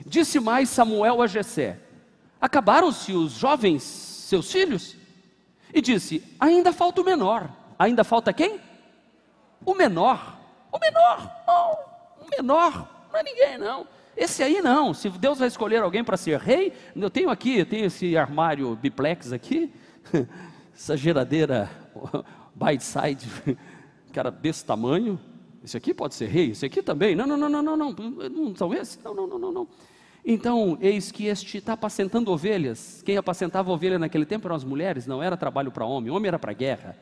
Disse 0.05 0.41
mais 0.41 0.69
Samuel 0.69 1.23
a 1.23 1.27
Jessé: 1.29 1.79
Acabaram-se 2.41 3.13
os 3.13 3.33
jovens, 3.33 3.85
seus 3.85 4.51
filhos? 4.51 4.97
E 5.73 5.81
disse: 5.81 6.23
Ainda 6.41 6.73
falta 6.73 7.01
o 7.01 7.05
menor. 7.05 7.49
Ainda 7.79 8.03
falta 8.03 8.33
quem? 8.33 8.61
O 9.65 9.75
menor. 9.75 10.37
O 10.73 10.79
menor. 10.79 11.31
Oh, 11.47 12.25
o 12.25 12.29
menor. 12.29 13.07
Não 13.13 13.21
é 13.21 13.23
ninguém, 13.23 13.57
não. 13.57 13.87
Esse 14.17 14.43
aí 14.43 14.61
não. 14.61 14.93
Se 14.93 15.09
Deus 15.09 15.39
vai 15.39 15.49
escolher 15.49 15.81
alguém 15.83 16.03
para 16.03 16.17
ser 16.17 16.39
rei, 16.41 16.73
eu 16.95 17.11
tenho 17.11 17.31
aqui, 17.31 17.59
eu 17.59 17.67
tenho 17.67 17.87
esse 17.87 18.17
armário 18.17 18.75
biplex 18.77 19.33
aqui, 19.33 19.73
essa 20.75 20.97
geladeira 20.97 21.71
bite 22.55 22.83
side, 22.83 23.27
cara 24.13 24.31
desse 24.31 24.65
tamanho. 24.65 25.21
Esse 25.65 25.79
aqui 25.79 25.95
pode 25.95 26.15
ser 26.15 26.29
rei, 26.29 26.51
esse 26.51 26.67
aqui 26.67 26.83
também. 26.83 27.17
Não, 27.17 27.27
não, 27.27 27.39
não, 27.39 27.49
não, 27.49 27.63
não, 27.63 27.77
não. 27.77 27.93
Não 27.93 28.55
são 28.55 28.75
esses? 28.75 29.01
Não, 29.03 29.15
não, 29.15 29.27
não, 29.27 29.39
não, 29.39 29.53
não. 29.53 29.69
Então, 30.23 30.77
eis 30.81 31.11
que 31.11 31.27
este 31.27 31.57
está 31.57 31.73
apacentando 31.73 32.31
ovelhas. 32.31 33.03
Quem 33.05 33.17
apacentava 33.17 33.73
ovelha 33.73 33.99
naquele 33.99 34.27
tempo 34.27 34.47
eram 34.47 34.57
as 34.57 34.65
mulheres, 34.65 35.07
não 35.07 35.23
era 35.23 35.37
trabalho 35.37 35.71
para 35.71 35.87
homem, 35.87 36.11
homem 36.11 36.29
era 36.29 36.39
para 36.39 36.53
guerra. 36.53 36.97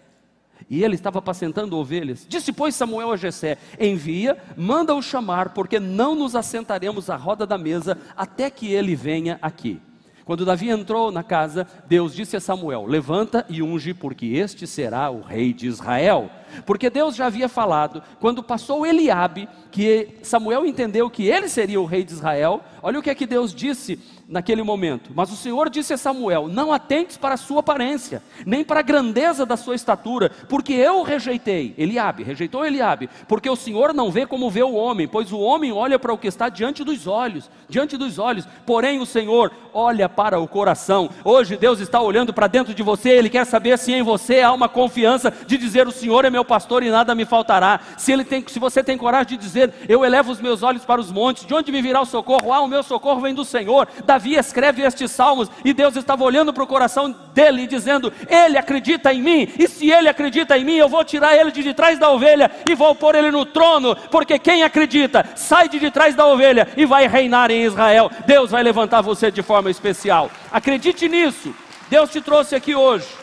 E 0.70 0.85
ele 0.85 0.94
estava 0.94 1.18
apacentando 1.18 1.77
ovelhas. 1.77 2.25
Disse, 2.29 2.53
pois, 2.53 2.77
Samuel 2.77 3.11
a 3.11 3.16
Jessé: 3.16 3.59
Envia, 3.81 4.38
manda-o 4.57 5.03
chamar, 5.03 5.51
porque 5.51 5.81
não 5.81 6.14
nos 6.14 6.37
assentaremos 6.37 7.11
à 7.11 7.16
roda 7.16 7.44
da 7.44 7.59
mesa 7.59 7.98
até 8.16 8.48
que 8.48 8.72
ele 8.72 8.94
venha 8.94 9.40
aqui. 9.42 9.81
Quando 10.25 10.44
Davi 10.44 10.70
entrou 10.70 11.11
na 11.11 11.25
casa, 11.25 11.66
Deus 11.88 12.14
disse 12.14 12.37
a 12.37 12.40
Samuel: 12.40 12.87
Levanta 12.87 13.44
e 13.48 13.61
unge, 13.61 13.92
porque 13.92 14.27
este 14.27 14.68
será 14.68 15.11
o 15.11 15.20
rei 15.20 15.53
de 15.53 15.66
Israel. 15.66 16.31
Porque 16.64 16.90
Deus 16.90 17.14
já 17.16 17.26
havia 17.26 17.48
falado, 17.48 18.02
quando 18.20 18.42
passou 18.42 18.86
Eliabe, 18.86 19.48
que 19.70 20.08
Samuel 20.22 20.66
entendeu 20.66 21.08
que 21.08 21.28
ele 21.28 21.48
seria 21.48 21.80
o 21.80 21.86
rei 21.86 22.04
de 22.04 22.12
Israel. 22.12 22.60
Olha 22.82 22.98
o 22.98 23.02
que 23.02 23.10
é 23.10 23.14
que 23.14 23.26
Deus 23.26 23.54
disse 23.54 23.98
naquele 24.32 24.62
momento. 24.62 25.10
Mas 25.14 25.30
o 25.30 25.36
Senhor 25.36 25.68
disse 25.68 25.92
a 25.92 25.98
Samuel: 25.98 26.48
Não 26.48 26.72
atentes 26.72 27.16
para 27.16 27.34
a 27.34 27.38
sua 27.38 27.60
aparência, 27.60 28.22
nem 28.46 28.64
para 28.64 28.80
a 28.80 28.82
grandeza 28.82 29.44
da 29.44 29.56
sua 29.56 29.74
estatura, 29.74 30.30
porque 30.48 30.72
eu 30.72 31.02
rejeitei. 31.02 31.74
Eliabe, 31.76 32.22
rejeitou 32.22 32.64
Eliabe, 32.64 33.08
porque 33.28 33.48
o 33.48 33.56
Senhor 33.56 33.92
não 33.92 34.10
vê 34.10 34.26
como 34.26 34.50
vê 34.50 34.62
o 34.62 34.74
homem, 34.74 35.06
pois 35.06 35.32
o 35.32 35.38
homem 35.38 35.70
olha 35.70 35.98
para 35.98 36.12
o 36.12 36.18
que 36.18 36.26
está 36.26 36.48
diante 36.48 36.82
dos 36.82 37.06
olhos, 37.06 37.50
diante 37.68 37.96
dos 37.96 38.18
olhos. 38.18 38.48
Porém 38.66 39.00
o 39.00 39.06
Senhor 39.06 39.52
olha 39.72 40.08
para 40.08 40.38
o 40.38 40.48
coração. 40.48 41.10
Hoje 41.24 41.56
Deus 41.56 41.80
está 41.80 42.00
olhando 42.00 42.32
para 42.32 42.46
dentro 42.46 42.74
de 42.74 42.82
você, 42.82 43.10
ele 43.10 43.30
quer 43.30 43.44
saber 43.44 43.78
se 43.78 43.92
em 43.92 44.02
você 44.02 44.40
há 44.40 44.52
uma 44.52 44.68
confiança 44.68 45.32
de 45.46 45.58
dizer: 45.58 45.86
"O 45.86 45.92
Senhor 45.92 46.24
é 46.24 46.30
meu 46.30 46.41
pastor 46.44 46.83
e 46.83 46.90
nada 46.90 47.14
me 47.14 47.24
faltará". 47.24 47.81
Se 47.96 48.12
ele 48.12 48.24
tem, 48.24 48.44
se 48.46 48.59
você 48.59 48.83
tem 48.83 48.96
coragem 48.96 49.28
de 49.28 49.37
dizer: 49.37 49.72
"Eu 49.88 50.05
elevo 50.05 50.33
os 50.33 50.40
meus 50.40 50.62
olhos 50.62 50.85
para 50.85 51.00
os 51.00 51.11
montes, 51.11 51.44
de 51.44 51.55
onde 51.55 51.72
me 51.72 51.83
virá 51.83 52.00
o 52.00 52.07
socorro? 52.07 52.52
Ah, 52.52 52.61
o 52.61 52.68
meu 52.68 52.83
socorro 52.83 53.20
vem 53.20 53.35
do 53.35 53.44
Senhor". 53.44 53.88
Davi 54.05 54.35
escreve 54.35 54.83
estes 54.83 55.11
salmos 55.11 55.48
e 55.64 55.72
Deus 55.72 55.96
estava 55.96 56.24
olhando 56.24 56.52
para 56.52 56.62
o 56.62 56.66
coração 56.66 57.14
dele 57.35 57.62
e 57.62 57.66
dizendo: 57.66 58.12
Ele 58.28 58.59
acredita 58.59 59.12
em 59.12 59.22
mim, 59.22 59.48
e 59.59 59.68
se 59.68 59.90
ele 59.90 60.09
acredita 60.09 60.57
em 60.57 60.64
mim, 60.64 60.76
eu 60.76 60.88
vou 60.88 61.05
tirar 61.05 61.37
ele 61.37 61.50
de 61.50 61.74
trás 61.74 61.98
da 61.98 62.11
ovelha 62.11 62.50
e 62.68 62.74
vou 62.74 62.94
pôr 62.94 63.14
ele 63.14 63.31
no 63.31 63.44
trono, 63.44 63.96
porque 64.11 64.38
quem 64.38 64.62
acredita 64.62 65.24
sai 65.35 65.68
de 65.68 65.90
trás 65.90 66.14
da 66.14 66.26
ovelha 66.26 66.68
e 66.76 66.87
vai 66.87 67.07
reinar 67.07 67.50
em 67.50 67.64
Israel. 67.64 68.11
Deus 68.26 68.50
vai 68.50 68.62
levantar 68.62 69.00
você 69.00 69.31
de 69.31 69.42
forma 69.42 69.70
especial. 69.70 70.31
Acredite 70.50 71.09
nisso. 71.09 71.55
Deus 71.88 72.11
te 72.11 72.20
trouxe 72.20 72.55
aqui 72.55 72.74
hoje. 72.74 73.21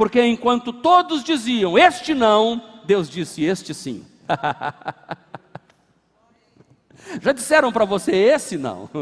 Porque 0.00 0.24
enquanto 0.24 0.72
todos 0.72 1.22
diziam 1.22 1.76
este 1.76 2.14
não, 2.14 2.80
Deus 2.86 3.10
disse 3.10 3.44
este 3.44 3.74
sim. 3.74 4.02
Já 7.20 7.32
disseram 7.32 7.70
para 7.70 7.84
você 7.84 8.12
esse 8.12 8.56
não? 8.56 8.88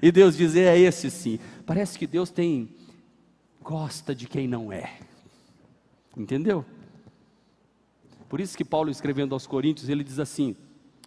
E 0.00 0.10
Deus 0.10 0.34
diz: 0.34 0.56
é 0.56 0.78
esse 0.78 1.10
sim. 1.10 1.38
Parece 1.66 1.98
que 1.98 2.06
Deus 2.06 2.30
tem 2.30 2.70
gosta 3.60 4.14
de 4.14 4.26
quem 4.26 4.48
não 4.48 4.72
é. 4.72 4.98
Entendeu? 6.16 6.64
Por 8.30 8.40
isso 8.40 8.56
que 8.56 8.64
Paulo, 8.64 8.90
escrevendo 8.90 9.34
aos 9.34 9.46
Coríntios, 9.46 9.90
ele 9.90 10.02
diz 10.02 10.18
assim: 10.18 10.56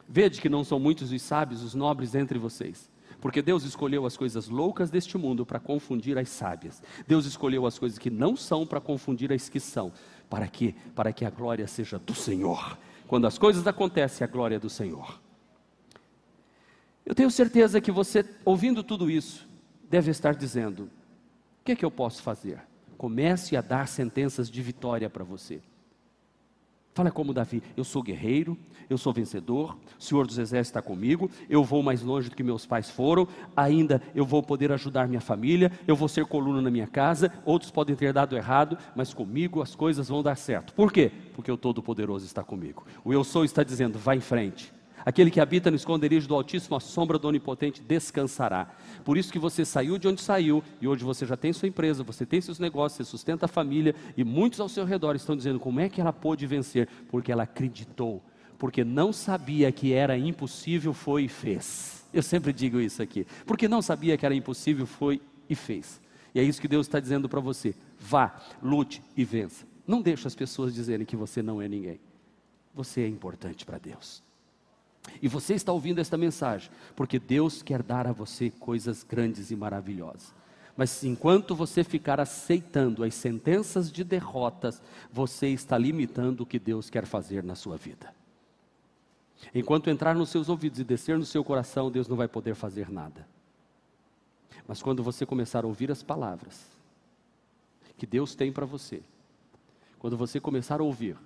Vede 0.07 0.39
que 0.39 0.47
não 0.47 0.63
são 0.63 0.79
muitos 0.79 1.11
os 1.11 1.21
sábios, 1.23 1.63
os 1.63 1.73
nobres 1.73 2.13
entre 2.13 2.37
vocês. 2.37 2.87
Porque 3.21 3.41
Deus 3.41 3.63
escolheu 3.63 4.05
as 4.05 4.17
coisas 4.17 4.49
loucas 4.49 4.89
deste 4.89 5.15
mundo 5.15 5.45
para 5.45 5.60
confundir 5.60 6.17
as 6.17 6.27
sábias. 6.27 6.81
Deus 7.07 7.27
escolheu 7.27 7.67
as 7.67 7.77
coisas 7.77 7.99
que 7.99 8.10
não 8.10 8.36
são 8.36 8.65
para 8.65 8.81
confundir 8.81 9.31
as 9.31 9.47
que 9.47 9.60
são. 9.60 9.93
Para 10.27 10.47
quê? 10.47 10.73
Para 10.95 11.13
que 11.13 11.23
a 11.23 11.29
glória 11.29 11.67
seja 11.67 11.99
do 11.99 12.15
Senhor. 12.15 12.77
Quando 13.07 13.27
as 13.27 13.38
coisas 13.38 13.67
acontecem, 13.67 14.25
a 14.25 14.27
glória 14.27 14.55
é 14.55 14.60
do 14.60 14.69
Senhor. 14.69 15.21
Eu 17.05 17.13
tenho 17.13 17.29
certeza 17.29 17.79
que 17.79 17.91
você, 17.91 18.25
ouvindo 18.43 18.84
tudo 18.84 19.10
isso, 19.10 19.47
deve 19.88 20.10
estar 20.10 20.34
dizendo: 20.34 20.84
o 20.84 21.63
que 21.63 21.73
é 21.73 21.75
que 21.75 21.86
eu 21.86 21.91
posso 21.91 22.23
fazer? 22.23 22.60
Comece 22.97 23.55
a 23.55 23.62
dar 23.62 23.88
sentenças 23.88 24.49
de 24.49 24.62
vitória 24.62 25.10
para 25.10 25.23
você. 25.23 25.62
Fala 26.93 27.10
como 27.10 27.34
Davi: 27.34 27.63
eu 27.77 27.84
sou 27.84 28.04
guerreiro, 28.04 28.58
eu 28.89 28.97
sou 28.97 29.13
vencedor, 29.13 29.77
o 29.97 30.04
Senhor 30.04 30.27
dos 30.27 30.38
Exércitos 30.38 30.69
está 30.69 30.82
comigo, 30.82 31.30
eu 31.49 31.63
vou 31.63 31.82
mais 31.82 32.01
longe 32.01 32.30
do 32.30 32.36
que 32.36 32.43
meus 32.43 32.65
pais 32.65 32.89
foram, 32.89 33.27
ainda 33.56 34.01
eu 34.13 34.25
vou 34.25 34.43
poder 34.43 34.71
ajudar 34.73 35.08
minha 35.08 35.21
família, 35.21 35.71
eu 35.88 35.95
vou 35.95 36.10
ser 36.10 36.25
coluna 36.25 36.62
na 36.62 36.69
minha 36.69 36.88
casa. 36.88 37.32
Outros 37.45 37.71
podem 37.71 37.95
ter 37.95 38.12
dado 38.12 38.36
errado, 38.36 38.77
mas 38.95 39.13
comigo 39.13 39.62
as 39.62 39.73
coisas 39.73 40.10
vão 40.10 40.21
dar 40.21 40.36
certo. 40.36 40.73
Por 40.73 40.91
quê? 40.91 41.12
Porque 41.34 41.51
o 41.51 41.58
Todo-Poderoso 41.58 42.25
está 42.25 42.43
comigo. 42.43 42.86
O 43.04 43.13
eu 43.13 43.23
sou 43.23 43.45
está 43.45 43.63
dizendo: 43.63 43.97
vá 43.97 44.15
em 44.15 44.21
frente. 44.21 44.81
Aquele 45.05 45.31
que 45.31 45.39
habita 45.39 45.69
no 45.71 45.75
esconderijo 45.75 46.27
do 46.27 46.35
Altíssimo, 46.35 46.75
a 46.75 46.79
sombra 46.79 47.17
do 47.17 47.27
Onipotente 47.27 47.81
descansará. 47.81 48.69
Por 49.03 49.17
isso 49.17 49.31
que 49.31 49.39
você 49.39 49.65
saiu 49.65 49.97
de 49.97 50.07
onde 50.07 50.21
saiu 50.21 50.63
e 50.79 50.87
hoje 50.87 51.03
você 51.03 51.25
já 51.25 51.35
tem 51.35 51.51
sua 51.51 51.67
empresa, 51.67 52.03
você 52.03 52.25
tem 52.25 52.39
seus 52.39 52.59
negócios, 52.59 53.07
você 53.07 53.11
sustenta 53.11 53.45
a 53.45 53.47
família 53.47 53.95
e 54.15 54.23
muitos 54.23 54.59
ao 54.59 54.69
seu 54.69 54.85
redor 54.85 55.15
estão 55.15 55.35
dizendo 55.35 55.59
como 55.59 55.79
é 55.79 55.89
que 55.89 55.99
ela 55.99 56.13
pôde 56.13 56.45
vencer, 56.45 56.87
porque 57.09 57.31
ela 57.31 57.43
acreditou, 57.43 58.21
porque 58.57 58.83
não 58.83 59.11
sabia 59.11 59.71
que 59.71 59.93
era 59.93 60.17
impossível, 60.17 60.93
foi 60.93 61.23
e 61.23 61.27
fez. 61.27 62.05
Eu 62.13 62.21
sempre 62.21 62.53
digo 62.53 62.79
isso 62.79 63.01
aqui, 63.01 63.25
porque 63.45 63.67
não 63.67 63.81
sabia 63.81 64.17
que 64.17 64.25
era 64.25 64.35
impossível, 64.35 64.85
foi 64.85 65.21
e 65.49 65.55
fez. 65.55 66.01
E 66.33 66.39
é 66.39 66.43
isso 66.43 66.61
que 66.61 66.67
Deus 66.67 66.87
está 66.87 66.99
dizendo 66.99 67.27
para 67.27 67.39
você: 67.39 67.73
vá, 67.99 68.39
lute 68.61 69.01
e 69.15 69.23
vença. 69.23 69.65
Não 69.85 70.01
deixe 70.01 70.27
as 70.27 70.35
pessoas 70.35 70.73
dizerem 70.73 71.05
que 71.05 71.15
você 71.15 71.41
não 71.41 71.61
é 71.61 71.67
ninguém. 71.67 71.99
Você 72.73 73.01
é 73.01 73.07
importante 73.07 73.65
para 73.65 73.77
Deus. 73.77 74.23
E 75.21 75.27
você 75.27 75.53
está 75.53 75.71
ouvindo 75.71 75.99
esta 75.99 76.17
mensagem, 76.17 76.69
porque 76.95 77.19
Deus 77.19 77.61
quer 77.61 77.81
dar 77.81 78.07
a 78.07 78.11
você 78.11 78.49
coisas 78.49 79.03
grandes 79.03 79.51
e 79.51 79.55
maravilhosas. 79.55 80.33
Mas 80.75 81.03
enquanto 81.03 81.55
você 81.55 81.83
ficar 81.83 82.19
aceitando 82.19 83.03
as 83.03 83.13
sentenças 83.13 83.91
de 83.91 84.03
derrotas, 84.03 84.81
você 85.11 85.47
está 85.49 85.77
limitando 85.77 86.41
o 86.41 86.45
que 86.45 86.57
Deus 86.57 86.89
quer 86.89 87.05
fazer 87.05 87.43
na 87.43 87.55
sua 87.55 87.77
vida. 87.77 88.13
Enquanto 89.53 89.89
entrar 89.89 90.15
nos 90.15 90.29
seus 90.29 90.49
ouvidos 90.49 90.79
e 90.79 90.83
descer 90.83 91.17
no 91.17 91.25
seu 91.25 91.43
coração, 91.43 91.91
Deus 91.91 92.07
não 92.07 92.15
vai 92.15 92.27
poder 92.27 92.55
fazer 92.55 92.89
nada. 92.89 93.27
Mas 94.67 94.81
quando 94.81 95.03
você 95.03 95.25
começar 95.25 95.65
a 95.65 95.67
ouvir 95.67 95.91
as 95.91 96.03
palavras 96.03 96.69
que 97.97 98.05
Deus 98.05 98.33
tem 98.33 98.51
para 98.51 98.65
você, 98.65 99.01
quando 99.99 100.15
você 100.15 100.39
começar 100.39 100.79
a 100.79 100.83
ouvir 100.83 101.17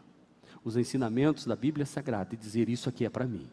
os 0.63 0.75
ensinamentos 0.75 1.45
da 1.45 1.55
Bíblia 1.55 1.85
Sagrada 1.85 2.33
e 2.33 2.37
dizer: 2.37 2.67
Isso 2.67 2.89
aqui 2.89 3.05
é 3.05 3.09
para 3.09 3.27
mim 3.27 3.47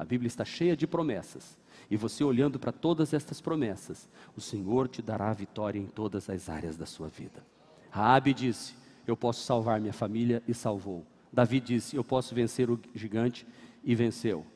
a 0.00 0.04
Bíblia 0.04 0.28
está 0.28 0.46
cheia 0.46 0.74
de 0.74 0.86
promessas. 0.86 1.58
E 1.90 1.94
você 1.94 2.24
olhando 2.24 2.58
para 2.58 2.72
todas 2.72 3.12
estas 3.12 3.38
promessas, 3.38 4.08
o 4.34 4.40
Senhor 4.40 4.88
te 4.88 5.02
dará 5.02 5.30
vitória 5.34 5.78
em 5.78 5.84
todas 5.84 6.30
as 6.30 6.48
áreas 6.48 6.74
da 6.74 6.86
sua 6.86 7.06
vida. 7.08 7.44
Raabe 7.90 8.32
disse: 8.32 8.74
Eu 9.06 9.14
posso 9.14 9.44
salvar 9.44 9.78
minha 9.78 9.92
família 9.92 10.42
e 10.48 10.54
salvou. 10.54 11.04
Davi 11.30 11.60
disse: 11.60 11.96
Eu 11.96 12.02
posso 12.02 12.34
vencer 12.34 12.70
o 12.70 12.80
gigante 12.94 13.46
e 13.84 13.94
venceu. 13.94 14.46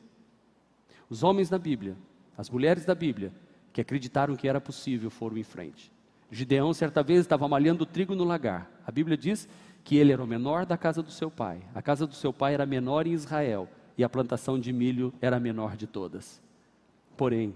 Os 1.07 1.21
homens 1.21 1.47
da 1.47 1.59
Bíblia, 1.59 1.95
as 2.35 2.49
mulheres 2.49 2.83
da 2.83 2.95
Bíblia, 2.95 3.31
que 3.71 3.79
acreditaram 3.79 4.35
que 4.35 4.47
era 4.47 4.59
possível, 4.59 5.11
foram 5.11 5.37
em 5.37 5.43
frente. 5.43 5.91
Gideão, 6.31 6.73
certa 6.73 7.03
vez, 7.03 7.19
estava 7.19 7.47
malhando 7.47 7.85
trigo 7.85 8.15
no 8.15 8.23
lagar. 8.23 8.67
A 8.83 8.91
Bíblia 8.91 9.15
diz 9.15 9.47
que 9.83 9.95
ele 9.95 10.11
era 10.11 10.23
o 10.23 10.27
menor 10.27 10.65
da 10.65 10.75
casa 10.75 11.03
do 11.03 11.11
seu 11.11 11.29
pai. 11.29 11.61
A 11.75 11.83
casa 11.83 12.07
do 12.07 12.15
seu 12.15 12.33
pai 12.33 12.55
era 12.55 12.65
menor 12.65 13.05
em 13.05 13.11
Israel 13.11 13.69
e 13.97 14.03
a 14.03 14.09
plantação 14.09 14.59
de 14.59 14.71
milho 14.73 15.13
era 15.21 15.37
a 15.37 15.39
menor 15.39 15.75
de 15.75 15.87
todas. 15.87 16.41
Porém, 17.15 17.55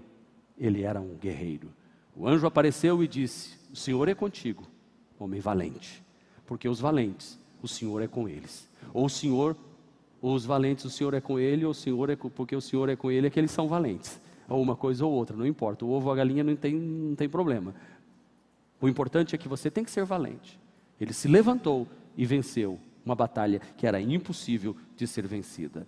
ele 0.58 0.82
era 0.82 1.00
um 1.00 1.14
guerreiro. 1.16 1.68
O 2.16 2.26
anjo 2.26 2.46
apareceu 2.46 3.02
e 3.02 3.08
disse: 3.08 3.56
O 3.72 3.76
Senhor 3.76 4.08
é 4.08 4.14
contigo, 4.14 4.64
homem 5.18 5.40
valente, 5.40 6.02
porque 6.46 6.68
os 6.68 6.80
valentes, 6.80 7.38
o 7.62 7.68
Senhor 7.68 8.02
é 8.02 8.08
com 8.08 8.28
eles. 8.28 8.68
Ou 8.92 9.06
o 9.06 9.10
Senhor, 9.10 9.56
ou 10.20 10.34
os 10.34 10.44
valentes, 10.44 10.84
o 10.84 10.90
Senhor 10.90 11.14
é 11.14 11.20
com 11.20 11.38
ele, 11.38 11.64
ou 11.64 11.70
o 11.70 11.74
Senhor 11.74 12.10
é 12.10 12.16
com, 12.16 12.28
porque 12.28 12.54
o 12.54 12.60
Senhor 12.60 12.88
é 12.88 12.96
com 12.96 13.10
ele, 13.10 13.26
é 13.26 13.30
que 13.30 13.38
eles 13.38 13.50
são 13.50 13.68
valentes. 13.68 14.20
Ou 14.48 14.60
uma 14.60 14.74
coisa 14.74 15.06
ou 15.06 15.12
outra, 15.12 15.36
não 15.36 15.46
importa. 15.46 15.84
O 15.84 15.90
ovo 15.90 16.06
ou 16.06 16.12
a 16.12 16.16
galinha 16.16 16.42
não 16.42 16.56
tem, 16.56 16.74
não 16.74 17.14
tem 17.14 17.28
problema. 17.28 17.74
O 18.80 18.88
importante 18.88 19.34
é 19.34 19.38
que 19.38 19.46
você 19.46 19.70
tem 19.70 19.84
que 19.84 19.90
ser 19.90 20.04
valente. 20.04 20.58
Ele 21.00 21.12
se 21.12 21.28
levantou 21.28 21.86
e 22.16 22.26
venceu 22.26 22.78
uma 23.04 23.14
batalha 23.14 23.60
que 23.76 23.86
era 23.86 24.00
impossível 24.00 24.76
de 24.96 25.06
ser 25.06 25.26
vencida. 25.26 25.86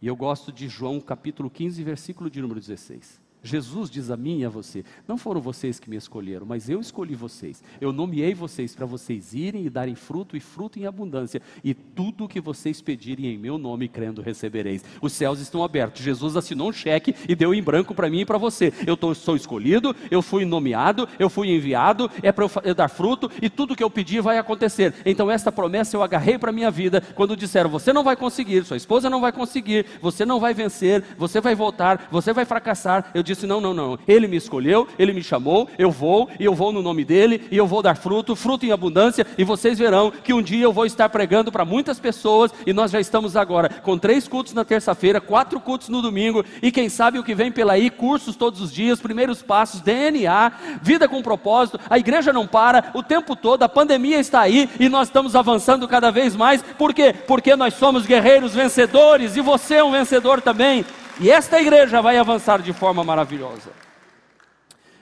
E 0.00 0.06
eu 0.06 0.14
gosto 0.14 0.52
de 0.52 0.68
João 0.68 1.00
capítulo 1.00 1.48
15, 1.48 1.82
versículo 1.82 2.28
de 2.28 2.40
número 2.42 2.60
16. 2.60 3.25
Jesus 3.42 3.88
diz 3.88 4.10
a 4.10 4.16
mim 4.16 4.40
e 4.40 4.44
a 4.44 4.48
você: 4.48 4.84
Não 5.06 5.16
foram 5.16 5.40
vocês 5.40 5.78
que 5.78 5.88
me 5.88 5.96
escolheram, 5.96 6.44
mas 6.44 6.68
eu 6.68 6.80
escolhi 6.80 7.14
vocês. 7.14 7.62
Eu 7.80 7.92
nomeei 7.92 8.34
vocês 8.34 8.74
para 8.74 8.86
vocês 8.86 9.32
irem 9.34 9.66
e 9.66 9.70
darem 9.70 9.94
fruto 9.94 10.36
e 10.36 10.40
fruto 10.40 10.78
em 10.78 10.86
abundância. 10.86 11.40
E 11.62 11.72
tudo 11.72 12.24
o 12.24 12.28
que 12.28 12.40
vocês 12.40 12.80
pedirem 12.80 13.26
em 13.26 13.38
meu 13.38 13.56
nome, 13.56 13.88
crendo, 13.88 14.20
recebereis. 14.20 14.84
Os 15.00 15.12
céus 15.12 15.40
estão 15.40 15.62
abertos. 15.62 16.02
Jesus 16.02 16.36
assinou 16.36 16.70
um 16.70 16.72
cheque 16.72 17.14
e 17.28 17.34
deu 17.34 17.54
em 17.54 17.62
branco 17.62 17.94
para 17.94 18.10
mim 18.10 18.20
e 18.20 18.26
para 18.26 18.38
você. 18.38 18.72
Eu 18.86 18.96
tô, 18.96 19.14
sou 19.14 19.36
escolhido, 19.36 19.94
eu 20.10 20.20
fui 20.22 20.44
nomeado, 20.44 21.08
eu 21.18 21.30
fui 21.30 21.48
enviado, 21.48 22.10
é 22.22 22.32
para 22.32 22.44
eu, 22.44 22.50
eu 22.64 22.74
dar 22.74 22.88
fruto 22.88 23.30
e 23.40 23.48
tudo 23.48 23.76
que 23.76 23.84
eu 23.84 23.90
pedir 23.90 24.20
vai 24.20 24.38
acontecer. 24.38 24.92
Então, 25.04 25.30
esta 25.30 25.52
promessa 25.52 25.96
eu 25.96 26.02
agarrei 26.02 26.36
para 26.38 26.50
minha 26.50 26.70
vida 26.70 27.00
quando 27.14 27.36
disseram: 27.36 27.70
Você 27.70 27.92
não 27.92 28.02
vai 28.02 28.16
conseguir, 28.16 28.64
sua 28.64 28.76
esposa 28.76 29.08
não 29.08 29.20
vai 29.20 29.30
conseguir, 29.30 29.86
você 30.00 30.24
não 30.24 30.40
vai 30.40 30.52
vencer, 30.52 31.04
você 31.16 31.40
vai 31.40 31.54
voltar, 31.54 32.08
você 32.10 32.32
vai 32.32 32.44
fracassar. 32.44 33.10
Eu 33.14 33.22
disse 33.22 33.35
disse: 33.36 33.46
Não, 33.46 33.60
não, 33.60 33.72
não. 33.72 33.98
Ele 34.08 34.26
me 34.26 34.36
escolheu, 34.36 34.88
ele 34.98 35.12
me 35.12 35.22
chamou, 35.22 35.68
eu 35.78 35.90
vou, 35.90 36.28
e 36.40 36.44
eu 36.44 36.54
vou 36.54 36.72
no 36.72 36.82
nome 36.82 37.04
dele, 37.04 37.46
e 37.50 37.56
eu 37.56 37.66
vou 37.66 37.82
dar 37.82 37.96
fruto, 37.96 38.34
fruto 38.34 38.66
em 38.66 38.72
abundância, 38.72 39.26
e 39.38 39.44
vocês 39.44 39.78
verão 39.78 40.10
que 40.10 40.32
um 40.32 40.42
dia 40.42 40.64
eu 40.64 40.72
vou 40.72 40.86
estar 40.86 41.08
pregando 41.08 41.52
para 41.52 41.64
muitas 41.64 42.00
pessoas, 42.00 42.52
e 42.66 42.72
nós 42.72 42.90
já 42.90 43.00
estamos 43.00 43.36
agora 43.36 43.68
com 43.68 43.96
três 43.96 44.26
cultos 44.26 44.54
na 44.54 44.64
terça-feira, 44.64 45.20
quatro 45.20 45.60
cultos 45.60 45.88
no 45.88 46.02
domingo, 46.02 46.44
e 46.62 46.72
quem 46.72 46.88
sabe 46.88 47.18
o 47.18 47.24
que 47.24 47.34
vem 47.34 47.52
pela 47.52 47.74
aí, 47.74 47.90
cursos 47.90 48.34
todos 48.36 48.60
os 48.60 48.72
dias, 48.72 49.00
primeiros 49.00 49.42
passos, 49.42 49.80
DNA, 49.80 50.52
vida 50.82 51.08
com 51.08 51.22
propósito, 51.22 51.78
a 51.88 51.98
igreja 51.98 52.32
não 52.32 52.46
para 52.46 52.90
o 52.94 53.02
tempo 53.02 53.36
todo, 53.36 53.62
a 53.62 53.68
pandemia 53.68 54.18
está 54.18 54.40
aí, 54.40 54.68
e 54.80 54.88
nós 54.88 55.08
estamos 55.08 55.36
avançando 55.36 55.86
cada 55.86 56.10
vez 56.10 56.34
mais, 56.34 56.62
por 56.78 56.94
quê? 56.94 57.14
Porque 57.26 57.54
nós 57.54 57.74
somos 57.74 58.06
guerreiros 58.06 58.54
vencedores, 58.54 59.36
e 59.36 59.40
você 59.40 59.76
é 59.76 59.84
um 59.84 59.92
vencedor 59.92 60.40
também. 60.40 60.84
E 61.18 61.30
esta 61.30 61.60
igreja 61.60 62.02
vai 62.02 62.18
avançar 62.18 62.60
de 62.60 62.72
forma 62.72 63.02
maravilhosa. 63.02 63.70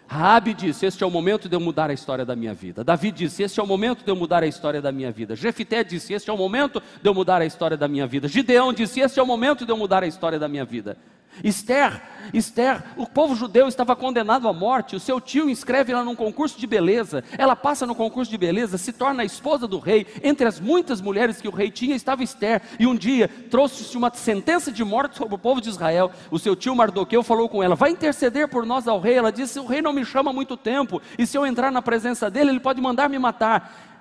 Raabe 0.07 0.55
disse: 0.55 0.87
Este 0.87 1.03
é 1.03 1.07
o 1.07 1.11
momento 1.11 1.49
de 1.49 1.57
eu 1.57 1.61
mudar 1.61 1.91
a 1.91 1.93
história 1.93 2.25
da 2.25 2.37
minha 2.37 2.55
vida. 2.55 2.85
Davi 2.85 3.11
disse: 3.11 3.43
Este 3.43 3.59
é 3.59 3.63
o 3.63 3.67
momento 3.67 4.05
de 4.05 4.11
eu 4.11 4.15
mudar 4.15 4.43
a 4.43 4.47
história 4.47 4.81
da 4.81 4.93
minha 4.93 5.11
vida. 5.11 5.35
Jefité 5.35 5.83
disse: 5.83 6.13
Este 6.13 6.31
é 6.31 6.33
o 6.33 6.37
momento 6.37 6.81
de 7.03 7.09
eu 7.09 7.15
mudar 7.15 7.41
a 7.41 7.47
história 7.47 7.77
da 7.77 7.89
minha 7.89 8.07
vida. 8.07 8.29
Gideão 8.29 8.73
disse: 8.73 9.01
Este 9.01 9.19
é 9.19 9.23
o 9.23 9.27
momento 9.27 9.67
de 9.67 9.73
eu 9.73 9.77
mudar 9.77 10.05
a 10.05 10.07
história 10.07 10.39
da 10.39 10.47
minha 10.47 10.65
vida. 10.65 10.97
Esther, 11.43 12.01
Esther, 12.33 12.83
o 12.97 13.07
povo 13.07 13.35
judeu 13.35 13.69
estava 13.69 13.95
condenado 13.97 14.49
à 14.49 14.53
morte. 14.53 14.97
O 14.97 15.01
seu 15.01 15.21
tio 15.21 15.51
inscreve 15.51 15.93
ela 15.93 16.05
num 16.05 16.15
concurso 16.15 16.59
de 16.59 16.67
beleza. 16.67 17.25
Ela 17.37 17.57
passa 17.57 17.87
no 17.87 17.95
concurso 17.95 18.31
de 18.31 18.39
beleza, 18.39 18.79
se 18.79 18.93
torna 18.93 19.23
a 19.23 19.27
esposa 19.27 19.67
do 19.67 19.79
rei. 19.79 20.07
Entre 20.23 20.47
as 20.47 20.61
muitas 20.61 21.01
mulheres 21.01 21.41
que 21.41 21.49
o 21.49 21.55
rei 21.55 21.71
tinha 21.71 21.97
estava 21.97 22.23
Esther. 22.23 22.63
E 22.79 22.87
um 22.87 22.95
dia 22.95 23.29
trouxe-se 23.51 23.97
uma 23.97 24.13
sentença 24.15 24.71
de 24.71 24.85
morte 24.85 25.17
sobre 25.17 25.35
o 25.35 25.39
povo 25.39 25.61
de 25.61 25.69
Israel. 25.69 26.11
O 26.31 26.39
seu 26.39 26.55
tio 26.55 26.75
Mardoqueu 26.75 27.23
falou 27.23 27.49
com 27.49 27.63
ela: 27.63 27.75
Vai 27.75 27.91
interceder 27.91 28.49
por 28.49 28.65
nós 28.65 28.87
ao 28.87 29.01
rei. 29.01 29.15
Ela 29.15 29.33
disse: 29.33 29.59
O 29.59 29.67
rei 29.67 29.83
não 29.83 29.93
me 29.93 30.05
chama 30.05 30.31
há 30.31 30.35
muito 30.35 30.57
tempo. 30.57 31.03
E 31.19 31.27
se 31.27 31.37
eu 31.37 31.47
entrar 31.47 31.71
na 31.71 31.83
presença 31.83 32.31
dele, 32.31 32.51
ele 32.51 32.61
pode 32.61 32.81
mandar 32.81 33.09
me 33.09 33.19
matar 33.19 33.94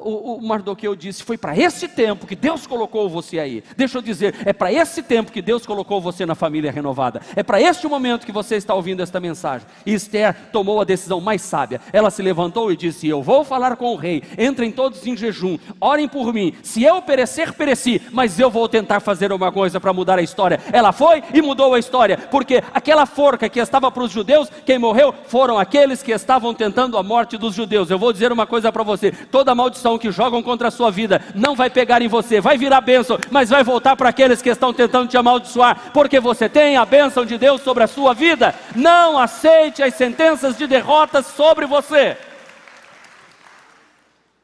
o, 0.00 0.34
o 0.34 0.42
Mardoqueu 0.42 0.94
disse: 0.94 1.22
Foi 1.22 1.36
para 1.36 1.56
esse 1.56 1.88
tempo 1.88 2.26
que 2.26 2.36
Deus 2.36 2.66
colocou 2.66 3.08
você 3.08 3.38
aí. 3.38 3.62
Deixa 3.76 3.98
eu 3.98 4.02
dizer, 4.02 4.34
é 4.44 4.52
para 4.52 4.72
esse 4.72 5.02
tempo 5.02 5.32
que 5.32 5.42
Deus 5.42 5.66
colocou 5.66 6.00
você 6.00 6.24
na 6.24 6.34
família 6.34 6.70
renovada. 6.70 7.20
É 7.34 7.42
para 7.42 7.60
este 7.60 7.86
momento 7.86 8.24
que 8.24 8.32
você 8.32 8.56
está 8.56 8.74
ouvindo 8.74 9.02
esta 9.02 9.18
mensagem. 9.18 9.66
E 9.84 9.92
Esther 9.92 10.34
tomou 10.52 10.80
a 10.80 10.84
decisão 10.84 11.20
mais 11.20 11.42
sábia. 11.42 11.80
Ela 11.92 12.10
se 12.10 12.22
levantou 12.22 12.70
e 12.70 12.76
disse: 12.76 13.08
Eu 13.08 13.22
vou 13.22 13.44
falar 13.44 13.76
com 13.76 13.92
o 13.92 13.96
rei. 13.96 14.22
Entrem 14.38 14.70
todos 14.70 15.04
em 15.06 15.16
jejum, 15.16 15.58
orem 15.80 16.08
por 16.08 16.32
mim. 16.32 16.54
Se 16.62 16.82
eu 16.84 17.02
perecer, 17.02 17.52
pereci, 17.52 18.00
mas 18.12 18.38
eu 18.38 18.50
vou 18.50 18.68
tentar 18.68 19.00
fazer 19.00 19.32
uma 19.32 19.50
coisa 19.50 19.80
para 19.80 19.92
mudar 19.92 20.18
a 20.18 20.22
história. 20.22 20.60
Ela 20.72 20.92
foi 20.92 21.22
e 21.34 21.42
mudou 21.42 21.74
a 21.74 21.78
história, 21.78 22.16
porque 22.16 22.62
aquela 22.72 23.06
forca 23.06 23.48
que 23.48 23.58
estava 23.58 23.90
para 23.90 24.04
os 24.04 24.12
judeus, 24.12 24.48
quem 24.64 24.78
morreu 24.78 25.14
foram 25.26 25.58
aqueles 25.58 26.02
que 26.02 26.12
estavam 26.12 26.54
tentando 26.54 26.96
a 26.96 27.02
morte 27.02 27.36
dos 27.36 27.54
judeus. 27.54 27.90
Eu 27.90 27.98
vou 27.98 28.12
dizer 28.12 28.30
uma 28.30 28.46
coisa 28.46 28.70
para 28.70 28.82
você: 28.82 29.10
toda 29.10 29.47
toda 29.48 29.54
maldição 29.54 29.98
que 29.98 30.12
jogam 30.12 30.42
contra 30.42 30.68
a 30.68 30.70
sua 30.70 30.90
vida 30.90 31.22
não 31.34 31.56
vai 31.56 31.70
pegar 31.70 32.02
em 32.02 32.08
você, 32.08 32.38
vai 32.38 32.58
virar 32.58 32.82
bênção, 32.82 33.18
mas 33.30 33.48
vai 33.48 33.64
voltar 33.64 33.96
para 33.96 34.10
aqueles 34.10 34.42
que 34.42 34.50
estão 34.50 34.74
tentando 34.74 35.08
te 35.08 35.16
amaldiçoar, 35.16 35.90
porque 35.92 36.20
você 36.20 36.48
tem 36.50 36.76
a 36.76 36.84
bênção 36.84 37.24
de 37.24 37.38
Deus 37.38 37.62
sobre 37.62 37.82
a 37.82 37.86
sua 37.86 38.12
vida. 38.12 38.54
Não 38.76 39.18
aceite 39.18 39.82
as 39.82 39.94
sentenças 39.94 40.58
de 40.58 40.66
derrota 40.66 41.22
sobre 41.22 41.64
você. 41.64 42.18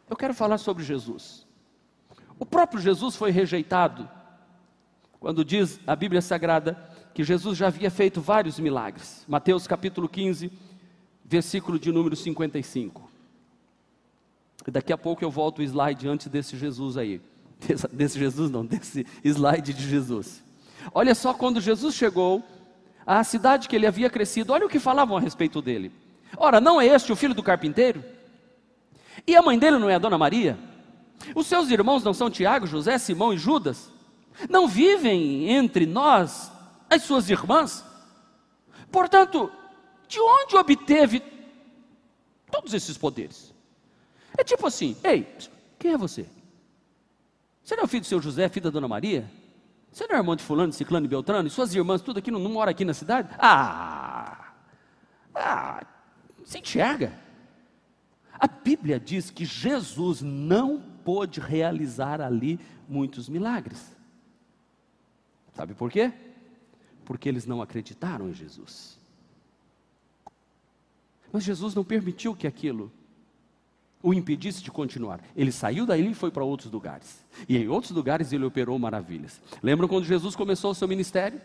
Eu 0.08 0.16
quero 0.16 0.32
falar 0.32 0.56
sobre 0.56 0.82
Jesus. 0.82 1.46
O 2.38 2.46
próprio 2.46 2.80
Jesus 2.80 3.14
foi 3.14 3.30
rejeitado 3.30 4.08
quando 5.20 5.44
diz 5.44 5.78
a 5.86 5.94
Bíblia 5.94 6.22
Sagrada 6.22 6.78
que 7.12 7.22
Jesus 7.22 7.58
já 7.58 7.66
havia 7.66 7.90
feito 7.90 8.22
vários 8.22 8.58
milagres. 8.58 9.22
Mateus 9.28 9.66
capítulo 9.66 10.08
15, 10.08 10.50
versículo 11.24 11.78
de 11.78 11.92
número 11.92 12.16
55. 12.16 13.03
Daqui 14.66 14.92
a 14.92 14.98
pouco 14.98 15.22
eu 15.24 15.31
volto 15.31 15.59
o 15.59 15.62
slide 15.62 16.09
antes 16.09 16.27
desse 16.29 16.57
Jesus 16.57 16.96
aí. 16.96 17.20
Desse 17.92 18.18
Jesus 18.18 18.50
não, 18.50 18.64
desse 18.64 19.07
slide 19.22 19.72
de 19.72 19.88
Jesus. 19.88 20.42
Olha 20.92 21.14
só 21.14 21.33
quando 21.33 21.61
Jesus 21.61 21.94
chegou 21.94 22.42
à 23.07 23.22
cidade 23.22 23.68
que 23.68 23.77
ele 23.77 23.87
havia 23.87 24.11
crescido, 24.11 24.53
olha 24.53 24.66
o 24.66 24.68
que 24.68 24.79
falavam 24.79 25.16
a 25.16 25.20
respeito 25.20 25.62
dele. 25.62 25.92
Ora, 26.37 26.61
não 26.61 26.81
é 26.81 26.87
este 26.87 27.12
o 27.12 27.16
filho 27.16 27.35
do 27.35 27.42
carpinteiro? 27.42 28.05
E 29.27 29.37
a 29.37 29.42
mãe 29.42 29.59
dele 29.59 29.79
não 29.79 29.88
é 29.88 29.94
a 29.94 29.98
dona 29.98 30.18
Maria? 30.18 30.59
Os 31.35 31.46
seus 31.46 31.70
irmãos 31.70 32.03
não 32.03 32.12
são 32.12 32.31
Tiago, 32.31 32.66
José, 32.66 32.98
Simão 32.98 33.33
e 33.33 33.38
Judas? 33.38 33.90
Não 34.50 34.66
vivem 34.66 35.48
entre 35.48 35.87
nós 35.87 36.50
as 36.90 37.03
suas 37.03 37.31
irmãs? 37.31 37.85
Portanto, 38.90 39.50
de 40.09 40.20
onde 40.20 40.57
obteve 40.57 41.22
todos 42.50 42.74
esses 42.74 42.98
poderes? 42.98 43.53
É 44.37 44.44
tipo 44.44 44.66
assim: 44.66 44.97
ei, 45.03 45.27
quem 45.79 45.92
é 45.92 45.99
você? 45.99 46.27
Você 47.62 47.77
não 47.77 47.85
é 47.85 47.87
filho 47.87 48.03
do 48.03 48.07
seu 48.07 48.20
José, 48.20 48.49
filho 48.49 48.64
da 48.64 48.70
dona 48.70 48.88
Maria? 48.88 49.31
Você 49.90 50.07
não 50.07 50.16
é 50.16 50.18
irmão 50.18 50.37
de 50.37 50.42
fulano, 50.42 50.70
de 50.70 50.77
ciclano 50.77 51.07
e 51.07 51.09
beltrano? 51.09 51.47
E 51.47 51.51
suas 51.51 51.75
irmãs, 51.75 52.03
tudo 52.03 52.18
aqui, 52.18 52.31
não, 52.31 52.40
não 52.40 52.51
mora 52.51 52.73
aqui 52.73 52.85
na 52.85 52.92
cidade? 52.92 53.29
Ah! 53.38 54.53
Ah! 55.35 55.87
Você 56.44 56.59
enxerga? 56.59 57.12
A 58.33 58.47
Bíblia 58.47 58.99
diz 58.99 59.31
que 59.31 59.44
Jesus 59.44 60.20
não 60.20 60.81
pôde 61.05 61.40
realizar 61.40 62.20
ali 62.20 62.59
muitos 62.88 63.29
milagres. 63.29 63.94
Sabe 65.55 65.75
por 65.75 65.90
quê? 65.90 66.12
Porque 67.05 67.29
eles 67.29 67.47
não 67.47 67.62
acreditaram 67.62 68.29
em 68.29 68.35
Jesus. 68.35 68.99
Mas 71.33 71.44
Jesus 71.44 71.75
não 71.75 71.85
permitiu 71.85 72.35
que 72.35 72.47
aquilo 72.47 72.92
o 74.04 74.12
impedisse 74.12 74.62
de 74.62 74.70
continuar. 74.70 75.18
Ele 75.34 75.50
saiu 75.50 75.86
daí 75.86 76.06
e 76.06 76.14
foi 76.14 76.30
para 76.30 76.44
outros 76.44 76.70
lugares. 76.70 77.24
E 77.48 77.56
em 77.56 77.68
outros 77.68 77.90
lugares 77.90 78.34
ele 78.34 78.44
operou 78.44 78.78
maravilhas. 78.78 79.40
Lembram 79.62 79.88
quando 79.88 80.04
Jesus 80.04 80.36
começou 80.36 80.72
o 80.72 80.74
seu 80.74 80.86
ministério? 80.86 81.40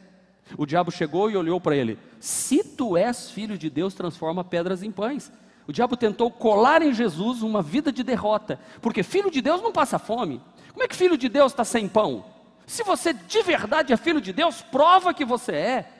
O 0.57 0.65
diabo 0.65 0.91
chegou 0.91 1.31
e 1.31 1.37
olhou 1.37 1.61
para 1.61 1.77
ele: 1.77 1.97
Se 2.19 2.61
tu 2.61 2.97
és 2.97 3.31
filho 3.31 3.57
de 3.57 3.69
Deus, 3.69 3.93
transforma 3.93 4.43
pedras 4.43 4.83
em 4.83 4.91
pães. 4.91 5.31
O 5.65 5.71
diabo 5.71 5.95
tentou 5.95 6.29
colar 6.29 6.81
em 6.81 6.93
Jesus 6.93 7.41
uma 7.43 7.61
vida 7.61 7.93
de 7.93 8.03
derrota, 8.03 8.59
porque 8.81 9.03
filho 9.03 9.31
de 9.31 9.41
Deus 9.41 9.61
não 9.61 9.71
passa 9.71 9.97
fome. 9.97 10.41
Como 10.73 10.83
é 10.83 10.87
que 10.87 10.95
filho 10.97 11.17
de 11.17 11.29
Deus 11.29 11.53
está 11.53 11.63
sem 11.63 11.87
pão? 11.87 12.25
Se 12.67 12.83
você 12.83 13.13
de 13.13 13.41
verdade 13.41 13.93
é 13.93 13.97
filho 13.97 14.19
de 14.19 14.33
Deus, 14.33 14.61
prova 14.61 15.13
que 15.13 15.23
você 15.23 15.53
é. 15.53 15.91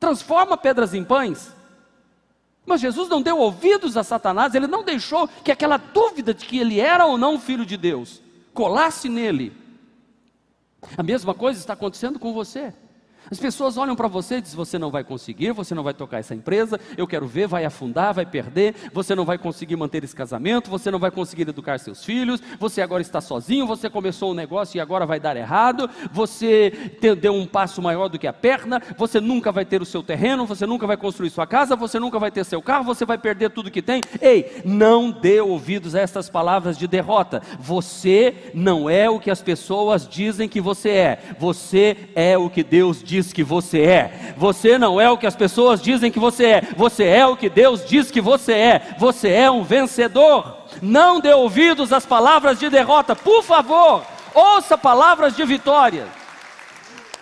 Transforma 0.00 0.56
pedras 0.56 0.94
em 0.94 1.04
pães. 1.04 1.52
Mas 2.64 2.80
Jesus 2.80 3.08
não 3.08 3.20
deu 3.20 3.38
ouvidos 3.38 3.96
a 3.96 4.04
Satanás, 4.04 4.54
ele 4.54 4.66
não 4.66 4.84
deixou 4.84 5.26
que 5.26 5.50
aquela 5.50 5.76
dúvida 5.76 6.32
de 6.32 6.46
que 6.46 6.58
ele 6.58 6.80
era 6.80 7.06
ou 7.06 7.18
não 7.18 7.40
filho 7.40 7.66
de 7.66 7.76
Deus 7.76 8.22
colasse 8.54 9.08
nele. 9.08 9.52
A 10.96 11.02
mesma 11.02 11.34
coisa 11.34 11.58
está 11.58 11.72
acontecendo 11.72 12.18
com 12.18 12.32
você. 12.32 12.72
As 13.32 13.38
pessoas 13.38 13.78
olham 13.78 13.96
para 13.96 14.08
você 14.08 14.36
e 14.36 14.40
dizem: 14.42 14.58
você 14.58 14.78
não 14.78 14.90
vai 14.90 15.02
conseguir, 15.02 15.52
você 15.52 15.74
não 15.74 15.82
vai 15.82 15.94
tocar 15.94 16.18
essa 16.18 16.34
empresa, 16.34 16.78
eu 16.98 17.06
quero 17.06 17.26
ver, 17.26 17.46
vai 17.46 17.64
afundar, 17.64 18.12
vai 18.12 18.26
perder, 18.26 18.74
você 18.92 19.14
não 19.14 19.24
vai 19.24 19.38
conseguir 19.38 19.74
manter 19.74 20.04
esse 20.04 20.14
casamento, 20.14 20.68
você 20.68 20.90
não 20.90 20.98
vai 20.98 21.10
conseguir 21.10 21.48
educar 21.48 21.78
seus 21.78 22.04
filhos, 22.04 22.42
você 22.60 22.82
agora 22.82 23.00
está 23.00 23.22
sozinho, 23.22 23.66
você 23.66 23.88
começou 23.88 24.32
um 24.32 24.34
negócio 24.34 24.76
e 24.76 24.80
agora 24.80 25.06
vai 25.06 25.18
dar 25.18 25.34
errado, 25.34 25.88
você 26.12 26.92
deu 27.18 27.32
um 27.32 27.46
passo 27.46 27.80
maior 27.80 28.08
do 28.08 28.18
que 28.18 28.26
a 28.26 28.34
perna, 28.34 28.82
você 28.98 29.18
nunca 29.18 29.50
vai 29.50 29.64
ter 29.64 29.80
o 29.80 29.86
seu 29.86 30.02
terreno, 30.02 30.44
você 30.44 30.66
nunca 30.66 30.86
vai 30.86 30.98
construir 30.98 31.30
sua 31.30 31.46
casa, 31.46 31.74
você 31.74 31.98
nunca 31.98 32.18
vai 32.18 32.30
ter 32.30 32.44
seu 32.44 32.60
carro, 32.60 32.84
você 32.84 33.06
vai 33.06 33.16
perder 33.16 33.48
tudo 33.48 33.70
que 33.70 33.80
tem. 33.80 34.02
Ei, 34.20 34.60
não 34.62 35.10
dê 35.10 35.40
ouvidos 35.40 35.94
a 35.94 36.00
estas 36.00 36.28
palavras 36.28 36.76
de 36.76 36.86
derrota. 36.86 37.40
Você 37.58 38.52
não 38.52 38.90
é 38.90 39.08
o 39.08 39.18
que 39.18 39.30
as 39.30 39.40
pessoas 39.40 40.06
dizem 40.06 40.50
que 40.50 40.60
você 40.60 40.90
é, 40.90 41.18
você 41.38 41.96
é 42.14 42.36
o 42.36 42.50
que 42.50 42.62
Deus 42.62 43.02
diz 43.02 43.21
diz 43.22 43.32
que 43.32 43.44
você 43.44 43.82
é. 43.82 44.34
Você 44.36 44.76
não 44.76 45.00
é 45.00 45.08
o 45.08 45.16
que 45.16 45.26
as 45.26 45.36
pessoas 45.36 45.80
dizem 45.80 46.10
que 46.10 46.18
você 46.18 46.46
é. 46.46 46.60
Você 46.76 47.04
é 47.04 47.24
o 47.26 47.36
que 47.36 47.48
Deus 47.48 47.86
diz 47.86 48.10
que 48.10 48.20
você 48.20 48.52
é. 48.52 48.96
Você 48.98 49.28
é 49.28 49.50
um 49.50 49.62
vencedor. 49.62 50.56
Não 50.82 51.20
dê 51.20 51.32
ouvidos 51.32 51.92
às 51.92 52.04
palavras 52.04 52.58
de 52.58 52.68
derrota, 52.68 53.14
por 53.14 53.42
favor. 53.42 54.04
Ouça 54.34 54.76
palavras 54.76 55.36
de 55.36 55.44
vitória. 55.44 56.06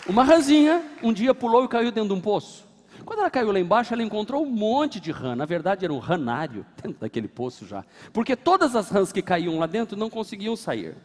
Uma 0.09 0.25
ranzinha 0.25 0.83
um 1.03 1.13
dia 1.13 1.35
pulou 1.35 1.65
e 1.65 1.69
caiu 1.69 1.93
dentro 1.93 2.09
de 2.09 2.15
um 2.15 2.21
poço. 2.21 2.69
Quando 3.05 3.21
ela 3.21 3.31
caiu 3.31 3.51
lá 3.51 3.59
embaixo, 3.59 3.93
ela 3.93 4.03
encontrou 4.03 4.45
um 4.45 4.51
monte 4.51 5.01
de 5.01 5.11
rã. 5.11 5.35
Na 5.35 5.45
verdade, 5.45 5.85
era 5.85 5.93
um 5.93 5.99
ranário 5.99 6.65
dentro 6.83 7.01
daquele 7.01 7.29
poço 7.29 7.67
já. 7.67 7.85
Porque 8.13 8.35
todas 8.35 8.75
as 8.75 8.89
rãs 8.89 9.13
que 9.13 9.21
caíam 9.21 9.59
lá 9.59 9.67
dentro 9.67 9.97
não 9.97 10.09
conseguiam 10.09 10.57
sair. 10.57 10.97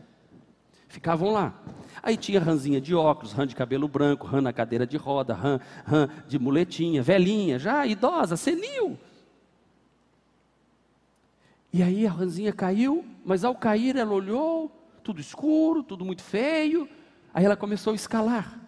Ficavam 0.87 1.31
lá. 1.31 1.53
Aí 2.01 2.15
tinha 2.15 2.39
ranzinha 2.39 2.79
de 2.79 2.93
óculos, 2.93 3.33
rã 3.33 3.47
de 3.47 3.55
cabelo 3.55 3.87
branco, 3.87 4.27
rã 4.27 4.39
na 4.39 4.53
cadeira 4.53 4.85
de 4.85 4.97
roda, 4.97 5.33
rã, 5.33 5.59
rã 5.83 6.07
de 6.27 6.37
muletinha, 6.37 7.01
velhinha, 7.01 7.57
já 7.57 7.85
idosa, 7.85 8.37
senil. 8.37 8.97
E 11.73 11.83
aí 11.83 12.07
a 12.07 12.11
ranzinha 12.11 12.53
caiu, 12.53 13.03
mas 13.25 13.43
ao 13.43 13.55
cair 13.55 13.97
ela 13.97 14.13
olhou, 14.13 14.71
tudo 15.03 15.19
escuro, 15.19 15.83
tudo 15.83 16.05
muito 16.05 16.23
feio. 16.23 16.87
Aí 17.33 17.43
ela 17.43 17.57
começou 17.57 17.91
a 17.91 17.95
escalar. 17.95 18.61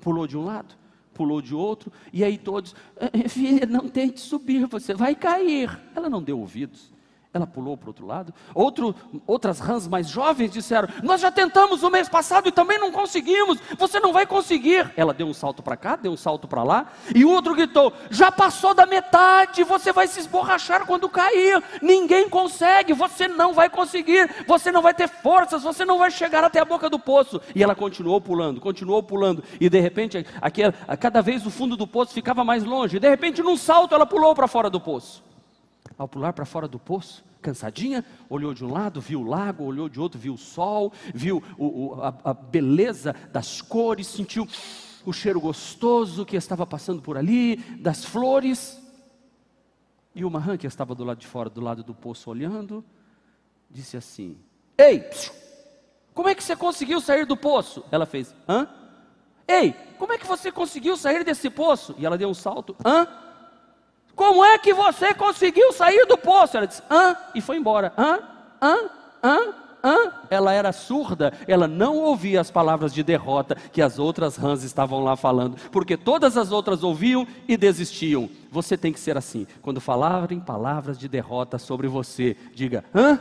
Pulou 0.00 0.26
de 0.26 0.38
um 0.38 0.44
lado, 0.44 0.74
pulou 1.12 1.42
de 1.42 1.54
outro, 1.54 1.92
e 2.12 2.22
aí 2.24 2.38
todos, 2.38 2.74
eh, 2.96 3.10
eh, 3.12 3.28
filha, 3.28 3.66
não 3.66 3.88
tente 3.88 4.20
subir, 4.20 4.66
você 4.66 4.94
vai 4.94 5.14
cair. 5.14 5.78
Ela 5.94 6.08
não 6.08 6.22
deu 6.22 6.38
ouvidos. 6.38 6.93
Ela 7.34 7.48
pulou 7.48 7.76
para 7.76 7.86
o 7.86 7.88
outro 7.88 8.06
lado. 8.06 8.32
Outro, 8.54 8.94
outras 9.26 9.58
rãs 9.58 9.88
mais 9.88 10.08
jovens 10.08 10.52
disseram: 10.52 10.88
Nós 11.02 11.20
já 11.20 11.32
tentamos 11.32 11.82
o 11.82 11.90
mês 11.90 12.08
passado 12.08 12.48
e 12.48 12.52
também 12.52 12.78
não 12.78 12.92
conseguimos. 12.92 13.58
Você 13.76 13.98
não 13.98 14.12
vai 14.12 14.24
conseguir. 14.24 14.92
Ela 14.96 15.12
deu 15.12 15.26
um 15.26 15.34
salto 15.34 15.60
para 15.60 15.76
cá, 15.76 15.96
deu 15.96 16.12
um 16.12 16.16
salto 16.16 16.46
para 16.46 16.62
lá. 16.62 16.92
E 17.12 17.24
o 17.24 17.30
outro 17.30 17.52
gritou: 17.52 17.92
Já 18.08 18.30
passou 18.30 18.72
da 18.72 18.86
metade. 18.86 19.64
Você 19.64 19.92
vai 19.92 20.06
se 20.06 20.20
esborrachar 20.20 20.86
quando 20.86 21.08
cair. 21.08 21.60
Ninguém 21.82 22.28
consegue. 22.28 22.92
Você 22.92 23.26
não 23.26 23.52
vai 23.52 23.68
conseguir. 23.68 24.30
Você 24.46 24.70
não 24.70 24.80
vai 24.80 24.94
ter 24.94 25.08
forças. 25.08 25.64
Você 25.64 25.84
não 25.84 25.98
vai 25.98 26.12
chegar 26.12 26.44
até 26.44 26.60
a 26.60 26.64
boca 26.64 26.88
do 26.88 27.00
poço. 27.00 27.40
E 27.52 27.64
ela 27.64 27.74
continuou 27.74 28.20
pulando, 28.20 28.60
continuou 28.60 29.02
pulando. 29.02 29.42
E 29.60 29.68
de 29.68 29.80
repente, 29.80 30.24
cada 31.00 31.20
vez 31.20 31.44
o 31.44 31.50
fundo 31.50 31.76
do 31.76 31.84
poço 31.86 32.14
ficava 32.14 32.44
mais 32.44 32.62
longe. 32.62 32.98
E 32.98 33.00
de 33.00 33.10
repente, 33.10 33.42
num 33.42 33.56
salto, 33.56 33.92
ela 33.92 34.06
pulou 34.06 34.36
para 34.36 34.46
fora 34.46 34.70
do 34.70 34.80
poço 34.80 35.33
ao 35.96 36.08
pular 36.08 36.32
para 36.32 36.44
fora 36.44 36.66
do 36.66 36.78
poço, 36.78 37.24
cansadinha, 37.40 38.04
olhou 38.28 38.54
de 38.54 38.64
um 38.64 38.72
lado, 38.72 39.00
viu 39.00 39.20
o 39.20 39.26
lago, 39.26 39.64
olhou 39.64 39.88
de 39.88 40.00
outro, 40.00 40.18
viu 40.18 40.34
o 40.34 40.38
sol, 40.38 40.92
viu 41.14 41.42
o, 41.58 41.66
o, 41.66 42.02
a, 42.02 42.14
a 42.24 42.34
beleza 42.34 43.14
das 43.30 43.60
cores, 43.60 44.06
sentiu 44.06 44.48
o 45.04 45.12
cheiro 45.12 45.40
gostoso 45.40 46.24
que 46.24 46.36
estava 46.36 46.66
passando 46.66 47.02
por 47.02 47.16
ali, 47.16 47.56
das 47.80 48.04
flores. 48.04 48.80
E 50.14 50.24
uma 50.24 50.40
rã 50.40 50.56
que 50.56 50.66
estava 50.66 50.94
do 50.94 51.04
lado 51.04 51.18
de 51.18 51.26
fora, 51.26 51.50
do 51.50 51.60
lado 51.60 51.82
do 51.82 51.94
poço, 51.94 52.30
olhando, 52.30 52.84
disse 53.70 53.96
assim: 53.96 54.38
Ei, 54.78 55.04
como 56.14 56.28
é 56.28 56.34
que 56.34 56.42
você 56.42 56.56
conseguiu 56.56 57.00
sair 57.00 57.26
do 57.26 57.36
poço? 57.36 57.84
Ela 57.90 58.06
fez: 58.06 58.34
Hã? 58.48 58.68
Ei, 59.46 59.74
como 59.98 60.12
é 60.12 60.18
que 60.18 60.26
você 60.26 60.50
conseguiu 60.50 60.96
sair 60.96 61.24
desse 61.24 61.50
poço? 61.50 61.94
E 61.98 62.06
ela 62.06 62.16
deu 62.16 62.28
um 62.28 62.34
salto: 62.34 62.74
Hã? 62.84 63.06
Como 64.14 64.44
é 64.44 64.58
que 64.58 64.72
você 64.72 65.12
conseguiu 65.12 65.72
sair 65.72 66.06
do 66.06 66.16
poço? 66.16 66.56
Ela 66.56 66.66
disse, 66.66 66.82
hã? 66.90 67.16
E 67.34 67.40
foi 67.40 67.56
embora. 67.56 67.92
Hã? 67.98 68.20
Hã? 68.62 68.76
Hã? 69.22 69.54
Hã? 69.84 70.12
Ela 70.30 70.54
era 70.54 70.72
surda, 70.72 71.34
ela 71.46 71.68
não 71.68 71.98
ouvia 71.98 72.40
as 72.40 72.50
palavras 72.50 72.94
de 72.94 73.02
derrota 73.02 73.54
que 73.70 73.82
as 73.82 73.98
outras 73.98 74.34
rãs 74.36 74.62
estavam 74.62 75.04
lá 75.04 75.14
falando, 75.14 75.58
porque 75.70 75.94
todas 75.94 76.38
as 76.38 76.50
outras 76.50 76.82
ouviam 76.82 77.26
e 77.46 77.54
desistiam. 77.54 78.30
Você 78.50 78.78
tem 78.78 78.94
que 78.94 79.00
ser 79.00 79.18
assim. 79.18 79.46
Quando 79.60 79.82
falarem 79.82 80.40
palavras 80.40 80.98
de 80.98 81.06
derrota 81.06 81.58
sobre 81.58 81.86
você, 81.86 82.34
diga: 82.54 82.82
hã? 82.94 83.20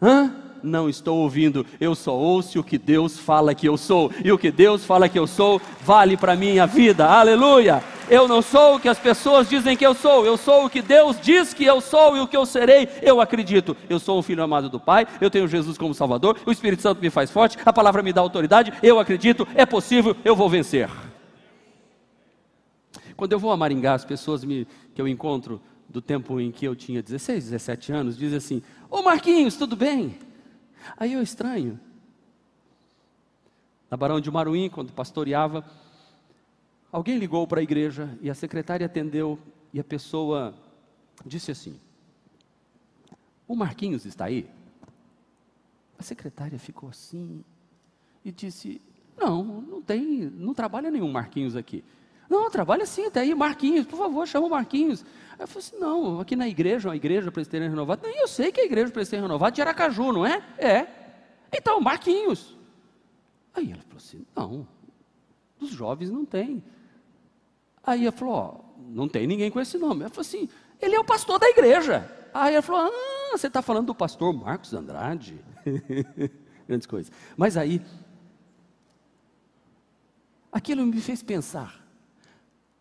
Hã? 0.00 0.34
Não 0.62 0.88
estou 0.88 1.18
ouvindo, 1.18 1.66
eu 1.78 1.94
só 1.94 2.14
ouço 2.14 2.60
o 2.60 2.64
que 2.64 2.78
Deus 2.78 3.18
fala 3.18 3.54
que 3.54 3.68
eu 3.68 3.76
sou, 3.76 4.10
e 4.24 4.32
o 4.32 4.38
que 4.38 4.50
Deus 4.50 4.84
fala 4.84 5.08
que 5.08 5.18
eu 5.18 5.26
sou 5.26 5.60
vale 5.82 6.16
para 6.16 6.36
minha 6.36 6.66
vida, 6.66 7.06
aleluia! 7.06 7.82
Eu 8.10 8.26
não 8.26 8.42
sou 8.42 8.74
o 8.74 8.80
que 8.80 8.88
as 8.88 8.98
pessoas 8.98 9.48
dizem 9.48 9.76
que 9.76 9.86
eu 9.86 9.94
sou, 9.94 10.26
eu 10.26 10.36
sou 10.36 10.66
o 10.66 10.70
que 10.70 10.82
Deus 10.82 11.20
diz 11.20 11.54
que 11.54 11.64
eu 11.64 11.80
sou 11.80 12.16
e 12.16 12.20
o 12.20 12.26
que 12.26 12.36
eu 12.36 12.44
serei. 12.44 12.88
Eu 13.00 13.20
acredito. 13.20 13.76
Eu 13.88 14.00
sou 14.00 14.18
um 14.18 14.22
filho 14.22 14.42
amado 14.42 14.68
do 14.68 14.80
Pai, 14.80 15.06
eu 15.20 15.30
tenho 15.30 15.46
Jesus 15.46 15.78
como 15.78 15.94
Salvador, 15.94 16.36
o 16.44 16.50
Espírito 16.50 16.82
Santo 16.82 17.00
me 17.00 17.08
faz 17.08 17.30
forte, 17.30 17.56
a 17.64 17.72
palavra 17.72 18.02
me 18.02 18.12
dá 18.12 18.20
autoridade. 18.20 18.72
Eu 18.82 18.98
acredito, 18.98 19.46
é 19.54 19.64
possível, 19.64 20.16
eu 20.24 20.34
vou 20.34 20.50
vencer. 20.50 20.90
Quando 23.16 23.32
eu 23.32 23.38
vou 23.38 23.52
a 23.52 23.56
Maringá, 23.56 23.94
as 23.94 24.04
pessoas 24.04 24.42
me, 24.42 24.66
que 24.92 25.00
eu 25.00 25.06
encontro 25.06 25.62
do 25.88 26.02
tempo 26.02 26.40
em 26.40 26.50
que 26.50 26.64
eu 26.64 26.74
tinha 26.74 27.00
16, 27.00 27.44
17 27.44 27.92
anos, 27.92 28.18
dizem 28.18 28.38
assim: 28.38 28.62
Ô 28.90 29.02
Marquinhos, 29.02 29.56
tudo 29.56 29.76
bem? 29.76 30.18
Aí 30.96 31.12
eu 31.12 31.22
estranho. 31.22 31.78
Na 33.88 33.96
Barão 33.96 34.20
de 34.20 34.30
Maruim, 34.30 34.68
quando 34.68 34.92
pastoreava, 34.92 35.64
alguém 36.92 37.18
ligou 37.18 37.46
para 37.46 37.60
a 37.60 37.62
igreja 37.62 38.16
e 38.20 38.30
a 38.30 38.34
secretária 38.34 38.86
atendeu 38.86 39.38
e 39.72 39.80
a 39.80 39.84
pessoa 39.84 40.54
disse 41.24 41.50
assim: 41.50 41.78
O 43.46 43.54
Marquinhos 43.54 44.04
está 44.04 44.26
aí? 44.26 44.48
A 45.98 46.02
secretária 46.02 46.58
ficou 46.58 46.88
assim 46.88 47.44
e 48.24 48.32
disse: 48.32 48.80
Não, 49.16 49.44
não 49.44 49.82
tem, 49.82 50.30
não 50.34 50.54
trabalha 50.54 50.90
nenhum 50.90 51.10
Marquinhos 51.10 51.56
aqui. 51.56 51.84
Não, 52.30 52.48
trabalha 52.48 52.86
sim, 52.86 53.06
está 53.06 53.20
aí, 53.20 53.34
Marquinhos, 53.34 53.86
por 53.86 53.98
favor, 53.98 54.24
chama 54.24 54.46
o 54.46 54.50
Marquinhos. 54.50 55.04
Aí 55.32 55.40
eu 55.40 55.48
falei 55.48 55.66
assim: 55.66 55.78
não, 55.78 56.20
aqui 56.20 56.36
na 56.36 56.48
igreja, 56.48 56.90
a 56.90 56.94
igreja 56.94 57.32
presbiteriana 57.32 57.72
renovada. 57.72 58.06
Não, 58.06 58.16
eu 58.20 58.28
sei 58.28 58.52
que 58.52 58.60
é 58.60 58.62
a 58.62 58.66
igreja 58.66 58.92
presbiteriana 58.92 59.26
renovada 59.26 59.52
de 59.52 59.60
Aracaju, 59.60 60.12
não 60.12 60.24
é? 60.24 60.40
É. 60.56 60.86
Então, 61.52 61.80
Marquinhos. 61.80 62.56
Aí 63.52 63.72
ela 63.72 63.82
falou 63.82 63.96
assim: 63.96 64.24
não, 64.34 64.66
dos 65.58 65.70
jovens 65.70 66.08
não 66.08 66.24
tem. 66.24 66.62
Aí 67.84 68.02
ela 68.02 68.12
falou: 68.12 68.64
não 68.90 69.08
tem 69.08 69.26
ninguém 69.26 69.50
com 69.50 69.60
esse 69.60 69.78
nome. 69.78 70.02
Ela 70.02 70.10
falou 70.10 70.22
assim: 70.22 70.48
ele 70.80 70.94
é 70.94 71.00
o 71.00 71.04
pastor 71.04 71.38
da 71.38 71.48
igreja. 71.48 72.10
Aí 72.32 72.54
ela 72.54 72.62
falou: 72.62 72.90
ah, 72.92 73.36
você 73.36 73.46
está 73.46 73.62
falando 73.62 73.86
do 73.86 73.94
pastor 73.94 74.32
Marcos 74.32 74.72
Andrade? 74.72 75.38
Grandes 76.66 76.86
coisas. 76.86 77.12
Mas 77.36 77.56
aí, 77.56 77.82
aquilo 80.52 80.84
me 80.86 81.00
fez 81.00 81.22
pensar. 81.22 81.84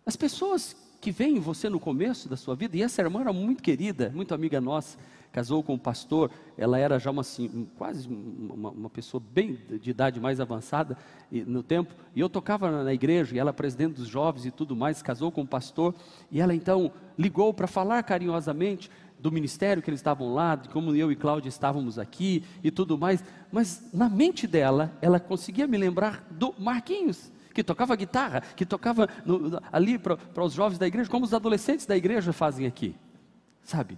As 0.06 0.16
pessoas 0.16 0.76
que 1.00 1.12
veem 1.12 1.40
você 1.40 1.70
no 1.70 1.80
começo 1.80 2.28
da 2.28 2.36
sua 2.36 2.56
vida, 2.56 2.76
e 2.76 2.82
essa 2.82 3.02
irmã 3.02 3.22
era 3.22 3.34
muito 3.34 3.64
querida, 3.64 4.12
muito 4.14 4.34
amiga 4.34 4.60
nossa, 4.60 4.98
casou 5.40 5.64
com 5.64 5.76
um 5.76 5.78
pastor, 5.78 6.30
ela 6.58 6.78
era 6.78 7.00
já 7.00 7.10
uma, 7.10 7.22
assim, 7.22 7.66
quase 7.78 8.10
uma, 8.10 8.72
uma, 8.72 8.90
pessoa 8.90 9.24
bem 9.34 9.58
de 9.82 9.90
idade 9.90 10.20
mais 10.20 10.42
avançada 10.42 10.98
no 11.32 11.64
tempo, 11.64 11.94
e 12.14 12.20
eu 12.20 12.28
tocava 12.28 12.84
na 12.84 12.94
igreja, 12.94 13.34
e 13.34 13.40
ela 13.40 13.54
presidente 13.54 13.94
dos 13.94 14.08
jovens 14.10 14.46
e 14.46 14.52
tudo 14.52 14.76
mais, 14.76 15.02
casou 15.02 15.32
com 15.32 15.44
um 15.44 15.46
pastor, 15.46 15.96
e 16.30 16.42
ela 16.42 16.54
então 16.54 16.92
ligou 17.18 17.54
para 17.54 17.68
falar 17.68 18.04
carinhosamente 18.04 18.92
do 19.18 19.32
ministério 19.32 19.82
que 19.82 19.90
eles 19.90 20.02
estavam 20.02 20.34
lá, 20.34 20.58
de 20.58 20.68
como 20.68 20.94
eu 20.94 21.10
e 21.10 21.16
Cláudia 21.16 21.48
estávamos 21.48 21.98
aqui 21.98 22.44
e 22.62 22.70
tudo 22.70 22.98
mais, 22.98 23.24
mas 23.50 23.90
na 23.94 24.10
mente 24.10 24.46
dela, 24.46 24.92
ela 25.02 25.22
conseguia 25.22 25.68
me 25.68 25.78
lembrar 25.78 26.28
do 26.32 26.54
Marquinhos, 26.60 27.32
que 27.54 27.64
tocava 27.64 27.96
guitarra, 27.96 28.42
que 28.58 28.66
tocava 28.66 29.08
no, 29.26 29.58
ali 29.72 29.98
para 29.98 30.44
os 30.44 30.52
jovens 30.52 30.78
da 30.78 30.86
igreja, 30.86 31.10
como 31.10 31.24
os 31.24 31.34
adolescentes 31.34 31.86
da 31.86 31.96
igreja 31.96 32.34
fazem 32.34 32.66
aqui. 32.66 32.94
Sabe? 33.64 33.98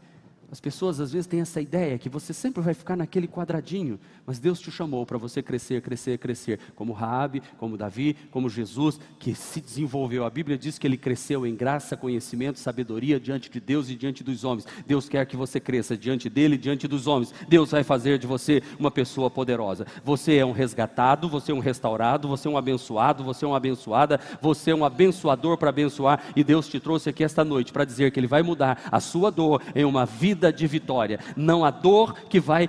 As 0.52 0.60
pessoas 0.60 1.00
às 1.00 1.14
vezes 1.14 1.28
têm 1.28 1.40
essa 1.40 1.62
ideia 1.62 1.98
que 1.98 2.10
você 2.10 2.34
sempre 2.34 2.62
vai 2.62 2.74
ficar 2.74 2.98
naquele 2.98 3.26
quadradinho, 3.26 3.98
mas 4.26 4.38
Deus 4.38 4.60
te 4.60 4.70
chamou 4.70 5.06
para 5.06 5.18
você 5.18 5.42
crescer, 5.42 5.82
crescer, 5.82 6.18
crescer, 6.18 6.60
como 6.76 6.92
Raabe, 6.92 7.42
como 7.58 7.78
Davi, 7.78 8.18
como 8.30 8.50
Jesus, 8.50 9.00
que 9.18 9.34
se 9.34 9.62
desenvolveu. 9.62 10.26
A 10.26 10.30
Bíblia 10.30 10.58
diz 10.58 10.78
que 10.78 10.86
ele 10.86 10.98
cresceu 10.98 11.48
em 11.48 11.56
graça, 11.56 11.96
conhecimento, 11.96 12.60
sabedoria 12.60 13.18
diante 13.18 13.50
de 13.50 13.62
Deus 13.62 13.90
e 13.90 13.96
diante 13.96 14.26
dos 14.26 14.44
homens. 14.44 14.66
Deus 14.86 15.08
quer 15.08 15.26
que 15.26 15.38
você 15.38 15.58
cresça 15.58 15.96
diante 15.96 16.30
dele 16.30 16.56
e 16.56 16.58
diante 16.58 16.86
dos 16.86 17.08
homens. 17.08 17.34
Deus 17.48 17.72
vai 17.72 17.84
fazer 17.84 18.20
de 18.20 18.28
você 18.28 18.62
uma 18.78 18.92
pessoa 18.92 19.32
poderosa. 19.32 19.88
Você 20.04 20.36
é 20.36 20.46
um 20.46 20.52
resgatado, 20.52 21.30
você 21.30 21.54
é 21.54 21.56
um 21.56 21.60
restaurado, 21.60 22.28
você 22.28 22.50
é 22.50 22.52
um 22.52 22.58
abençoado, 22.58 23.24
você 23.24 23.46
é 23.46 23.48
uma 23.48 23.58
abençoada, 23.58 24.20
você 24.42 24.72
é 24.72 24.76
um 24.76 24.84
abençoador 24.84 25.58
para 25.58 25.70
abençoar 25.70 26.22
e 26.36 26.44
Deus 26.44 26.68
te 26.68 26.78
trouxe 26.78 27.10
aqui 27.10 27.24
esta 27.24 27.46
noite 27.46 27.72
para 27.72 27.86
dizer 27.86 28.12
que 28.12 28.20
ele 28.20 28.28
vai 28.28 28.44
mudar 28.44 28.90
a 28.92 29.00
sua 29.00 29.32
dor 29.32 29.62
em 29.74 29.86
uma 29.86 30.06
vida 30.06 30.41
vida 30.42 30.52
de 30.52 30.66
vitória. 30.66 31.20
Não 31.36 31.64
há 31.64 31.70
dor 31.70 32.16
que 32.28 32.40
vai 32.40 32.68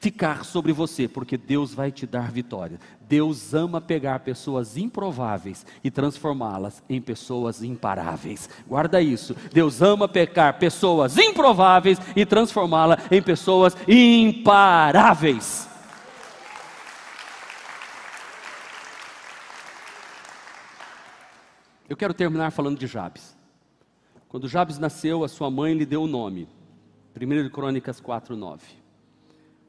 ficar 0.00 0.44
sobre 0.44 0.72
você, 0.72 1.06
porque 1.06 1.38
Deus 1.38 1.72
vai 1.72 1.92
te 1.92 2.04
dar 2.06 2.30
vitória. 2.30 2.78
Deus 3.08 3.54
ama 3.54 3.80
pegar 3.80 4.20
pessoas 4.20 4.76
improváveis 4.76 5.64
e 5.82 5.90
transformá-las 5.90 6.82
em 6.90 7.00
pessoas 7.00 7.62
imparáveis. 7.62 8.50
Guarda 8.66 9.00
isso. 9.00 9.36
Deus 9.52 9.80
ama 9.80 10.08
pegar 10.08 10.54
pessoas 10.54 11.16
improváveis 11.16 11.98
e 12.16 12.26
transformá-las 12.26 13.00
em 13.10 13.22
pessoas 13.22 13.76
imparáveis. 13.86 15.68
Eu 21.88 21.96
quero 21.96 22.12
terminar 22.12 22.50
falando 22.50 22.78
de 22.78 22.86
Jabes. 22.86 23.34
Quando 24.34 24.48
Jabes 24.48 24.80
nasceu, 24.80 25.22
a 25.22 25.28
sua 25.28 25.48
mãe 25.48 25.74
lhe 25.74 25.86
deu 25.86 26.02
o 26.02 26.08
nome. 26.08 26.48
1 27.16 27.48
Crônicas 27.50 28.00
4, 28.00 28.36
9. 28.36 28.66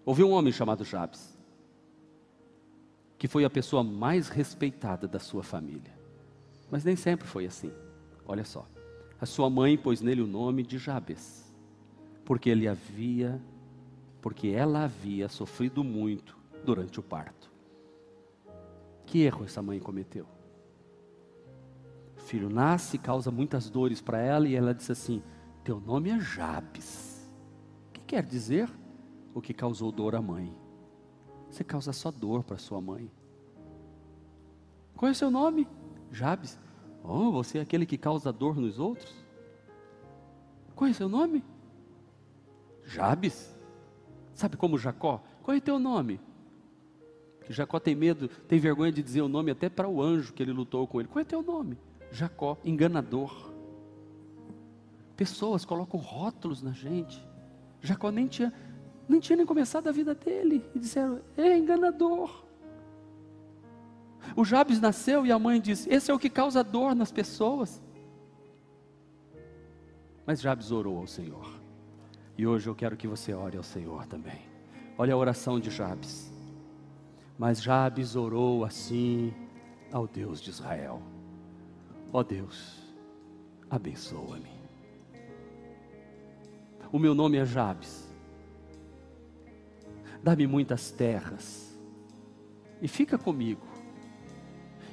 Houve 0.04 0.24
um 0.24 0.32
homem 0.32 0.52
chamado 0.52 0.84
Jabes, 0.84 1.38
que 3.20 3.28
foi 3.28 3.46
a 3.46 3.50
pessoa 3.52 3.84
mais 3.84 4.30
respeitada 4.30 5.08
da 5.08 5.20
sua 5.20 5.44
família. 5.44 5.94
Mas 6.72 6.84
nem 6.84 6.96
sempre 6.96 7.28
foi 7.28 7.46
assim. 7.46 7.72
Olha 8.26 8.44
só. 8.44 8.68
A 9.22 9.28
sua 9.28 9.48
mãe 9.48 9.78
pôs 9.78 10.02
nele 10.02 10.22
o 10.22 10.28
nome 10.28 10.64
de 10.64 10.80
Jabes, 10.80 11.54
porque 12.26 12.50
ele 12.50 12.68
havia, 12.68 13.40
porque 14.24 14.48
ela 14.48 14.86
havia 14.86 15.30
sofrido 15.30 15.84
muito 15.84 16.36
durante 16.64 17.00
o 17.00 17.04
parto. 17.04 17.52
Que 19.06 19.20
erro 19.20 19.46
essa 19.46 19.62
mãe 19.62 19.80
cometeu? 19.80 20.26
O 22.18 22.22
filho 22.22 22.50
nasce, 22.50 22.98
causa 22.98 23.30
muitas 23.30 23.70
dores 23.70 24.02
para 24.02 24.20
ela 24.20 24.48
e 24.48 24.56
ela 24.56 24.74
disse 24.74 24.92
assim: 24.92 25.22
Teu 25.64 25.80
nome 25.80 26.10
é 26.10 26.20
Jabes 26.20 27.15
quer 28.16 28.24
dizer 28.24 28.70
o 29.34 29.42
que 29.42 29.54
causou 29.54 29.92
dor 29.92 30.16
à 30.16 30.22
mãe. 30.22 30.56
Você 31.50 31.66
causa 31.66 31.92
só 31.92 32.10
dor 32.10 32.46
para 32.46 32.58
sua 32.58 32.80
mãe. 32.80 33.12
Qual 34.96 35.10
é 35.10 35.12
o 35.12 35.16
seu 35.16 35.30
nome? 35.30 35.68
Jabes. 36.14 36.58
Oh, 37.04 37.30
você 37.30 37.58
é 37.58 37.62
aquele 37.62 37.86
que 37.86 37.98
causa 37.98 38.32
dor 38.32 38.56
nos 38.56 38.80
outros? 38.80 39.14
Qual 40.74 40.88
é 40.88 40.92
o 40.92 40.96
seu 40.96 41.10
nome? 41.10 41.44
Jabes. 42.86 43.54
Sabe 44.34 44.56
como 44.56 44.78
Jacó? 44.78 45.22
Qual 45.44 45.54
é 45.54 45.58
o 45.58 45.62
teu 45.62 45.78
nome? 45.78 46.22
Jacó 47.50 47.82
tem 47.82 47.96
medo, 47.96 48.30
tem 48.30 48.60
vergonha 48.60 48.94
de 48.94 49.04
dizer 49.04 49.24
o 49.24 49.28
nome 49.28 49.52
até 49.52 49.68
para 49.68 49.90
o 49.90 50.02
anjo 50.02 50.32
que 50.32 50.42
ele 50.42 50.54
lutou 50.54 50.88
com 50.88 51.02
ele. 51.02 51.10
Qual 51.10 51.20
é 51.20 51.24
o 51.24 51.28
teu 51.28 51.44
nome? 51.44 51.78
Jacó, 52.14 52.58
enganador. 52.64 53.52
Pessoas 55.18 55.66
colocam 55.66 56.00
rótulos 56.00 56.62
na 56.62 56.72
gente. 56.72 57.35
Jacó 57.86 58.12
nem 58.12 58.28
tinha, 58.28 58.54
nem 59.08 59.20
tinha 59.20 59.38
nem 59.38 59.46
começado 59.46 59.88
a 59.88 59.92
vida 59.92 60.16
dele. 60.16 60.64
E 60.74 60.80
disseram: 60.80 61.22
é 61.38 61.58
enganador. 61.58 62.44
O 64.36 64.44
Jabes 64.44 64.80
nasceu 64.80 65.26
e 65.26 65.32
a 65.32 65.38
mãe 65.38 65.62
disse: 65.62 65.90
Esse 65.94 66.10
é 66.10 66.14
o 66.14 66.20
que 66.20 66.30
causa 66.30 66.64
dor 66.64 66.96
nas 66.96 67.12
pessoas. 67.12 67.82
Mas 70.26 70.42
Jabes 70.42 70.72
orou 70.72 70.98
ao 70.98 71.08
Senhor. 71.08 71.48
E 72.38 72.48
hoje 72.48 72.68
eu 72.68 72.76
quero 72.76 72.98
que 72.98 73.08
você 73.08 73.34
ore 73.34 73.58
ao 73.58 73.64
Senhor 73.64 74.06
também. 74.08 74.42
Olha 74.98 75.14
a 75.14 75.18
oração 75.18 75.60
de 75.60 75.70
Jabes. 75.70 76.34
Mas 77.38 77.62
Jabes 77.62 78.16
orou 78.16 78.66
assim 78.66 79.34
ao 79.92 80.08
Deus 80.08 80.42
de 80.42 80.50
Israel: 80.50 81.02
Ó 82.12 82.20
oh 82.20 82.24
Deus, 82.24 82.82
abençoa-me 83.70 84.55
o 86.92 87.00
meu 87.00 87.14
nome 87.16 87.38
é 87.38 87.46
Jabes. 87.46 88.14
Dá-me 90.24 90.48
muitas 90.48 90.92
terras 90.92 91.78
e 92.82 92.88
fica 92.88 93.18
comigo 93.18 93.66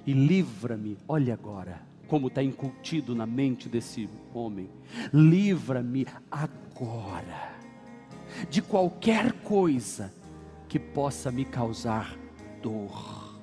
e 0.07 0.13
livra-me. 0.13 0.99
Olha 1.09 1.35
agora 1.35 1.81
como 2.07 2.29
está 2.29 2.43
incutido 2.43 3.15
na 3.15 3.27
mente 3.27 3.69
desse 3.69 4.09
homem. 4.35 4.71
Livra-me 5.13 6.07
agora 6.31 7.53
de 8.51 8.61
qualquer 8.61 9.33
coisa 9.43 10.13
que 10.69 10.79
possa 10.79 11.31
me 11.31 11.45
causar 11.45 12.17
dor. 12.63 13.41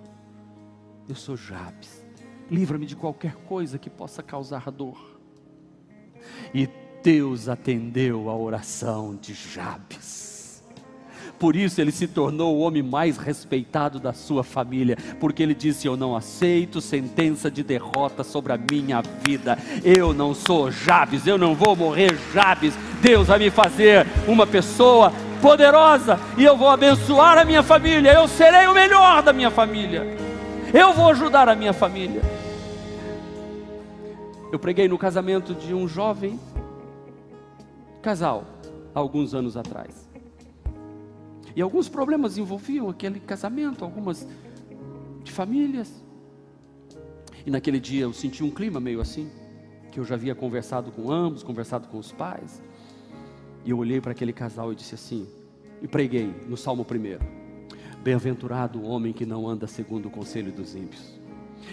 Eu 1.08 1.16
sou 1.16 1.36
Jabes. 1.36 2.06
Livra-me 2.50 2.86
de 2.86 2.96
qualquer 2.96 3.36
coisa 3.36 3.78
que 3.78 3.90
possa 3.90 4.22
causar 4.22 4.70
dor. 4.72 5.20
E 6.54 6.68
Deus 7.04 7.48
atendeu 7.48 8.30
a 8.30 8.36
oração 8.36 9.18
de 9.20 9.34
Jabes. 9.34 10.30
Por 11.40 11.56
isso 11.56 11.80
ele 11.80 11.92
se 11.92 12.06
tornou 12.06 12.58
o 12.58 12.60
homem 12.60 12.84
mais 12.84 13.18
respeitado 13.18 13.98
da 13.98 14.12
sua 14.12 14.44
família, 14.44 14.98
porque 15.22 15.42
ele 15.42 15.56
disse: 15.56 15.88
Eu 15.88 15.96
não 15.96 16.14
aceito 16.14 16.82
sentença 16.82 17.50
de 17.50 17.64
derrota 17.64 18.26
sobre 18.26 18.52
a 18.52 18.58
minha 18.58 19.02
vida. 19.26 19.58
Eu 19.84 20.14
não 20.14 20.34
sou 20.34 20.70
Jabes, 20.70 21.26
eu 21.26 21.38
não 21.38 21.56
vou 21.56 21.78
morrer 21.78 22.18
Jabes. 22.34 22.74
Deus 23.02 23.28
vai 23.28 23.40
me 23.40 23.50
fazer 23.50 24.06
uma 24.28 24.46
pessoa 24.46 25.14
poderosa 25.42 26.20
e 26.38 26.44
eu 26.44 26.58
vou 26.58 26.68
abençoar 26.68 27.38
a 27.38 27.46
minha 27.46 27.64
família. 27.64 28.12
Eu 28.12 28.28
serei 28.28 28.68
o 28.68 28.74
melhor 28.74 29.24
da 29.24 29.32
minha 29.32 29.50
família. 29.50 30.18
Eu 30.74 30.94
vou 30.94 31.10
ajudar 31.10 31.48
a 31.48 31.56
minha 31.56 31.72
família. 31.72 32.22
Eu 34.52 34.60
preguei 34.60 34.88
no 34.88 34.98
casamento 34.98 35.54
de 35.54 35.74
um 35.74 35.88
jovem 35.88 36.40
casal 38.02 38.46
alguns 38.94 39.34
anos 39.34 39.56
atrás. 39.58 40.08
E 41.56 41.62
alguns 41.62 41.90
problemas 41.90 42.38
envolviam 42.38 42.90
aquele 42.90 43.20
casamento, 43.20 43.84
algumas 43.84 44.28
de 45.24 45.32
famílias. 45.32 45.92
E 47.46 47.52
naquele 47.52 47.80
dia 47.80 48.04
eu 48.04 48.14
senti 48.14 48.44
um 48.44 48.52
clima 48.52 48.80
meio 48.80 49.02
assim, 49.02 49.30
que 49.92 50.00
eu 50.00 50.06
já 50.06 50.16
havia 50.16 50.36
conversado 50.36 50.92
com 50.92 51.12
ambos, 51.12 51.44
conversado 51.44 51.88
com 51.88 51.98
os 51.98 52.12
pais. 52.12 52.62
E 53.66 53.72
eu 53.72 53.78
olhei 53.78 54.00
para 54.00 54.12
aquele 54.12 54.32
casal 54.32 54.72
e 54.72 54.76
disse 54.76 54.96
assim, 54.96 55.28
e 55.82 55.88
preguei 55.88 56.34
no 56.48 56.56
Salmo 56.56 56.84
1. 56.84 57.40
Bem-aventurado 58.04 58.80
o 58.80 58.86
homem 58.86 59.12
que 59.12 59.26
não 59.26 59.48
anda 59.48 59.68
segundo 59.68 60.08
o 60.08 60.12
conselho 60.12 60.52
dos 60.52 60.76
ímpios, 60.76 61.20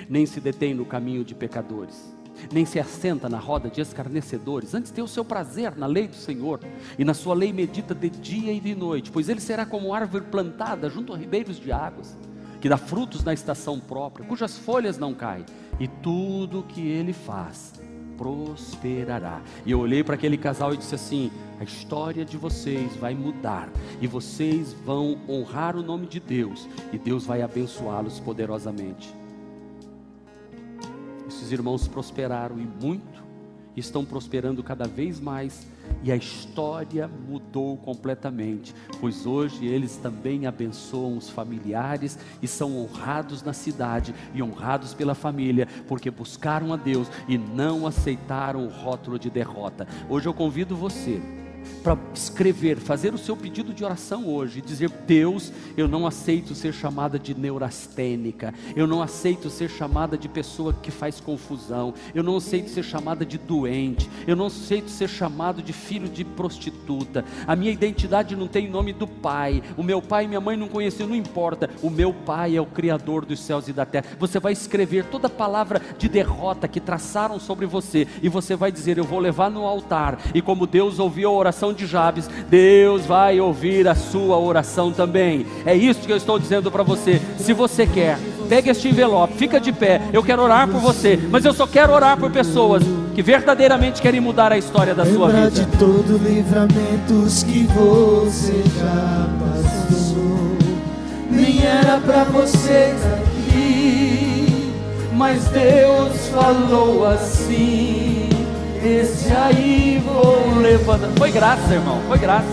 nem 0.08 0.26
se 0.26 0.40
detém 0.40 0.74
no 0.74 0.84
caminho 0.84 1.24
de 1.24 1.34
pecadores, 1.34 2.15
nem 2.52 2.64
se 2.64 2.78
assenta 2.78 3.28
na 3.28 3.38
roda 3.38 3.68
de 3.68 3.80
escarnecedores, 3.80 4.74
antes 4.74 4.90
tem 4.90 5.02
o 5.02 5.08
seu 5.08 5.24
prazer 5.24 5.76
na 5.76 5.86
lei 5.86 6.08
do 6.08 6.16
Senhor, 6.16 6.60
e 6.98 7.04
na 7.04 7.14
sua 7.14 7.34
lei 7.34 7.52
medita 7.52 7.94
de 7.94 8.10
dia 8.10 8.52
e 8.52 8.60
de 8.60 8.74
noite, 8.74 9.10
pois 9.10 9.28
ele 9.28 9.40
será 9.40 9.66
como 9.66 9.94
árvore 9.94 10.24
plantada 10.24 10.88
junto 10.88 11.12
a 11.12 11.16
ribeiros 11.16 11.58
de 11.58 11.72
águas, 11.72 12.16
que 12.60 12.68
dá 12.68 12.76
frutos 12.76 13.22
na 13.22 13.34
estação 13.34 13.78
própria, 13.78 14.26
cujas 14.26 14.56
folhas 14.58 14.98
não 14.98 15.14
caem, 15.14 15.44
e 15.78 15.86
tudo 15.86 16.60
o 16.60 16.62
que 16.62 16.80
ele 16.86 17.12
faz 17.12 17.72
prosperará. 18.16 19.42
E 19.64 19.70
eu 19.70 19.78
olhei 19.78 20.02
para 20.02 20.14
aquele 20.14 20.36
casal 20.36 20.72
e 20.72 20.76
disse 20.76 20.94
assim: 20.94 21.30
a 21.60 21.64
história 21.64 22.24
de 22.24 22.36
vocês 22.36 22.96
vai 22.96 23.14
mudar 23.14 23.68
e 24.00 24.06
vocês 24.06 24.72
vão 24.72 25.18
honrar 25.28 25.76
o 25.76 25.82
nome 25.82 26.06
de 26.06 26.18
Deus 26.18 26.68
e 26.92 26.98
Deus 26.98 27.24
vai 27.24 27.42
abençoá-los 27.42 28.18
poderosamente. 28.20 29.14
Esses 31.46 31.52
irmãos 31.52 31.86
prosperaram 31.86 32.58
e 32.58 32.66
muito, 32.84 33.24
estão 33.76 34.04
prosperando 34.04 34.64
cada 34.64 34.88
vez 34.88 35.20
mais 35.20 35.64
e 36.02 36.10
a 36.10 36.16
história 36.16 37.06
mudou 37.06 37.76
completamente, 37.76 38.74
pois 39.00 39.26
hoje 39.26 39.64
eles 39.64 39.96
também 39.96 40.44
abençoam 40.44 41.16
os 41.16 41.30
familiares 41.30 42.18
e 42.42 42.48
são 42.48 42.76
honrados 42.76 43.44
na 43.44 43.52
cidade 43.52 44.12
e 44.34 44.42
honrados 44.42 44.92
pela 44.92 45.14
família, 45.14 45.68
porque 45.86 46.10
buscaram 46.10 46.72
a 46.72 46.76
Deus 46.76 47.06
e 47.28 47.38
não 47.38 47.86
aceitaram 47.86 48.66
o 48.66 48.68
rótulo 48.68 49.16
de 49.16 49.30
derrota. 49.30 49.86
Hoje 50.08 50.26
eu 50.26 50.34
convido 50.34 50.74
você 50.74 51.22
para 51.82 51.96
escrever, 52.12 52.78
fazer 52.78 53.14
o 53.14 53.18
seu 53.18 53.36
pedido 53.36 53.72
de 53.72 53.84
oração 53.84 54.26
hoje, 54.26 54.60
dizer: 54.60 54.90
Deus, 55.06 55.52
eu 55.76 55.86
não 55.86 56.06
aceito 56.06 56.54
ser 56.54 56.72
chamada 56.72 57.18
de 57.18 57.34
neurastênica, 57.34 58.52
eu 58.74 58.86
não 58.86 59.02
aceito 59.02 59.48
ser 59.50 59.70
chamada 59.70 60.18
de 60.18 60.28
pessoa 60.28 60.72
que 60.72 60.90
faz 60.90 61.20
confusão, 61.20 61.94
eu 62.14 62.22
não 62.22 62.36
aceito 62.36 62.70
ser 62.70 62.82
chamada 62.82 63.24
de 63.24 63.38
doente, 63.38 64.10
eu 64.26 64.34
não 64.34 64.46
aceito 64.46 64.90
ser 64.90 65.08
chamado 65.08 65.62
de 65.62 65.72
filho 65.72 66.08
de 66.08 66.24
prostituta. 66.24 67.24
A 67.46 67.54
minha 67.54 67.70
identidade 67.70 68.34
não 68.34 68.48
tem 68.48 68.68
nome 68.68 68.92
do 68.92 69.06
pai, 69.06 69.62
o 69.76 69.82
meu 69.82 70.02
pai 70.02 70.24
e 70.24 70.28
minha 70.28 70.40
mãe 70.40 70.56
não 70.56 70.68
conheciam, 70.68 71.08
não 71.08 71.16
importa. 71.16 71.70
O 71.82 71.90
meu 71.90 72.12
pai 72.12 72.56
é 72.56 72.60
o 72.60 72.66
Criador 72.66 73.24
dos 73.24 73.40
céus 73.40 73.68
e 73.68 73.72
da 73.72 73.86
terra. 73.86 74.06
Você 74.18 74.40
vai 74.40 74.52
escrever 74.52 75.04
toda 75.04 75.28
palavra 75.28 75.80
de 75.98 76.08
derrota 76.08 76.66
que 76.66 76.80
traçaram 76.80 77.38
sobre 77.38 77.66
você, 77.66 78.06
e 78.22 78.28
você 78.28 78.56
vai 78.56 78.72
dizer: 78.72 78.98
Eu 78.98 79.04
vou 79.04 79.18
levar 79.18 79.50
no 79.50 79.64
altar, 79.64 80.18
e 80.34 80.42
como 80.42 80.66
Deus 80.66 80.98
ouviu 80.98 81.28
a 81.28 81.32
oração 81.32 81.55
de 81.74 81.86
Jabes, 81.86 82.28
Deus 82.50 83.06
vai 83.06 83.40
ouvir 83.40 83.88
a 83.88 83.94
sua 83.94 84.38
oração 84.38 84.92
também. 84.92 85.46
É 85.64 85.74
isso 85.74 86.00
que 86.00 86.12
eu 86.12 86.16
estou 86.16 86.38
dizendo 86.38 86.70
para 86.70 86.82
você. 86.82 87.20
Se 87.38 87.54
você 87.54 87.86
quer, 87.86 88.18
pegue 88.48 88.68
este 88.68 88.88
envelope, 88.88 89.34
fica 89.34 89.58
de 89.58 89.72
pé. 89.72 90.02
Eu 90.12 90.22
quero 90.22 90.42
orar 90.42 90.68
por 90.68 90.80
você, 90.80 91.18
mas 91.30 91.44
eu 91.44 91.54
só 91.54 91.66
quero 91.66 91.92
orar 91.92 92.18
por 92.18 92.30
pessoas 92.30 92.82
que 93.14 93.22
verdadeiramente 93.22 94.02
querem 94.02 94.20
mudar 94.20 94.52
a 94.52 94.58
história 94.58 94.94
da 94.94 95.06
sua 95.06 95.28
vida. 95.28 95.50
de 95.50 95.66
todo 95.78 96.18
livramentos 96.22 97.42
que 97.42 97.64
você 97.64 98.62
já 98.78 99.28
passou. 99.40 100.56
Nem 101.30 101.64
era 101.64 101.98
para 101.98 102.24
você 102.24 102.94
estar 102.94 103.14
aqui, 103.14 104.72
mas 105.14 105.44
Deus 105.48 106.28
falou 106.28 107.06
assim 107.06 108.05
esse 108.86 109.32
aí 109.32 110.02
vou 110.04 110.54
levantar. 110.60 111.08
Foi 111.18 111.30
graça, 111.30 111.74
irmão, 111.74 112.00
foi 112.06 112.18
graça. 112.18 112.46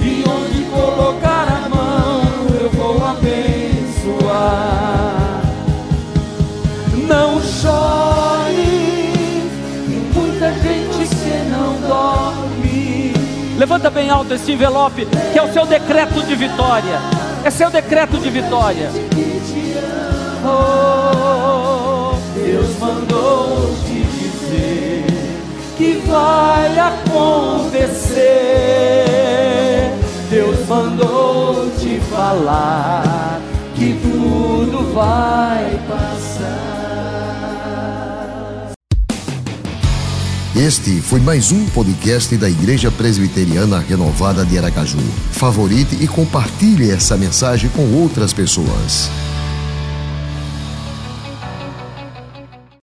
E 0.00 0.24
onde 0.26 0.62
colocar 0.64 1.46
a 1.48 1.68
mão, 1.68 2.22
eu 2.60 2.70
vou 2.70 3.04
abençoar. 3.06 4.48
Não 7.06 7.40
chore, 7.42 8.60
muita 10.14 10.52
gente 10.54 11.08
que 11.08 11.50
não 11.50 11.74
dorme. 11.88 13.12
Levanta 13.58 13.90
bem 13.90 14.08
alto 14.08 14.34
esse 14.34 14.52
envelope, 14.52 15.06
que 15.32 15.38
é 15.38 15.42
o 15.42 15.52
seu 15.52 15.66
decreto 15.66 16.22
de 16.22 16.34
vitória. 16.34 17.00
É 17.44 17.50
seu 17.50 17.70
decreto 17.70 18.16
de 18.18 18.30
vitória. 18.30 18.90
Oh, 20.44 21.07
que 25.78 26.02
vai 26.08 26.76
acontecer. 26.76 28.18
Deus 30.28 30.66
mandou 30.66 31.70
te 31.78 32.00
falar 32.10 33.40
que 33.76 33.96
tudo 34.02 34.92
vai 34.92 35.80
passar. 35.88 36.58
Este 40.56 41.00
foi 41.00 41.20
mais 41.20 41.52
um 41.52 41.64
podcast 41.66 42.36
da 42.36 42.50
Igreja 42.50 42.90
Presbiteriana 42.90 43.78
Renovada 43.78 44.44
de 44.44 44.58
Aracaju. 44.58 44.98
Favorite 45.30 45.96
e 46.02 46.08
compartilhe 46.08 46.90
essa 46.90 47.16
mensagem 47.16 47.70
com 47.70 47.94
outras 47.94 48.32
pessoas. 48.32 49.08